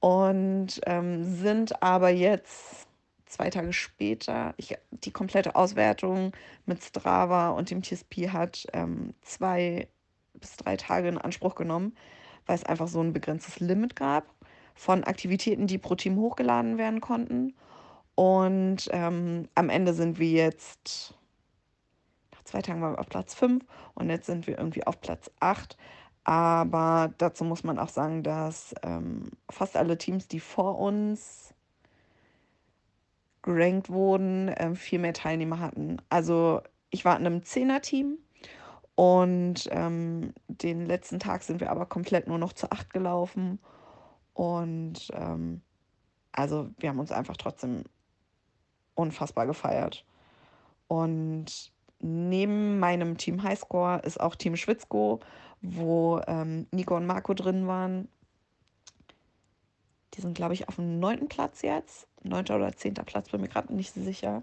[0.00, 2.86] Und ähm, sind aber jetzt
[3.26, 6.32] zwei Tage später, ich, die komplette Auswertung
[6.64, 9.86] mit Strava und dem TSP hat ähm, zwei
[10.32, 11.94] bis drei Tage in Anspruch genommen,
[12.46, 14.24] weil es einfach so ein begrenztes Limit gab
[14.74, 17.52] von Aktivitäten, die pro Team hochgeladen werden konnten.
[18.18, 21.14] Und ähm, am Ende sind wir jetzt,
[22.32, 23.64] nach zwei Tagen waren wir auf Platz 5
[23.94, 25.76] und jetzt sind wir irgendwie auf Platz 8.
[26.24, 31.54] Aber dazu muss man auch sagen, dass ähm, fast alle Teams, die vor uns
[33.42, 35.98] gerankt wurden, äh, viel mehr Teilnehmer hatten.
[36.08, 38.18] Also ich war in einem Zehner-Team
[38.96, 43.60] und ähm, den letzten Tag sind wir aber komplett nur noch zu 8 gelaufen.
[44.34, 45.62] Und ähm,
[46.32, 47.84] also wir haben uns einfach trotzdem
[48.98, 50.04] unfassbar gefeiert.
[50.88, 55.20] Und neben meinem Team Highscore ist auch Team Schwitzko,
[55.62, 58.08] wo ähm, Nico und Marco drin waren.
[60.14, 62.08] Die sind, glaube ich, auf dem neunten Platz jetzt.
[62.22, 64.42] Neunter oder zehnter Platz, bin mir gerade nicht sicher.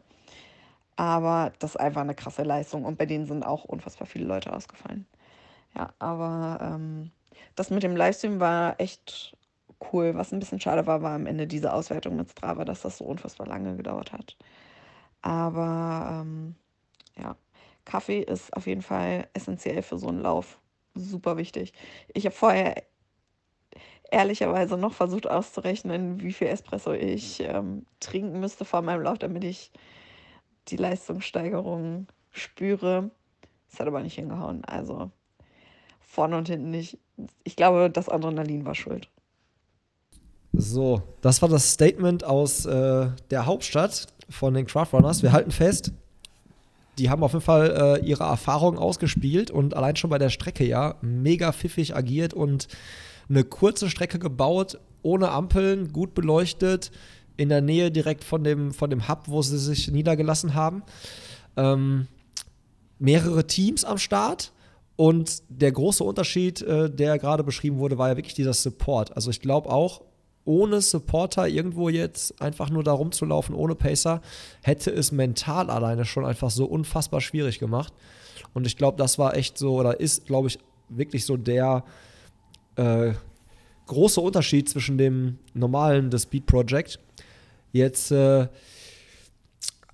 [0.96, 2.86] Aber das ist einfach eine krasse Leistung.
[2.86, 5.06] Und bei denen sind auch unfassbar viele Leute ausgefallen.
[5.76, 7.12] Ja, aber ähm,
[7.56, 9.36] das mit dem Livestream war echt
[9.94, 10.16] cool.
[10.16, 13.06] Was ein bisschen schade war, war am Ende diese Auswertung mit Strava, dass das so
[13.06, 14.38] unfassbar lange gedauert hat.
[15.22, 16.56] Aber ähm,
[17.18, 17.36] ja,
[17.86, 20.60] Kaffee ist auf jeden Fall essentiell für so einen Lauf.
[20.96, 21.74] Super wichtig.
[22.14, 22.84] Ich habe vorher
[24.12, 29.44] ehrlicherweise noch versucht auszurechnen, wie viel Espresso ich ähm, trinken müsste vor meinem Lauf, damit
[29.44, 29.72] ich
[30.68, 33.12] die Leistungssteigerung spüre.
[33.70, 34.64] Das hat aber nicht hingehauen.
[34.66, 35.12] Also
[36.00, 36.98] vorne und hinten nicht.
[37.44, 39.10] Ich glaube, das Adrenalin war schuld.
[40.58, 45.22] So, das war das Statement aus äh, der Hauptstadt von den Craftrunners.
[45.22, 45.92] Wir halten fest,
[46.98, 50.66] die haben auf jeden Fall äh, ihre Erfahrungen ausgespielt und allein schon bei der Strecke
[50.66, 52.68] ja mega pfiffig agiert und
[53.30, 56.92] eine kurze Strecke gebaut, ohne Ampeln, gut beleuchtet,
[57.38, 60.84] in der Nähe direkt von dem, von dem Hub, wo sie sich niedergelassen haben.
[61.58, 62.08] Ähm,
[62.98, 64.52] mehrere Teams am Start.
[64.96, 69.14] Und der große Unterschied, äh, der gerade beschrieben wurde, war ja wirklich dieser Support.
[69.18, 70.02] Also ich glaube auch,
[70.46, 74.22] ohne Supporter irgendwo jetzt einfach nur da rumzulaufen, ohne Pacer,
[74.62, 77.94] hätte es mental alleine schon einfach so unfassbar schwierig gemacht.
[78.54, 81.84] Und ich glaube, das war echt so, oder ist, glaube ich, wirklich so der
[82.76, 83.14] äh,
[83.88, 87.00] große Unterschied zwischen dem normalen The Speed Project.
[87.72, 88.48] Jetzt äh,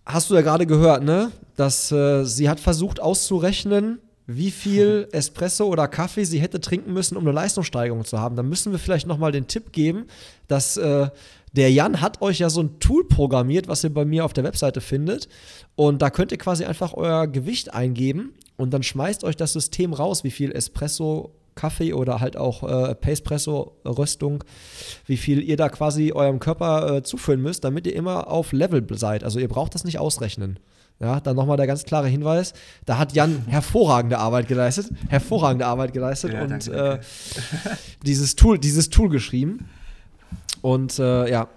[0.06, 1.32] hast du ja gerade gehört, ne?
[1.56, 4.00] Dass äh, sie hat versucht auszurechnen,
[4.38, 8.36] wie viel Espresso oder Kaffee sie hätte trinken müssen, um eine Leistungssteigerung zu haben.
[8.36, 10.06] Dann müssen wir vielleicht noch mal den Tipp geben,
[10.48, 11.10] dass äh,
[11.54, 14.44] der Jan hat euch ja so ein Tool programmiert, was ihr bei mir auf der
[14.44, 15.28] Webseite findet.
[15.76, 19.94] Und da könnt ihr quasi einfach euer Gewicht eingeben und dann schmeißt euch das System
[19.94, 24.44] raus, wie viel Espresso Kaffee oder halt auch äh, Pacepresso-Röstung,
[25.06, 28.86] wie viel ihr da quasi eurem Körper äh, zuführen müsst, damit ihr immer auf Level
[28.98, 29.24] seid.
[29.24, 30.60] Also ihr braucht das nicht ausrechnen.
[31.02, 32.54] Ja, dann nochmal der ganz klare Hinweis.
[32.86, 37.00] Da hat Jan hervorragende Arbeit geleistet, hervorragende Arbeit geleistet ja, und danke, danke.
[37.00, 37.76] Äh,
[38.06, 39.68] dieses, Tool, dieses Tool geschrieben.
[40.62, 41.48] Und äh, ja,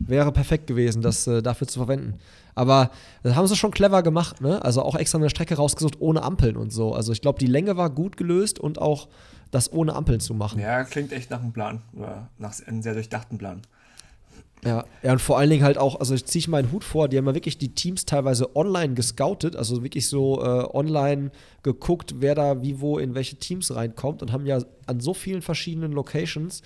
[0.00, 2.14] wäre perfekt gewesen, das äh, dafür zu verwenden.
[2.56, 2.90] Aber
[3.22, 4.64] das haben sie schon clever gemacht, ne?
[4.64, 6.92] Also auch extra eine Strecke rausgesucht ohne Ampeln und so.
[6.92, 9.06] Also ich glaube, die Länge war gut gelöst und auch
[9.52, 10.60] das ohne Ampeln zu machen.
[10.60, 13.62] Ja, klingt echt nach einem Plan oder nach einem sehr durchdachten Plan.
[14.64, 17.16] Ja, ja, und vor allen Dingen halt auch, also ich ziehe meinen Hut vor, die
[17.16, 21.30] haben ja wirklich die Teams teilweise online gescoutet, also wirklich so äh, online
[21.62, 25.42] geguckt, wer da wie wo in welche Teams reinkommt und haben ja an so vielen
[25.42, 26.62] verschiedenen Locations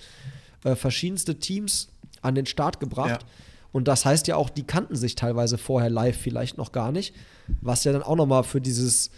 [0.63, 1.89] äh, verschiedenste Teams
[2.21, 3.21] an den Start gebracht.
[3.21, 3.27] Ja.
[3.71, 7.13] Und das heißt ja auch, die kannten sich teilweise vorher live vielleicht noch gar nicht,
[7.61, 9.11] was ja dann auch nochmal für dieses,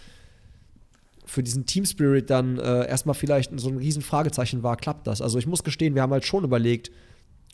[1.25, 5.21] für diesen Team Spirit dann äh, erstmal vielleicht so ein riesen Fragezeichen war, klappt das?
[5.21, 6.91] Also ich muss gestehen, wir haben halt schon überlegt,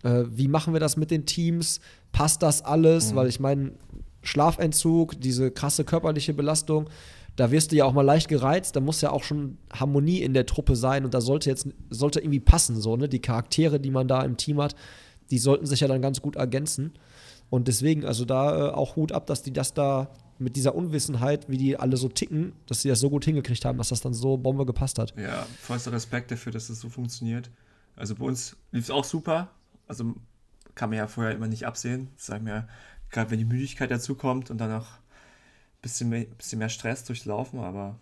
[0.04, 1.80] äh, wie machen wir das mit den Teams?
[2.12, 3.12] Passt das alles?
[3.12, 3.16] Mhm.
[3.16, 3.72] Weil ich meine,
[4.24, 6.90] Schlafentzug, diese krasse körperliche Belastung,
[7.36, 10.34] da wirst du ja auch mal leicht gereizt, da muss ja auch schon Harmonie in
[10.34, 13.08] der Truppe sein und da sollte jetzt sollte irgendwie passen so, ne?
[13.08, 14.76] Die Charaktere, die man da im Team hat,
[15.32, 16.92] die sollten sich ja dann ganz gut ergänzen.
[17.50, 21.50] Und deswegen, also da äh, auch Hut ab, dass die das da mit dieser Unwissenheit,
[21.50, 24.14] wie die alle so ticken, dass sie das so gut hingekriegt haben, dass das dann
[24.14, 25.14] so Bombe gepasst hat.
[25.18, 27.50] Ja, vollster Respekt dafür, dass das so funktioniert.
[27.96, 29.50] Also bei uns lief es auch super.
[29.92, 30.16] Also
[30.74, 32.08] kann man ja vorher immer nicht absehen.
[32.16, 32.66] Sagen wir,
[33.10, 37.04] gerade wenn die Müdigkeit dazu kommt und dann auch ein bisschen mehr, bisschen mehr Stress
[37.04, 37.98] durchlaufen, aber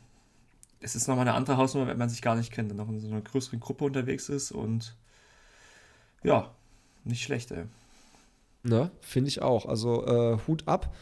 [0.81, 2.99] es ist nochmal eine andere Hausnummer, wenn man sich gar nicht kennt und noch in
[2.99, 4.95] so einer größeren Gruppe unterwegs ist und
[6.23, 6.51] ja,
[7.05, 7.63] nicht schlecht, ey.
[8.61, 9.65] Ne, finde ich auch.
[9.65, 10.93] Also äh, Hut ab.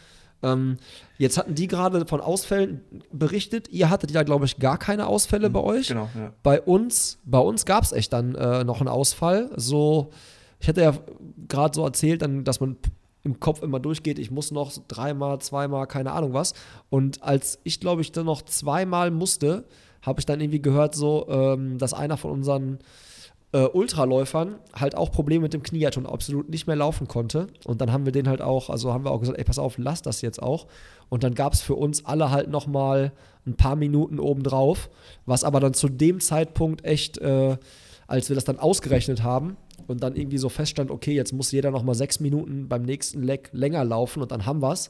[0.41, 0.77] Ähm,
[1.17, 2.79] jetzt hatten die gerade von Ausfällen
[3.11, 3.67] berichtet.
[3.67, 5.89] Ihr hattet ja, glaube ich, gar keine Ausfälle mhm, bei euch.
[5.89, 6.31] Genau, ja.
[6.43, 9.51] Bei uns, bei uns gab es echt dann äh, noch einen Ausfall.
[9.57, 10.11] So,
[10.59, 10.93] ich hatte ja
[11.47, 12.77] gerade so erzählt, dann, dass man
[13.23, 16.53] im Kopf immer durchgeht, ich muss noch dreimal, zweimal, keine Ahnung was.
[16.89, 19.65] Und als ich, glaube ich, dann noch zweimal musste,
[20.01, 22.79] habe ich dann irgendwie gehört, so, ähm, dass einer von unseren
[23.51, 27.47] äh, Ultraläufern halt auch Probleme mit dem Knie hatte und absolut nicht mehr laufen konnte.
[27.65, 29.77] Und dann haben wir den halt auch, also haben wir auch gesagt, ey, pass auf,
[29.77, 30.67] lass das jetzt auch.
[31.09, 33.11] Und dann gab es für uns alle halt noch mal
[33.45, 34.89] ein paar Minuten obendrauf,
[35.25, 37.57] was aber dann zu dem Zeitpunkt echt, äh,
[38.07, 41.71] als wir das dann ausgerechnet haben und dann irgendwie so feststand, okay, jetzt muss jeder
[41.71, 44.89] noch mal sechs Minuten beim nächsten Leck länger laufen und dann haben wir es,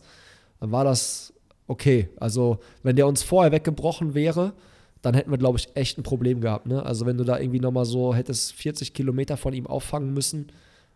[0.59, 1.33] dann war das
[1.67, 2.09] okay.
[2.19, 4.53] Also wenn der uns vorher weggebrochen wäre,
[5.01, 6.67] dann hätten wir, glaube ich, echt ein Problem gehabt.
[6.67, 6.83] Ne?
[6.83, 10.47] Also wenn du da irgendwie nochmal so hättest 40 Kilometer von ihm auffangen müssen,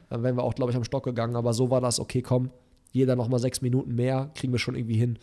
[0.09, 1.36] dann wären wir auch, glaube ich, am Stock gegangen.
[1.36, 2.49] Aber so war das, okay, komm,
[2.91, 5.17] jeder nochmal sechs Minuten mehr, kriegen wir schon irgendwie hin.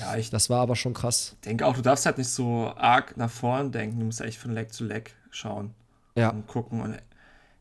[0.00, 1.36] Ja, ich das war aber schon krass.
[1.44, 4.00] denke auch, du darfst halt nicht so arg nach vorn denken.
[4.00, 5.74] Du musst echt von Leck zu Leck schauen.
[6.16, 6.30] Ja.
[6.30, 6.80] Und gucken.
[6.80, 6.98] Und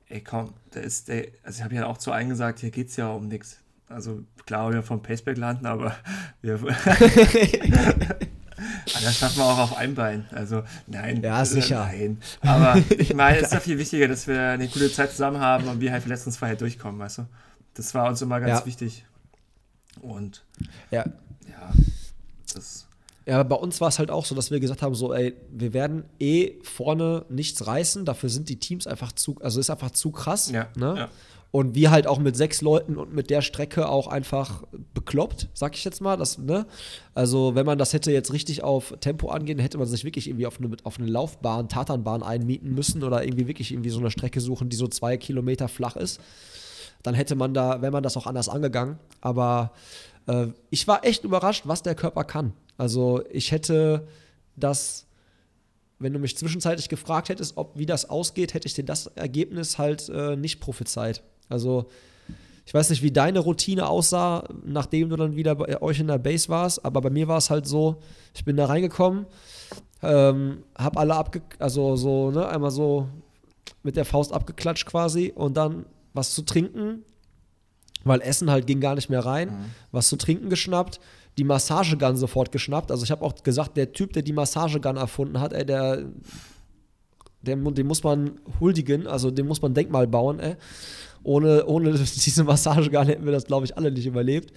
[0.10, 1.28] ey, komm, da ist der.
[1.44, 3.60] Also, ich habe ja auch zu allen gesagt, hier geht es ja um nichts.
[3.88, 5.96] Also, klar, wir vom Paceback landen, aber
[6.42, 6.58] wir.
[8.86, 10.26] das schaffen wir auch auf einem Bein.
[10.32, 11.22] Also, nein.
[11.22, 11.86] Ja, sicher.
[11.86, 12.20] Nein.
[12.42, 15.68] Aber ich meine, es ist ja viel wichtiger, dass wir eine gute Zeit zusammen haben
[15.68, 17.26] und wir halt verletzungsfrei durchkommen, weißt du?
[17.74, 18.66] Das war uns immer ganz Ja.
[18.66, 19.06] wichtig.
[20.02, 20.44] Und
[20.92, 21.06] Ja.
[21.48, 21.72] ja,
[22.54, 22.88] das.
[23.26, 25.34] Ja, aber bei uns war es halt auch so, dass wir gesagt haben, so, ey,
[25.52, 29.92] wir werden eh vorne nichts reißen, dafür sind die Teams einfach zu, also ist einfach
[29.92, 30.52] zu krass.
[30.52, 30.96] Ja, Ne?
[30.98, 31.10] ja.
[31.52, 34.64] Und wir halt auch mit sechs Leuten und mit der Strecke auch einfach
[34.94, 36.18] bekloppt, sag ich jetzt mal.
[36.18, 36.66] Das, ne?
[37.14, 40.48] Also, wenn man das hätte jetzt richtig auf Tempo angehen, hätte man sich wirklich irgendwie
[40.48, 44.42] auf eine, auf eine Laufbahn, Tatanbahn einmieten müssen oder irgendwie wirklich irgendwie so eine Strecke
[44.42, 46.20] suchen, die so zwei Kilometer flach ist.
[47.04, 49.00] Dann hätte man da, wäre man das auch anders angegangen.
[49.22, 49.72] Aber
[50.28, 52.52] äh, ich war echt überrascht, was der Körper kann.
[52.78, 54.08] Also, ich hätte
[54.56, 55.06] das
[56.00, 59.78] wenn du mich zwischenzeitlich gefragt hättest, ob wie das ausgeht, hätte ich dir das Ergebnis
[59.78, 61.24] halt äh, nicht prophezeit.
[61.50, 61.88] Also
[62.66, 66.18] ich weiß nicht, wie deine Routine aussah, nachdem du dann wieder bei euch in der
[66.18, 67.98] Base warst, aber bei mir war es halt so,
[68.34, 69.28] ich bin da reingekommen,
[70.02, 73.08] ähm, hab alle abge also so, ne, einmal so
[73.84, 77.04] mit der Faust abgeklatscht quasi und dann was zu trinken,
[78.04, 81.00] weil Essen halt ging gar nicht mehr rein, was zu trinken geschnappt,
[81.38, 82.92] die Massagegun sofort geschnappt.
[82.92, 86.06] Also ich habe auch gesagt, der Typ, der die Massagegun erfunden hat, ey, der,
[87.42, 90.56] der, dem muss man huldigen, also dem muss man Denkmal bauen, ey.
[91.24, 94.54] Ohne, ohne diese Massagegun hätten wir das, glaube ich, alle nicht überlebt.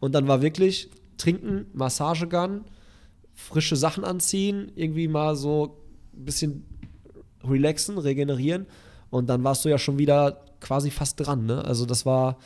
[0.00, 2.64] Und dann war wirklich trinken, Massagegun,
[3.34, 5.78] frische Sachen anziehen, irgendwie mal so
[6.14, 6.64] ein bisschen
[7.44, 8.66] relaxen, regenerieren.
[9.10, 11.64] Und dann warst du ja schon wieder quasi fast dran, ne?
[11.64, 12.38] Also das war,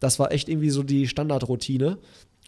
[0.00, 1.98] das war echt irgendwie so die Standardroutine.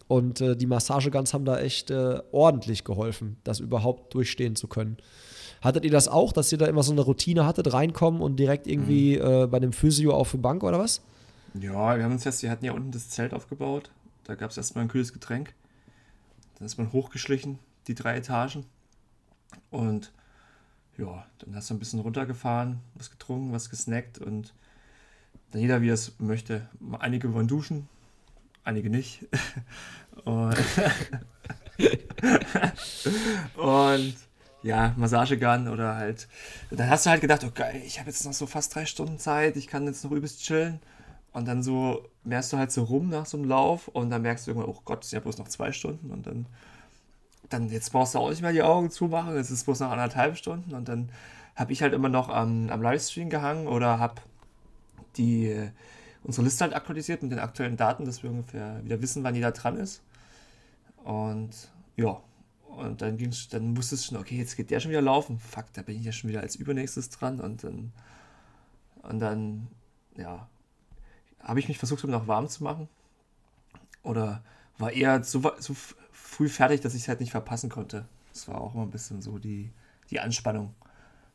[0.07, 4.97] Und äh, die Massageguns haben da echt äh, ordentlich geholfen, das überhaupt durchstehen zu können.
[5.61, 8.67] Hattet ihr das auch, dass ihr da immer so eine Routine hattet, reinkommen und direkt
[8.67, 11.01] irgendwie äh, bei dem Physio auf die Bank oder was?
[11.55, 13.89] Ja, wir haben uns jetzt, wir hatten ja unten das Zelt aufgebaut.
[14.23, 15.53] Da gab es erstmal ein kühles Getränk.
[16.57, 18.65] Dann ist man hochgeschlichen, die drei Etagen.
[19.71, 20.11] Und
[20.97, 24.53] ja, dann hast du ein bisschen runtergefahren, was getrunken, was gesnackt und
[25.51, 26.67] dann jeder, wie er es möchte.
[26.99, 27.87] Einige wollen duschen,
[28.67, 29.25] einige nicht.
[30.25, 30.55] und,
[33.55, 34.15] und
[34.63, 36.27] ja, Massagegun oder halt.
[36.71, 39.17] Dann hast du halt gedacht, oh geil, ich habe jetzt noch so fast drei Stunden
[39.17, 40.79] Zeit, ich kann jetzt noch übelst chillen.
[41.31, 44.47] Und dann so merkst du halt so rum nach so einem Lauf und dann merkst
[44.47, 46.47] du irgendwann, oh Gott, es sind ja bloß noch zwei Stunden und dann,
[47.49, 50.35] dann jetzt brauchst du auch nicht mehr die Augen zumachen, es ist bloß noch anderthalb
[50.37, 51.09] Stunden und dann
[51.55, 54.15] habe ich halt immer noch am, am Livestream gehangen oder habe
[55.17, 55.69] die
[56.27, 59.51] unsere Liste halt aktualisiert mit den aktuellen Daten, dass wir ungefähr wieder wissen, wann jeder
[59.51, 60.01] dran ist.
[61.03, 61.49] Und
[61.95, 62.21] ja,
[62.67, 65.39] und dann ging's, dann musste es schon, okay, jetzt geht der schon wieder laufen.
[65.39, 67.91] Fuck, da bin ich ja schon wieder als übernächstes dran und dann
[69.03, 69.67] und dann,
[70.17, 70.47] ja,
[71.39, 72.89] habe ich mich versucht, um noch warm zu machen.
[74.03, 74.43] Oder
[74.77, 75.75] war eher so, so
[76.11, 78.05] früh fertig, dass ich es halt nicht verpassen konnte.
[78.33, 79.71] Das war auch immer ein bisschen so die,
[80.11, 80.75] die Anspannung.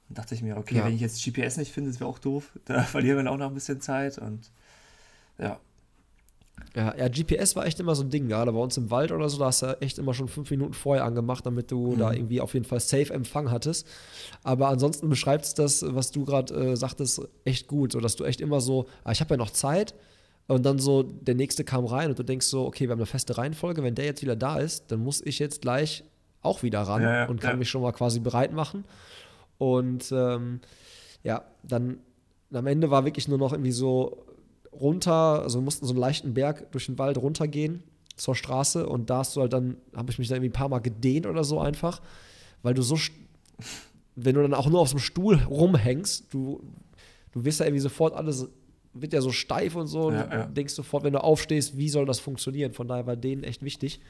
[0.09, 0.85] Dann dachte ich mir, okay, Ja.
[0.85, 2.51] wenn ich jetzt GPS nicht finde, das wäre auch doof.
[2.67, 4.51] Da verlieren wir dann auch noch ein bisschen Zeit und
[5.43, 5.61] ja.
[6.75, 9.29] Ja, ja, GPS war echt immer so ein Ding, gerade bei uns im Wald oder
[9.29, 12.41] so, da hast du echt immer schon fünf Minuten vorher angemacht, damit du da irgendwie
[12.41, 13.87] auf jeden Fall safe Empfang hattest.
[14.43, 18.25] Aber ansonsten beschreibt es das, was du gerade äh, sagtest, echt gut, so dass du
[18.25, 19.95] echt immer so, ah, ich habe ja noch Zeit
[20.47, 23.07] und dann so der nächste kam rein und du denkst so, okay, wir haben eine
[23.07, 26.05] feste Reihenfolge, wenn der jetzt wieder da ist, dann muss ich jetzt gleich
[26.41, 27.57] auch wieder ran Ja, ja, und kann ja.
[27.57, 28.85] mich schon mal quasi bereit machen.
[29.59, 30.61] Und ähm,
[31.23, 31.99] ja, dann
[32.53, 34.25] am Ende war wirklich nur noch irgendwie so
[34.73, 37.83] runter, also wir mussten so einen leichten Berg durch den Wald runtergehen
[38.17, 40.69] zur Straße und da hast du halt dann, habe ich mich dann irgendwie ein paar
[40.69, 42.01] Mal gedehnt oder so einfach,
[42.63, 42.99] weil du so,
[44.17, 46.63] wenn du dann auch nur auf so einem Stuhl rumhängst, du,
[47.33, 48.49] du wirst ja irgendwie sofort alles,
[48.95, 50.47] wird ja so steif und so Ja, und ja.
[50.47, 52.73] denkst sofort, wenn du aufstehst, wie soll das funktionieren?
[52.73, 54.01] Von daher war denen echt wichtig.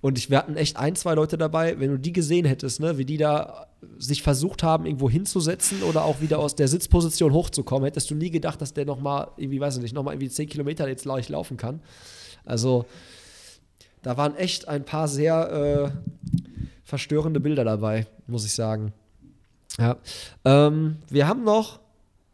[0.00, 2.96] Und ich, wir hatten echt ein, zwei Leute dabei, wenn du die gesehen hättest, ne,
[2.96, 3.66] wie die da
[3.98, 8.30] sich versucht haben, irgendwo hinzusetzen oder auch wieder aus der Sitzposition hochzukommen, hättest du nie
[8.30, 11.56] gedacht, dass der nochmal, irgendwie, weiß ich nicht, nochmal irgendwie 10 Kilometer jetzt gleich laufen
[11.56, 11.80] kann.
[12.44, 12.86] Also,
[14.02, 16.20] da waren echt ein paar sehr äh,
[16.84, 18.92] verstörende Bilder dabei, muss ich sagen.
[19.78, 19.96] Ja.
[20.44, 21.80] Ähm, wir haben noch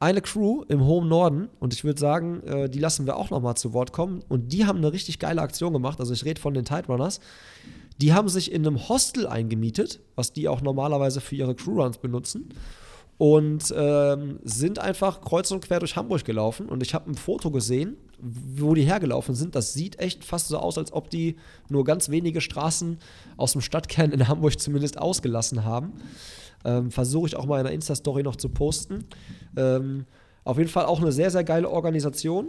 [0.06, 3.40] eine Crew im hohen Norden und ich würde sagen, äh, die lassen wir auch noch
[3.40, 4.22] mal zu Wort kommen.
[4.28, 5.98] Und die haben eine richtig geile Aktion gemacht.
[5.98, 7.18] Also ich rede von den Tide Runners.
[8.00, 12.50] Die haben sich in einem Hostel eingemietet, was die auch normalerweise für ihre Crewruns benutzen.
[13.18, 16.68] und ähm, sind einfach kreuz und quer durch Hamburg gelaufen.
[16.68, 19.54] Und ich habe ein Foto gesehen, wo die hergelaufen sind.
[19.54, 21.36] Das sieht echt fast so aus, als ob die
[21.68, 22.98] nur ganz wenige Straßen
[23.36, 25.94] aus dem Stadtkern in Hamburg zumindest ausgelassen haben.
[26.64, 29.04] Ähm, Versuche ich auch mal in der Insta-Story noch zu posten.
[29.56, 30.06] Ähm,
[30.44, 32.48] auf jeden Fall auch eine sehr, sehr geile Organisation,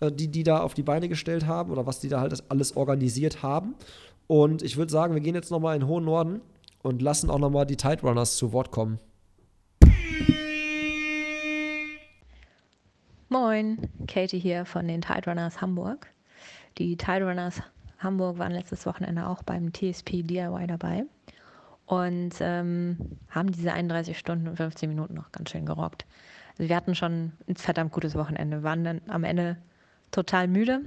[0.00, 2.76] äh, die die da auf die Beine gestellt haben oder was die da halt alles
[2.76, 3.74] organisiert haben.
[4.26, 6.40] Und ich würde sagen, wir gehen jetzt nochmal in den hohen Norden
[6.82, 8.98] und lassen auch nochmal die Tide Runners zu Wort kommen.
[13.28, 16.08] Moin, Katie hier von den Tide Runners Hamburg.
[16.76, 17.62] Die Tide Runners
[17.98, 21.06] Hamburg waren letztes Wochenende auch beim TSP DIY dabei
[21.92, 22.96] und ähm,
[23.28, 26.06] haben diese 31 Stunden und 15 Minuten noch ganz schön gerockt.
[26.52, 29.58] Also wir hatten schon ein verdammt gutes Wochenende, waren dann am Ende
[30.10, 30.80] total müde,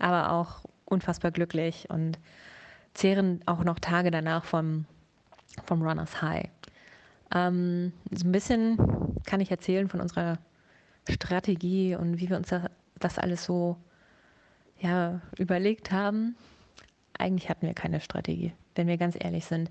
[0.00, 2.18] aber auch unfassbar glücklich und
[2.94, 4.86] zehren auch noch Tage danach vom,
[5.66, 6.48] vom Runners High.
[7.32, 8.76] Ähm, so ein bisschen
[9.26, 10.38] kann ich erzählen von unserer
[11.08, 12.52] Strategie und wie wir uns
[12.98, 13.76] das alles so
[14.80, 16.34] ja, überlegt haben.
[17.16, 19.70] Eigentlich hatten wir keine Strategie, wenn wir ganz ehrlich sind.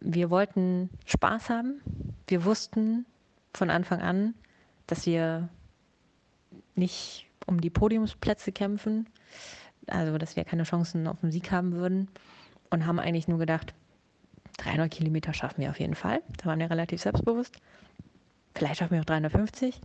[0.00, 1.80] Wir wollten Spaß haben.
[2.26, 3.06] Wir wussten
[3.52, 4.34] von Anfang an,
[4.86, 5.48] dass wir
[6.74, 9.06] nicht um die Podiumsplätze kämpfen,
[9.86, 12.08] also dass wir keine Chancen auf den Sieg haben würden
[12.70, 13.74] und haben eigentlich nur gedacht,
[14.58, 16.22] 300 Kilometer schaffen wir auf jeden Fall.
[16.38, 17.56] Da waren wir relativ selbstbewusst.
[18.54, 19.80] Vielleicht schaffen wir auch 350.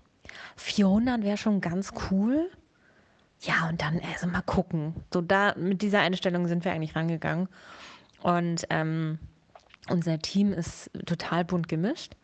[0.57, 2.49] 400 wäre schon ganz cool.
[3.41, 4.93] Ja, und dann also mal gucken.
[5.13, 7.47] So da mit dieser Einstellung sind wir eigentlich rangegangen.
[8.21, 9.17] Und ähm,
[9.87, 12.15] unser Team ist total bunt gemischt.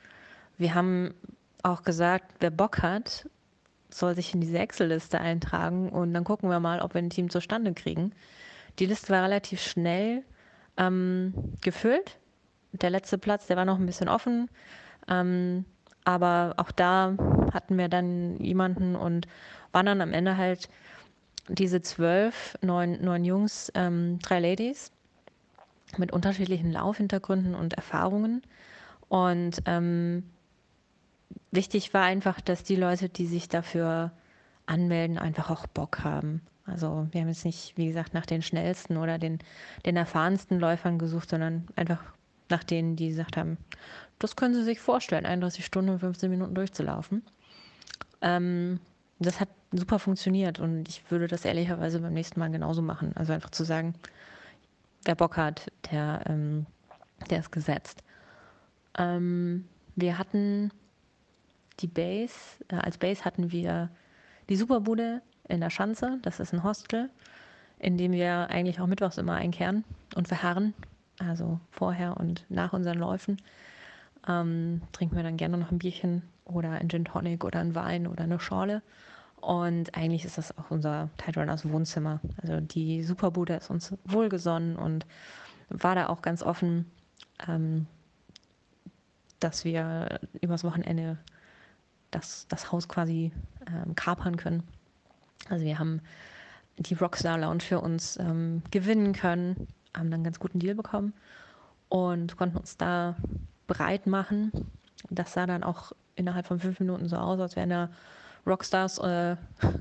[0.58, 1.14] Wir haben
[1.64, 3.28] auch gesagt, wer Bock hat,
[3.90, 7.30] soll sich in diese Excel-Liste eintragen und dann gucken wir mal, ob wir ein Team
[7.30, 8.12] zustande kriegen.
[8.80, 10.24] Die Liste war relativ schnell
[10.78, 12.18] ähm, gefüllt
[12.82, 14.50] der letzte Platz, der war noch ein bisschen offen.
[15.08, 15.66] Ähm,
[16.04, 17.16] aber auch da
[17.54, 19.28] hatten wir dann jemanden und
[19.72, 20.70] waren dann am Ende halt
[21.48, 24.92] diese zwölf, neun, neun Jungs, ähm, drei Ladies
[25.98, 28.42] mit unterschiedlichen Laufhintergründen und Erfahrungen.
[29.08, 30.24] Und ähm,
[31.52, 34.12] wichtig war einfach, dass die Leute, die sich dafür
[34.66, 36.42] anmelden, einfach auch Bock haben.
[36.66, 39.40] Also wir haben jetzt nicht, wie gesagt, nach den schnellsten oder den,
[39.86, 42.04] den erfahrensten Läufern gesucht, sondern einfach
[42.50, 43.58] nach denen, die gesagt haben,
[44.20, 47.24] das können sie sich vorstellen, 31 Stunden und 15 Minuten durchzulaufen.
[48.22, 48.80] Ähm,
[49.20, 53.14] das hat super funktioniert und ich würde das ehrlicherweise beim nächsten Mal genauso machen.
[53.16, 53.94] Also einfach zu sagen,
[55.06, 56.66] wer Bock hat, der, ähm,
[57.30, 58.04] der ist gesetzt.
[58.98, 60.72] Ähm, wir hatten
[61.80, 62.34] die Base,
[62.70, 63.90] äh, als Base hatten wir
[64.50, 67.10] die Superbude in der Schanze, das ist ein Hostel,
[67.80, 69.84] in dem wir eigentlich auch mittwochs immer einkehren
[70.16, 70.74] und verharren
[71.20, 73.42] also vorher und nach unseren Läufen,
[74.28, 78.08] ähm, trinken wir dann gerne noch ein Bierchen oder ein Gin Tonic oder ein Wein
[78.08, 78.82] oder eine Schorle.
[79.46, 82.20] Und eigentlich ist das auch unser Tide Runners Wohnzimmer.
[82.42, 85.06] Also die Superbude ist uns wohlgesonnen und
[85.70, 86.90] war da auch ganz offen,
[87.48, 87.86] ähm,
[89.40, 91.18] dass wir übers Wochenende
[92.12, 93.32] das, das Haus quasi
[93.68, 94.64] ähm, kapern können.
[95.50, 96.02] Also wir haben
[96.78, 101.14] die Rockstar Lounge für uns ähm, gewinnen können haben dann einen ganz guten Deal bekommen
[101.90, 103.16] und konnten uns da
[103.68, 104.52] breit machen.
[105.10, 107.90] Das sah dann auch innerhalb von fünf Minuten so aus, als wären da
[108.46, 109.36] Rockstars äh,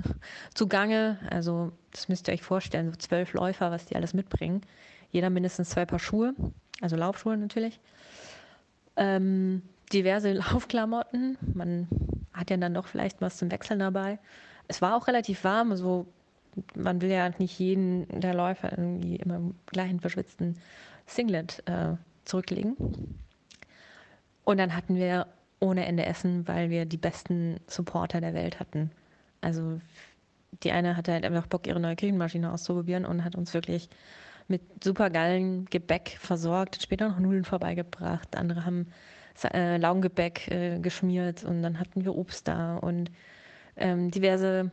[0.54, 1.18] zugange.
[1.30, 4.62] Also das müsst ihr euch vorstellen, so zwölf Läufer, was die alles mitbringen.
[5.10, 6.34] Jeder mindestens zwei Paar Schuhe,
[6.80, 7.80] also Laufschuhe natürlich.
[8.96, 9.62] Ähm,
[9.92, 11.38] diverse Laufklamotten.
[11.54, 11.88] Man
[12.32, 14.18] hat ja dann doch vielleicht was zum Wechseln dabei.
[14.66, 16.06] Es war auch relativ warm, also
[16.74, 20.56] man will ja nicht jeden der Läufer irgendwie immer im gleichen verschwitzten
[21.06, 22.76] Singlet äh, zurücklegen.
[24.44, 25.26] Und dann hatten wir
[25.64, 28.90] ohne Ende Essen, weil wir die besten Supporter der Welt hatten.
[29.40, 29.80] Also
[30.62, 33.88] die eine hatte halt einfach Bock, ihre neue Küchenmaschine auszuprobieren und hat uns wirklich
[34.46, 38.36] mit super geilen Gebäck versorgt, später noch Nudeln vorbeigebracht.
[38.36, 38.88] Andere haben
[39.54, 43.10] äh, Laugengebäck äh, geschmiert und dann hatten wir Obst da und
[43.76, 44.70] ähm, diverse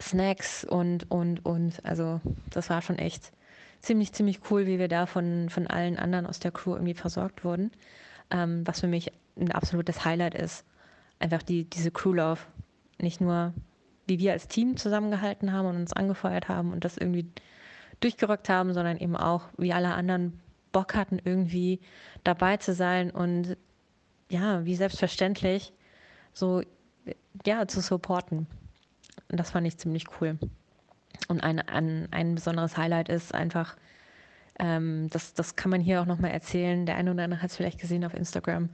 [0.00, 1.84] Snacks und, und, und.
[1.84, 2.20] Also
[2.50, 3.32] das war schon echt
[3.80, 7.44] ziemlich, ziemlich cool, wie wir da von, von allen anderen aus der Crew irgendwie versorgt
[7.44, 7.70] wurden.
[8.32, 10.64] Ähm, was für mich ein absolutes Highlight ist.
[11.18, 12.40] Einfach die, diese Crew-Love.
[13.00, 13.52] Nicht nur,
[14.06, 17.26] wie wir als Team zusammengehalten haben und uns angefeuert haben und das irgendwie
[18.00, 20.40] durchgerückt haben, sondern eben auch, wie alle anderen
[20.72, 21.80] Bock hatten, irgendwie
[22.24, 23.56] dabei zu sein und
[24.30, 25.72] ja, wie selbstverständlich
[26.32, 26.62] so
[27.44, 28.46] ja, zu supporten
[29.28, 30.38] das fand ich ziemlich cool.
[31.28, 33.76] Und ein, ein, ein besonderes Highlight ist einfach,
[34.58, 37.56] ähm, das, das kann man hier auch nochmal erzählen, der eine oder andere hat es
[37.56, 38.68] vielleicht gesehen auf Instagram,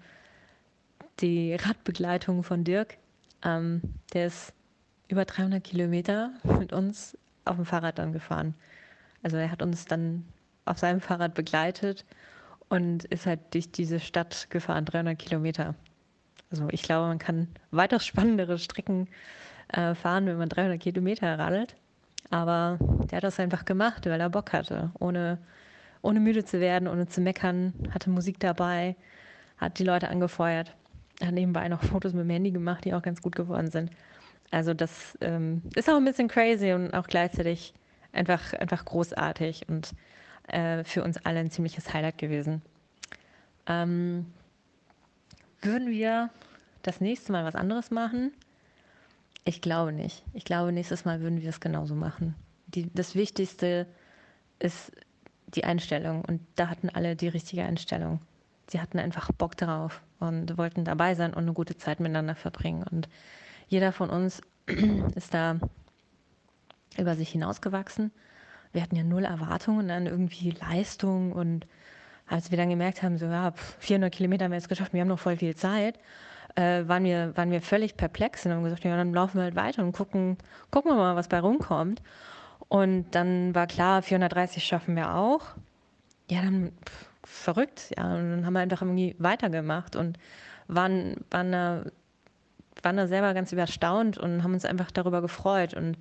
[1.21, 2.99] die Radbegleitung von Dirk.
[3.45, 3.83] Ähm,
[4.13, 4.53] der ist
[5.09, 8.55] über 300 Kilometer mit uns auf dem Fahrrad dann gefahren.
[9.23, 10.25] Also er hat uns dann
[10.65, 12.05] auf seinem Fahrrad begleitet
[12.69, 15.75] und ist halt durch diese Stadt gefahren, 300 Kilometer.
[16.51, 19.09] Also ich glaube, man kann weitaus spannendere Strecken
[19.69, 21.77] äh, fahren, wenn man 300 Kilometer radelt.
[22.31, 25.39] Aber der hat das einfach gemacht, weil er Bock hatte, ohne,
[26.01, 28.97] ohne müde zu werden, ohne zu meckern, hatte Musik dabei,
[29.59, 30.75] hat die Leute angefeuert,
[31.21, 33.91] hat nebenbei noch Fotos mit dem Handy gemacht, die auch ganz gut geworden sind.
[34.51, 37.75] Also das ähm, ist auch ein bisschen crazy und auch gleichzeitig
[38.13, 39.93] einfach, einfach großartig und
[40.49, 42.63] äh, für uns alle ein ziemliches Highlight gewesen.
[43.67, 44.27] Ähm,
[45.63, 46.31] würden wir
[46.83, 48.33] das nächste Mal was anderes machen?
[49.45, 50.23] Ich glaube nicht.
[50.35, 52.35] Ich glaube, nächstes Mal würden wir es genauso machen.
[52.67, 53.87] Die, das Wichtigste
[54.59, 54.93] ist
[55.49, 58.21] die Einstellung und da hatten alle die richtige Einstellung.
[58.69, 62.85] Sie hatten einfach Bock drauf und wollten dabei sein und eine gute Zeit miteinander verbringen.
[62.91, 63.09] Und
[63.69, 64.41] jeder von uns
[65.15, 65.57] ist da
[66.99, 68.13] über sich hinausgewachsen.
[68.73, 71.67] Wir hatten ja null Erwartungen an irgendwie Leistung und
[72.27, 75.09] als wir dann gemerkt haben, so ja, 400 Kilometer haben wir jetzt geschafft, wir haben
[75.09, 75.99] noch voll viel Zeit,
[76.55, 79.57] äh, waren, wir, waren wir völlig perplex und haben gesagt, ja, dann laufen wir halt
[79.57, 80.39] weiter und gucken,
[80.71, 82.03] gucken wir mal, was bei rumkommt.
[82.69, 85.43] Und dann war klar, 430 schaffen wir auch.
[86.31, 88.15] Ja, dann pff, verrückt, ja.
[88.15, 90.19] Und dann haben wir einfach irgendwie weitergemacht und
[90.69, 91.85] waren, waren, da,
[92.83, 95.75] waren da selber ganz überstaunt und haben uns einfach darüber gefreut.
[95.75, 95.97] Und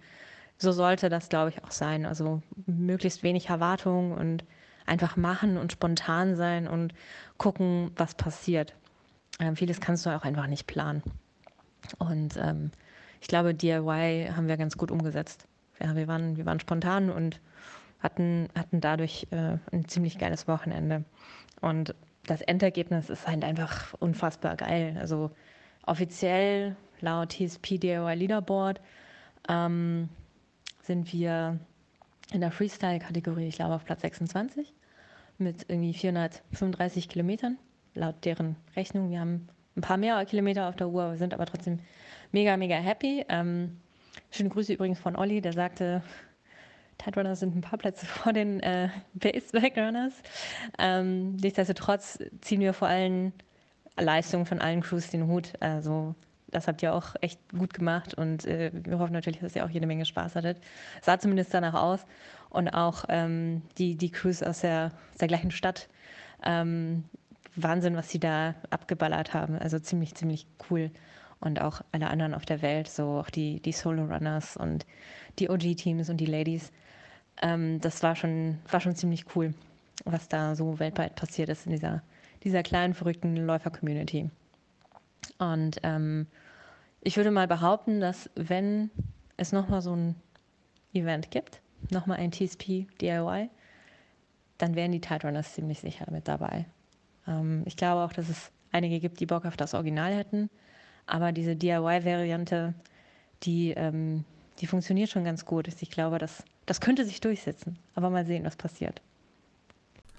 [0.57, 2.05] so sollte das, glaube ich, auch sein.
[2.05, 4.43] Also möglichst wenig Erwartungen und
[4.85, 6.93] einfach machen und spontan sein und
[7.37, 8.75] gucken, was passiert.
[9.39, 11.03] Ähm, vieles kannst du auch einfach nicht planen.
[11.97, 12.71] Und ähm,
[13.21, 15.47] ich glaube, DIY haben wir ganz gut umgesetzt.
[15.79, 17.39] Ja, wir, waren, wir waren spontan und
[18.01, 21.03] hatten, hatten dadurch äh, ein ziemlich geiles Wochenende.
[21.61, 21.95] Und
[22.25, 24.97] das Endergebnis ist halt einfach unfassbar geil.
[24.99, 25.31] Also
[25.85, 28.81] offiziell laut TSP DIY Leaderboard
[29.49, 30.09] ähm,
[30.81, 31.59] sind wir
[32.31, 34.73] in der Freestyle-Kategorie, ich glaube, auf Platz 26
[35.37, 37.57] mit irgendwie 435 Kilometern,
[37.93, 39.09] laut deren Rechnung.
[39.09, 41.79] Wir haben ein paar mehr Kilometer auf der Uhr, sind aber trotzdem
[42.31, 43.25] mega, mega happy.
[43.27, 43.77] Ähm,
[44.29, 46.03] schöne Grüße übrigens von Olli, der sagte,
[47.03, 50.13] Tiderunners sind ein paar Plätze vor den äh, Baseback-Runners.
[50.79, 53.33] Ähm, nichtsdestotrotz ziehen wir vor allen
[53.97, 55.53] Leistungen von allen Crews den Hut.
[55.59, 56.15] Also
[56.51, 59.69] das habt ihr auch echt gut gemacht und äh, wir hoffen natürlich, dass ihr auch
[59.69, 60.57] jede Menge Spaß hattet.
[61.01, 62.05] Sah zumindest danach aus
[62.49, 65.87] und auch ähm, die, die Crews aus der, der gleichen Stadt.
[66.43, 67.05] Ähm,
[67.55, 69.57] Wahnsinn, was sie da abgeballert haben.
[69.57, 70.91] Also ziemlich, ziemlich cool.
[71.39, 74.85] Und auch alle anderen auf der Welt, so auch die, die Solo-Runners und
[75.39, 76.71] die OG-Teams und die Ladies.
[77.41, 79.53] Ähm, das war schon, war schon ziemlich cool,
[80.05, 82.03] was da so weltweit passiert ist in dieser,
[82.43, 84.29] dieser kleinen, verrückten Läufer-Community.
[85.37, 86.27] Und ähm,
[87.01, 88.91] ich würde mal behaupten, dass wenn
[89.37, 90.15] es nochmal so ein
[90.93, 93.49] Event gibt, nochmal ein TSP DIY,
[94.57, 96.65] dann wären die Tide Runners ziemlich sicher mit dabei.
[97.27, 100.49] Ähm, ich glaube auch, dass es einige gibt, die Bock auf das Original hätten,
[101.07, 102.73] aber diese DIY-Variante,
[103.43, 104.23] die, ähm,
[104.59, 105.67] die funktioniert schon ganz gut.
[105.67, 109.01] Ich glaube, das, das könnte sich durchsetzen, aber mal sehen, was passiert.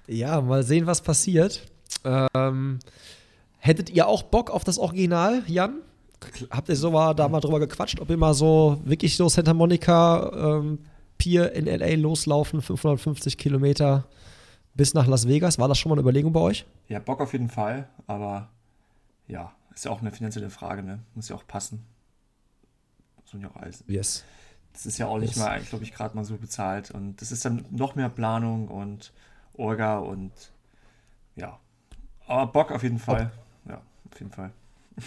[0.06, 1.62] Ja, mal sehen, was passiert.
[2.04, 2.78] Ähm,
[3.58, 5.76] hättet ihr auch Bock auf das Original, Jan?
[6.50, 9.54] Habt ihr so mal da mal drüber gequatscht, ob ihr mal so wirklich so Santa
[9.54, 10.78] Monica ähm,
[11.18, 14.04] Pier in LA loslaufen, 550 Kilometer
[14.74, 15.58] bis nach Las Vegas.
[15.58, 16.66] War das schon mal eine Überlegung bei euch?
[16.88, 18.48] Ja, Bock auf jeden Fall, aber
[19.26, 21.00] ja, ist ja auch eine finanzielle Frage, ne?
[21.14, 21.84] Muss ja auch passen.
[23.20, 23.84] Muss man ja auch alles.
[23.86, 24.24] Yes.
[24.72, 25.44] Das ist ja auch nicht yes.
[25.44, 26.90] mal, glaube ich, gerade mal so bezahlt.
[26.90, 29.12] Und das ist dann noch mehr Planung und
[29.54, 30.32] Orga und
[31.36, 31.58] ja.
[32.26, 33.30] Aber Bock auf jeden Fall.
[33.64, 34.50] Ob, ja, auf jeden Fall.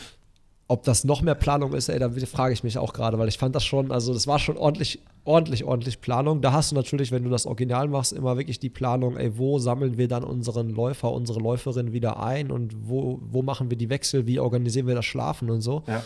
[0.67, 3.37] Ob das noch mehr Planung ist, ey, da frage ich mich auch gerade, weil ich
[3.37, 6.41] fand das schon, also das war schon ordentlich ordentlich, ordentlich Planung.
[6.41, 9.59] Da hast du natürlich, wenn du das Original machst, immer wirklich die Planung, ey, wo
[9.59, 13.89] sammeln wir dann unseren Läufer, unsere Läuferin wieder ein und wo, wo machen wir die
[13.89, 15.83] Wechsel, wie organisieren wir das Schlafen und so.
[15.87, 16.03] Ja.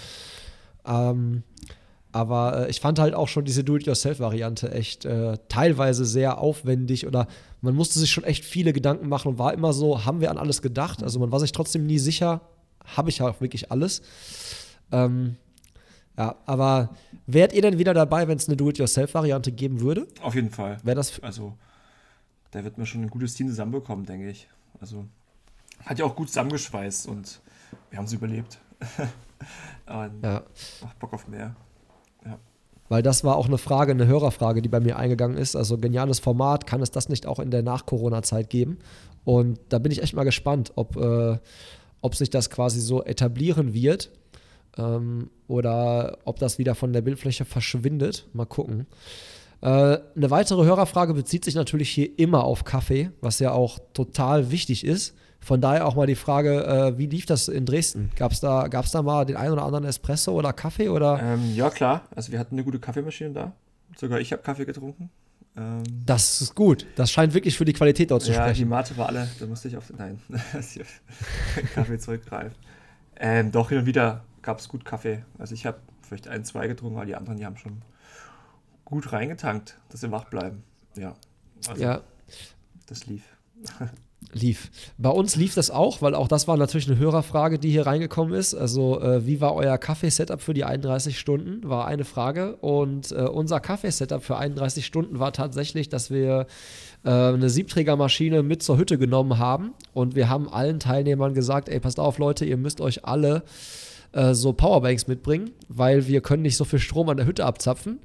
[0.86, 1.44] Ähm,
[2.12, 7.28] aber äh, ich fand halt auch schon diese Do-it-yourself-Variante echt äh, teilweise sehr aufwendig oder
[7.62, 10.38] man musste sich schon echt viele Gedanken machen und war immer so, haben wir an
[10.38, 11.04] alles gedacht?
[11.04, 12.42] Also man war sich trotzdem nie sicher,
[12.84, 14.02] habe ich ja auch wirklich alles.
[14.92, 15.36] Ähm,
[16.18, 16.90] ja, aber
[17.28, 20.08] wärt ihr denn wieder dabei, wenn es eine Do-it-yourself-Variante geben würde?
[20.22, 20.78] Auf jeden Fall.
[20.84, 21.22] Wäre das.
[21.22, 21.58] Also,
[22.52, 24.50] da wird man schon ein gutes Team zusammenbekommen, denke ich.
[24.82, 25.06] Also,
[25.86, 27.40] hat ja auch gut zusammengeschweißt und
[27.90, 28.60] wir haben es überlebt.
[29.88, 30.44] ja.
[30.82, 31.56] Macht Bock auf mehr.
[32.90, 35.56] Weil das war auch eine Frage, eine Hörerfrage, die bei mir eingegangen ist.
[35.56, 38.80] Also geniales Format, kann es das nicht auch in der Nach-Corona-Zeit geben?
[39.24, 41.38] Und da bin ich echt mal gespannt, ob, äh,
[42.02, 44.10] ob sich das quasi so etablieren wird
[44.78, 48.28] ähm, oder ob das wieder von der Bildfläche verschwindet.
[48.34, 48.88] Mal gucken.
[49.62, 49.68] Äh,
[50.16, 54.84] eine weitere Hörerfrage bezieht sich natürlich hier immer auf Kaffee, was ja auch total wichtig
[54.84, 55.16] ist.
[55.40, 58.12] Von daher auch mal die Frage, äh, wie lief das in Dresden?
[58.16, 60.90] Gab es da, gab's da mal den einen oder anderen Espresso oder Kaffee?
[60.90, 61.20] Oder?
[61.22, 62.04] Ähm, ja, klar.
[62.14, 63.54] Also wir hatten eine gute Kaffeemaschine da.
[63.96, 65.10] Sogar ich habe Kaffee getrunken.
[65.58, 66.86] Ähm, das ist gut.
[66.96, 68.50] Das scheint wirklich für die Qualität dort zu ja, sprechen.
[68.50, 70.22] Ja, die Mate war alle, da musste ich auf, nein,
[71.74, 72.56] Kaffee zurückgreifen.
[73.18, 75.24] Ähm, doch, hin und wieder gab es gut Kaffee.
[75.38, 77.82] Also ich habe vielleicht ein, zwei getrunken, aber die anderen, die haben schon
[78.86, 80.64] gut reingetankt, dass sie wach bleiben.
[80.96, 81.16] Ja.
[81.68, 82.02] Also, ja.
[82.88, 83.24] Das lief.
[84.34, 84.70] lief.
[84.98, 88.34] Bei uns lief das auch, weil auch das war natürlich eine Hörerfrage, die hier reingekommen
[88.34, 88.54] ist.
[88.54, 91.68] Also, äh, wie war euer Kaffeesetup für die 31 Stunden?
[91.68, 92.56] War eine Frage.
[92.58, 96.48] Und äh, unser Kaffeesetup für 31 Stunden war tatsächlich, dass wir
[97.04, 99.74] äh, eine Siebträgermaschine mit zur Hütte genommen haben.
[99.94, 103.44] Und wir haben allen Teilnehmern gesagt: Ey, passt auf, Leute, ihr müsst euch alle
[104.12, 108.00] äh, so Powerbanks mitbringen, weil wir können nicht so viel Strom an der Hütte abzapfen.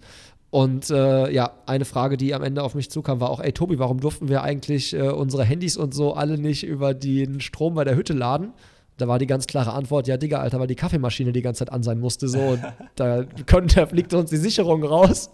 [0.54, 3.80] Und äh, ja, eine Frage, die am Ende auf mich zukam, war auch, ey Tobi,
[3.80, 7.82] warum durften wir eigentlich äh, unsere Handys und so alle nicht über den Strom bei
[7.82, 8.52] der Hütte laden?
[8.96, 11.72] Da war die ganz klare Antwort, ja, Digga, Alter, weil die Kaffeemaschine die ganze Zeit
[11.72, 12.28] an sein musste.
[12.28, 12.62] So, und
[12.94, 15.28] da, können, da fliegt uns die Sicherung raus.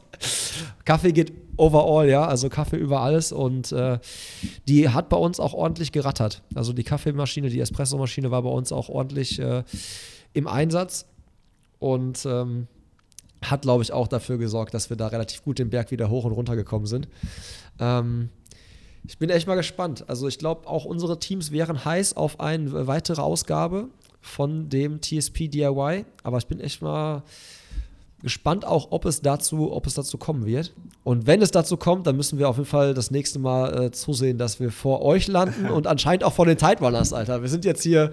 [0.86, 3.30] Kaffee geht overall, ja, also Kaffee über alles.
[3.30, 3.98] Und äh,
[4.68, 6.40] die hat bei uns auch ordentlich gerattert.
[6.54, 9.64] Also die Kaffeemaschine, die Espressomaschine war bei uns auch ordentlich äh,
[10.32, 11.04] im Einsatz.
[11.78, 12.68] Und ähm,
[13.42, 16.24] hat, glaube ich, auch dafür gesorgt, dass wir da relativ gut den Berg wieder hoch
[16.24, 17.08] und runter gekommen sind.
[17.78, 18.28] Ähm,
[19.06, 20.04] ich bin echt mal gespannt.
[20.08, 23.88] Also ich glaube, auch unsere Teams wären heiß auf eine weitere Ausgabe
[24.20, 26.04] von dem TSP DIY.
[26.22, 27.22] Aber ich bin echt mal
[28.22, 30.74] gespannt auch, ob es dazu, ob es dazu kommen wird.
[31.04, 33.90] Und wenn es dazu kommt, dann müssen wir auf jeden Fall das nächste Mal äh,
[33.90, 37.40] zusehen, dass wir vor euch landen und anscheinend auch vor den Tiderunners, Alter.
[37.40, 38.10] Wir sind jetzt hier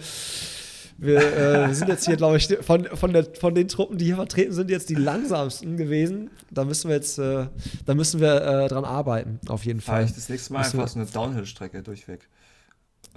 [0.97, 4.15] wir äh, sind jetzt hier, glaube ich, von, von, der, von den Truppen, die hier
[4.15, 6.31] vertreten sind, jetzt die langsamsten gewesen.
[6.49, 7.47] Da müssen wir jetzt, äh,
[7.85, 10.03] da müssen wir äh, dran arbeiten, auf jeden Fall.
[10.03, 12.27] Vielleicht das nächste Mal müssen einfach so eine Downhill-Strecke durchweg.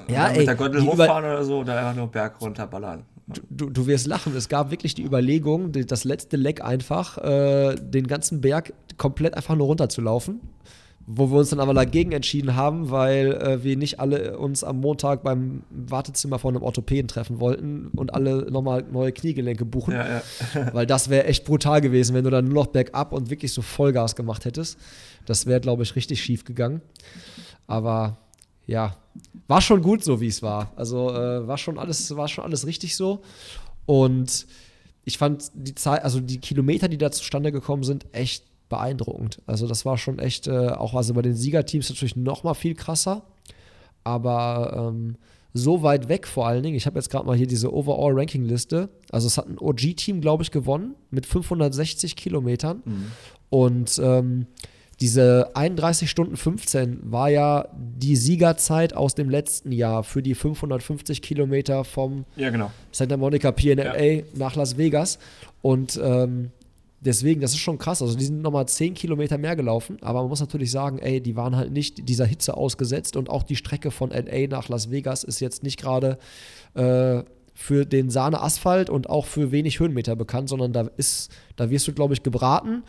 [0.09, 3.05] Ja, ey, mit der Gondel hochfahren oder so oder einfach nur Berg runterballern.
[3.49, 4.35] Du, du wirst lachen.
[4.35, 9.57] Es gab wirklich die Überlegung, das letzte Leck einfach, äh, den ganzen Berg komplett einfach
[9.57, 10.41] nur runterzulaufen
[11.13, 14.81] wo wir uns dann aber dagegen entschieden haben, weil äh, wir nicht alle uns am
[14.81, 19.95] Montag beim Wartezimmer von einem Orthopäden treffen wollten und alle nochmal neue Kniegelenke buchen.
[19.95, 20.23] Ja,
[20.55, 20.73] ja.
[20.73, 23.61] weil das wäre echt brutal gewesen, wenn du dann nur noch bergab und wirklich so
[23.61, 24.79] Vollgas gemacht hättest.
[25.27, 26.81] Das wäre, glaube ich, richtig schief gegangen.
[27.67, 28.19] Aber
[28.67, 28.97] ja,
[29.49, 30.73] war schon gut so, wie es war.
[30.77, 33.23] Also äh, war, schon alles, war schon alles richtig so.
[33.85, 34.47] Und
[35.05, 39.43] ich fand die Zeit, also die Kilometer, die da zustande gekommen sind, echt beeindruckend.
[39.47, 42.75] Also das war schon echt, äh, auch also bei den Siegerteams natürlich noch mal viel
[42.75, 43.25] krasser.
[44.03, 45.17] Aber ähm,
[45.53, 46.77] so weit weg vor allen Dingen.
[46.77, 48.89] Ich habe jetzt gerade mal hier diese Overall-Ranking-Liste.
[49.11, 52.83] Also es hat ein OG-Team, glaube ich, gewonnen mit 560 Kilometern.
[52.85, 53.13] Mhm.
[53.51, 54.47] Und ähm,
[55.01, 61.23] diese 31 Stunden 15 war ja die Siegerzeit aus dem letzten Jahr für die 550
[61.23, 62.71] Kilometer vom ja, genau.
[62.93, 64.23] Santa Monica PNLA ja.
[64.35, 65.19] nach Las Vegas.
[65.63, 66.53] Und ähm,
[67.01, 68.03] deswegen, das ist schon krass.
[68.03, 71.37] Also die sind nochmal 10 Kilometer mehr gelaufen, aber man muss natürlich sagen, ey, die
[71.37, 75.25] waren halt nicht dieser Hitze ausgesetzt und auch die Strecke von LA nach Las Vegas
[75.25, 76.19] ist jetzt nicht gerade
[76.75, 77.23] äh,
[77.55, 81.93] für den Sahne-Asphalt und auch für wenig Höhenmeter bekannt, sondern da ist, da wirst du,
[81.93, 82.85] glaube ich, gebraten,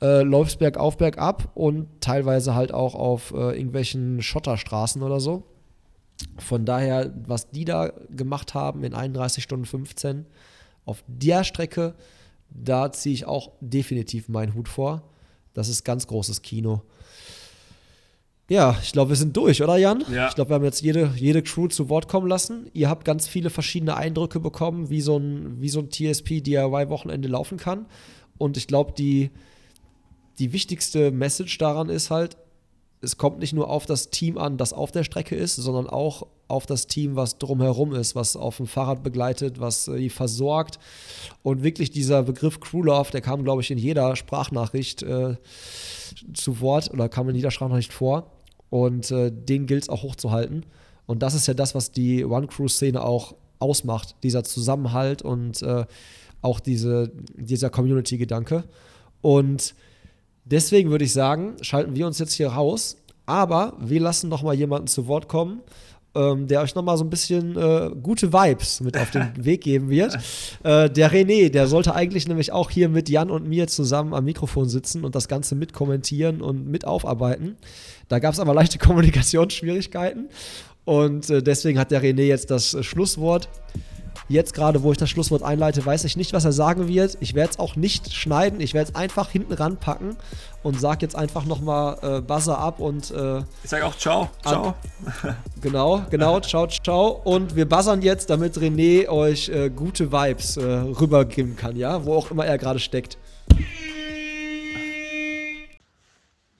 [0.00, 5.42] äh, läufst bergauf, bergab und teilweise halt auch auf äh, irgendwelchen Schotterstraßen oder so.
[6.38, 10.26] Von daher, was die da gemacht haben in 31 Stunden 15
[10.84, 11.94] auf der Strecke,
[12.50, 15.02] da ziehe ich auch definitiv meinen Hut vor.
[15.54, 16.82] Das ist ganz großes Kino.
[18.50, 20.02] Ja, ich glaube, wir sind durch, oder Jan?
[20.10, 20.28] Ja.
[20.28, 22.70] Ich glaube, wir haben jetzt jede, jede Crew zu Wort kommen lassen.
[22.72, 27.58] Ihr habt ganz viele verschiedene Eindrücke bekommen, wie so ein, wie so ein TSP-DIY-Wochenende laufen
[27.58, 27.86] kann.
[28.38, 29.30] Und ich glaube, die,
[30.38, 32.38] die wichtigste Message daran ist halt,
[33.00, 36.26] es kommt nicht nur auf das Team an, das auf der Strecke ist, sondern auch
[36.48, 40.78] auf das Team, was drumherum ist, was auf dem Fahrrad begleitet, was äh, versorgt.
[41.42, 45.36] Und wirklich dieser Begriff Crewlove, der kam, glaube ich, in jeder Sprachnachricht äh,
[46.32, 48.32] zu Wort oder kam in jeder Sprachnachricht vor.
[48.70, 50.66] Und äh, den gilt es auch hochzuhalten.
[51.06, 55.84] Und das ist ja das, was die One-Crew-Szene auch ausmacht, dieser Zusammenhalt und äh,
[56.42, 58.64] auch diese, dieser Community-Gedanke.
[59.20, 59.74] Und
[60.50, 62.96] Deswegen würde ich sagen, schalten wir uns jetzt hier raus.
[63.26, 65.60] Aber wir lassen noch mal jemanden zu Wort kommen,
[66.14, 69.60] ähm, der euch noch mal so ein bisschen äh, gute Vibes mit auf den Weg
[69.60, 70.14] geben wird.
[70.64, 74.24] Äh, der René, der sollte eigentlich nämlich auch hier mit Jan und mir zusammen am
[74.24, 77.56] Mikrofon sitzen und das Ganze mit kommentieren und mit aufarbeiten.
[78.08, 80.30] Da gab es aber leichte Kommunikationsschwierigkeiten.
[80.86, 83.50] Und äh, deswegen hat der René jetzt das äh, Schlusswort.
[84.28, 87.16] Jetzt gerade, wo ich das Schlusswort einleite, weiß ich nicht, was er sagen wird.
[87.20, 88.60] Ich werde es auch nicht schneiden.
[88.60, 90.16] Ich werde es einfach hinten ranpacken
[90.62, 93.10] und sage jetzt einfach nochmal äh, Buzzer ab und.
[93.10, 94.30] Äh, ich sage auch Ciao.
[94.42, 94.74] Ciao.
[95.60, 96.40] genau, genau.
[96.40, 97.20] Ciao, ciao.
[97.24, 102.04] Und wir buzzern jetzt, damit René euch äh, gute Vibes äh, rübergeben kann, ja?
[102.04, 103.18] Wo auch immer er gerade steckt.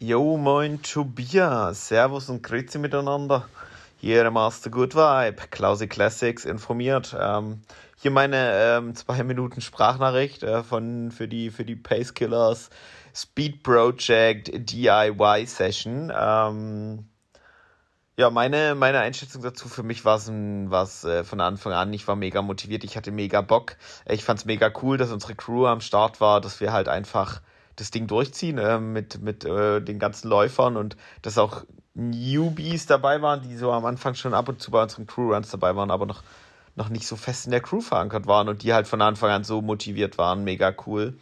[0.01, 1.89] Jo, moin Tobias.
[1.89, 3.49] Servus und Grüezi miteinander.
[4.01, 7.17] Hier Master Good Vibe, Klausi Classics informiert.
[7.19, 7.63] Ähm,
[7.97, 12.71] hier meine ähm, zwei Minuten Sprachnachricht äh, von, für die, für die Pace Killers
[13.13, 16.13] Speed Project DIY Session.
[16.17, 17.09] Ähm,
[18.17, 21.93] ja, meine, meine Einschätzung dazu für mich war es äh, von Anfang an.
[21.93, 23.77] Ich war mega motiviert, ich hatte mega Bock.
[24.09, 27.43] Ich fand es mega cool, dass unsere Crew am Start war, dass wir halt einfach
[27.75, 31.65] das Ding durchziehen äh, mit, mit äh, den ganzen Läufern und dass auch
[31.99, 35.75] Newbies dabei waren, die so am Anfang schon ab und zu bei unseren Crewruns dabei
[35.75, 36.23] waren, aber noch,
[36.77, 39.45] noch nicht so fest in der Crew verankert waren und die halt von Anfang an
[39.45, 40.45] so motiviert waren.
[40.45, 41.19] Mega cool.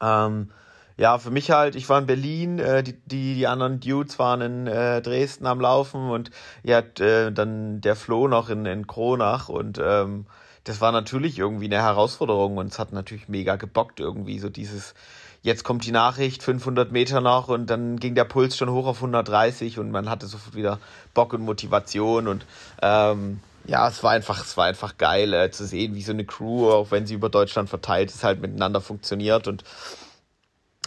[0.00, 0.50] Ähm,
[0.96, 4.40] ja, für mich halt, ich war in Berlin, äh, die, die, die anderen Dudes waren
[4.40, 6.30] in äh, Dresden am Laufen und
[6.62, 10.26] ja, äh, dann der Flo noch in, in Kronach und ähm,
[10.62, 14.94] das war natürlich irgendwie eine Herausforderung und es hat natürlich mega gebockt irgendwie, so dieses,
[15.44, 18.96] jetzt kommt die Nachricht, 500 Meter noch und dann ging der Puls schon hoch auf
[18.96, 20.80] 130 und man hatte sofort wieder
[21.12, 22.46] Bock und Motivation und
[22.82, 26.24] ähm, ja, es war einfach, es war einfach geil äh, zu sehen, wie so eine
[26.24, 29.64] Crew, auch wenn sie über Deutschland verteilt ist, halt miteinander funktioniert und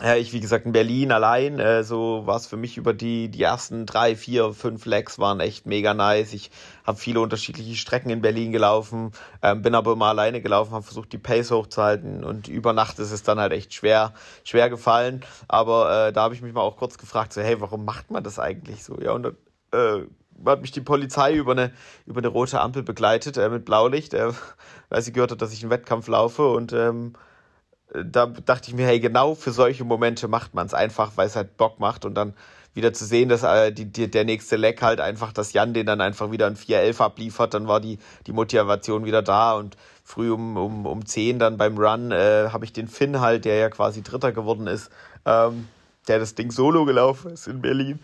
[0.03, 3.29] ja, ich, wie gesagt, in Berlin allein, äh, so war es für mich über die,
[3.29, 6.33] die ersten drei, vier, fünf Legs waren echt mega nice.
[6.33, 6.51] Ich
[6.85, 9.11] habe viele unterschiedliche Strecken in Berlin gelaufen,
[9.41, 13.11] ähm, bin aber immer alleine gelaufen, habe versucht, die Pace hochzuhalten und über Nacht ist
[13.11, 14.13] es dann halt echt schwer,
[14.43, 15.21] schwer gefallen.
[15.47, 18.23] Aber äh, da habe ich mich mal auch kurz gefragt, so, hey, warum macht man
[18.23, 18.99] das eigentlich so?
[19.01, 19.37] Ja, und dann
[19.71, 20.05] äh,
[20.45, 21.71] hat mich die Polizei über eine,
[22.05, 24.31] über eine rote Ampel begleitet äh, mit Blaulicht, äh,
[24.89, 27.13] weil sie gehört hat, dass ich einen Wettkampf laufe und ähm,
[27.93, 31.35] da dachte ich mir, hey, genau für solche Momente macht man es einfach, weil es
[31.35, 32.33] halt Bock macht und dann
[32.73, 35.87] wieder zu sehen, dass äh, die, die, der nächste Leck halt einfach, dass Jan den
[35.87, 37.97] dann einfach wieder ein 4-11 abliefert, dann war die,
[38.27, 42.65] die Motivation wieder da und früh um, um, um 10 dann beim Run äh, habe
[42.65, 44.91] ich den Finn halt, der ja quasi Dritter geworden ist,
[45.25, 45.67] ähm,
[46.07, 47.99] der das Ding solo gelaufen ist in Berlin,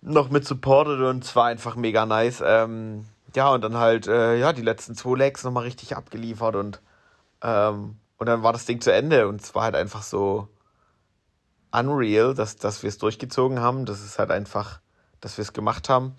[0.00, 2.42] noch mit supportet und es war einfach mega nice.
[2.44, 3.04] Ähm,
[3.34, 6.80] ja, und dann halt, äh, ja, die letzten zwei Legs nochmal richtig abgeliefert und
[7.42, 10.48] ähm, und dann war das Ding zu Ende und es war halt einfach so
[11.72, 13.84] unreal, dass, dass wir es durchgezogen haben.
[13.84, 14.80] Das ist halt einfach,
[15.20, 16.14] dass wir es gemacht haben.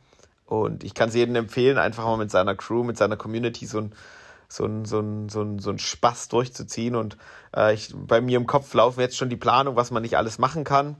[0.45, 3.79] Und ich kann es jedem empfehlen, einfach mal mit seiner Crew, mit seiner Community so
[3.79, 3.95] ein,
[4.47, 6.95] so ein, so ein, so ein, so ein Spaß durchzuziehen.
[6.95, 7.17] Und
[7.55, 10.37] äh, ich, bei mir im Kopf laufen jetzt schon die Planung, was man nicht alles
[10.37, 10.95] machen kann.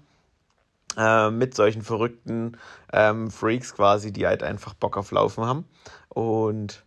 [0.98, 2.58] Äh, mit solchen verrückten
[2.92, 5.66] ähm, Freaks quasi, die halt einfach Bock auf Laufen haben.
[6.10, 6.84] Und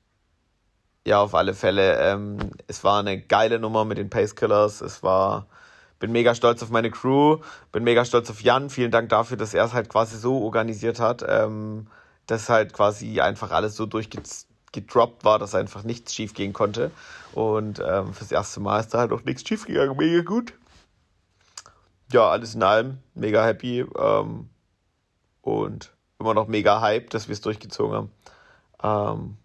[1.07, 1.99] ja, auf alle Fälle.
[1.99, 4.81] Ähm, es war eine geile Nummer mit den Pace Killers.
[4.81, 5.47] Es war,
[5.99, 7.39] bin mega stolz auf meine Crew,
[7.73, 8.71] bin mega stolz auf Jan.
[8.71, 11.87] Vielen Dank dafür, dass er es halt quasi so organisiert hat, ähm,
[12.27, 16.91] dass halt quasi einfach alles so durchgedroppt war, dass einfach nichts schief gehen konnte.
[17.33, 19.97] Und ähm, fürs erste Mal ist da halt auch nichts schief gegangen.
[19.97, 20.53] Mega gut.
[22.13, 23.87] Ja, alles in allem, mega happy.
[23.99, 24.51] Ähm,
[25.43, 28.11] und immer noch mega hype, dass wir es durchgezogen
[28.79, 29.39] haben.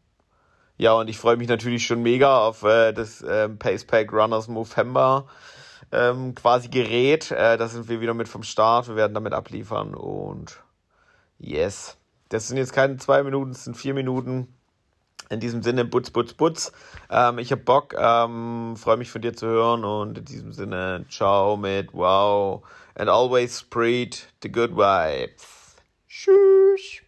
[0.77, 5.27] Ja, und ich freue mich natürlich schon mega auf äh, das äh, Pacepack Runners Movember
[5.91, 7.31] ähm, quasi Gerät.
[7.31, 8.87] Äh, da sind wir wieder mit vom Start.
[8.87, 10.59] Wir werden damit abliefern und
[11.39, 11.97] yes.
[12.29, 14.47] Das sind jetzt keine zwei Minuten, das sind vier Minuten.
[15.29, 16.71] In diesem Sinne, Butz, Butz, Butz.
[17.09, 21.05] Ähm, ich hab Bock, ähm, freue mich von dir zu hören und in diesem Sinne,
[21.09, 25.77] ciao mit wow and always spread the good vibes.
[26.07, 27.04] Tschüss.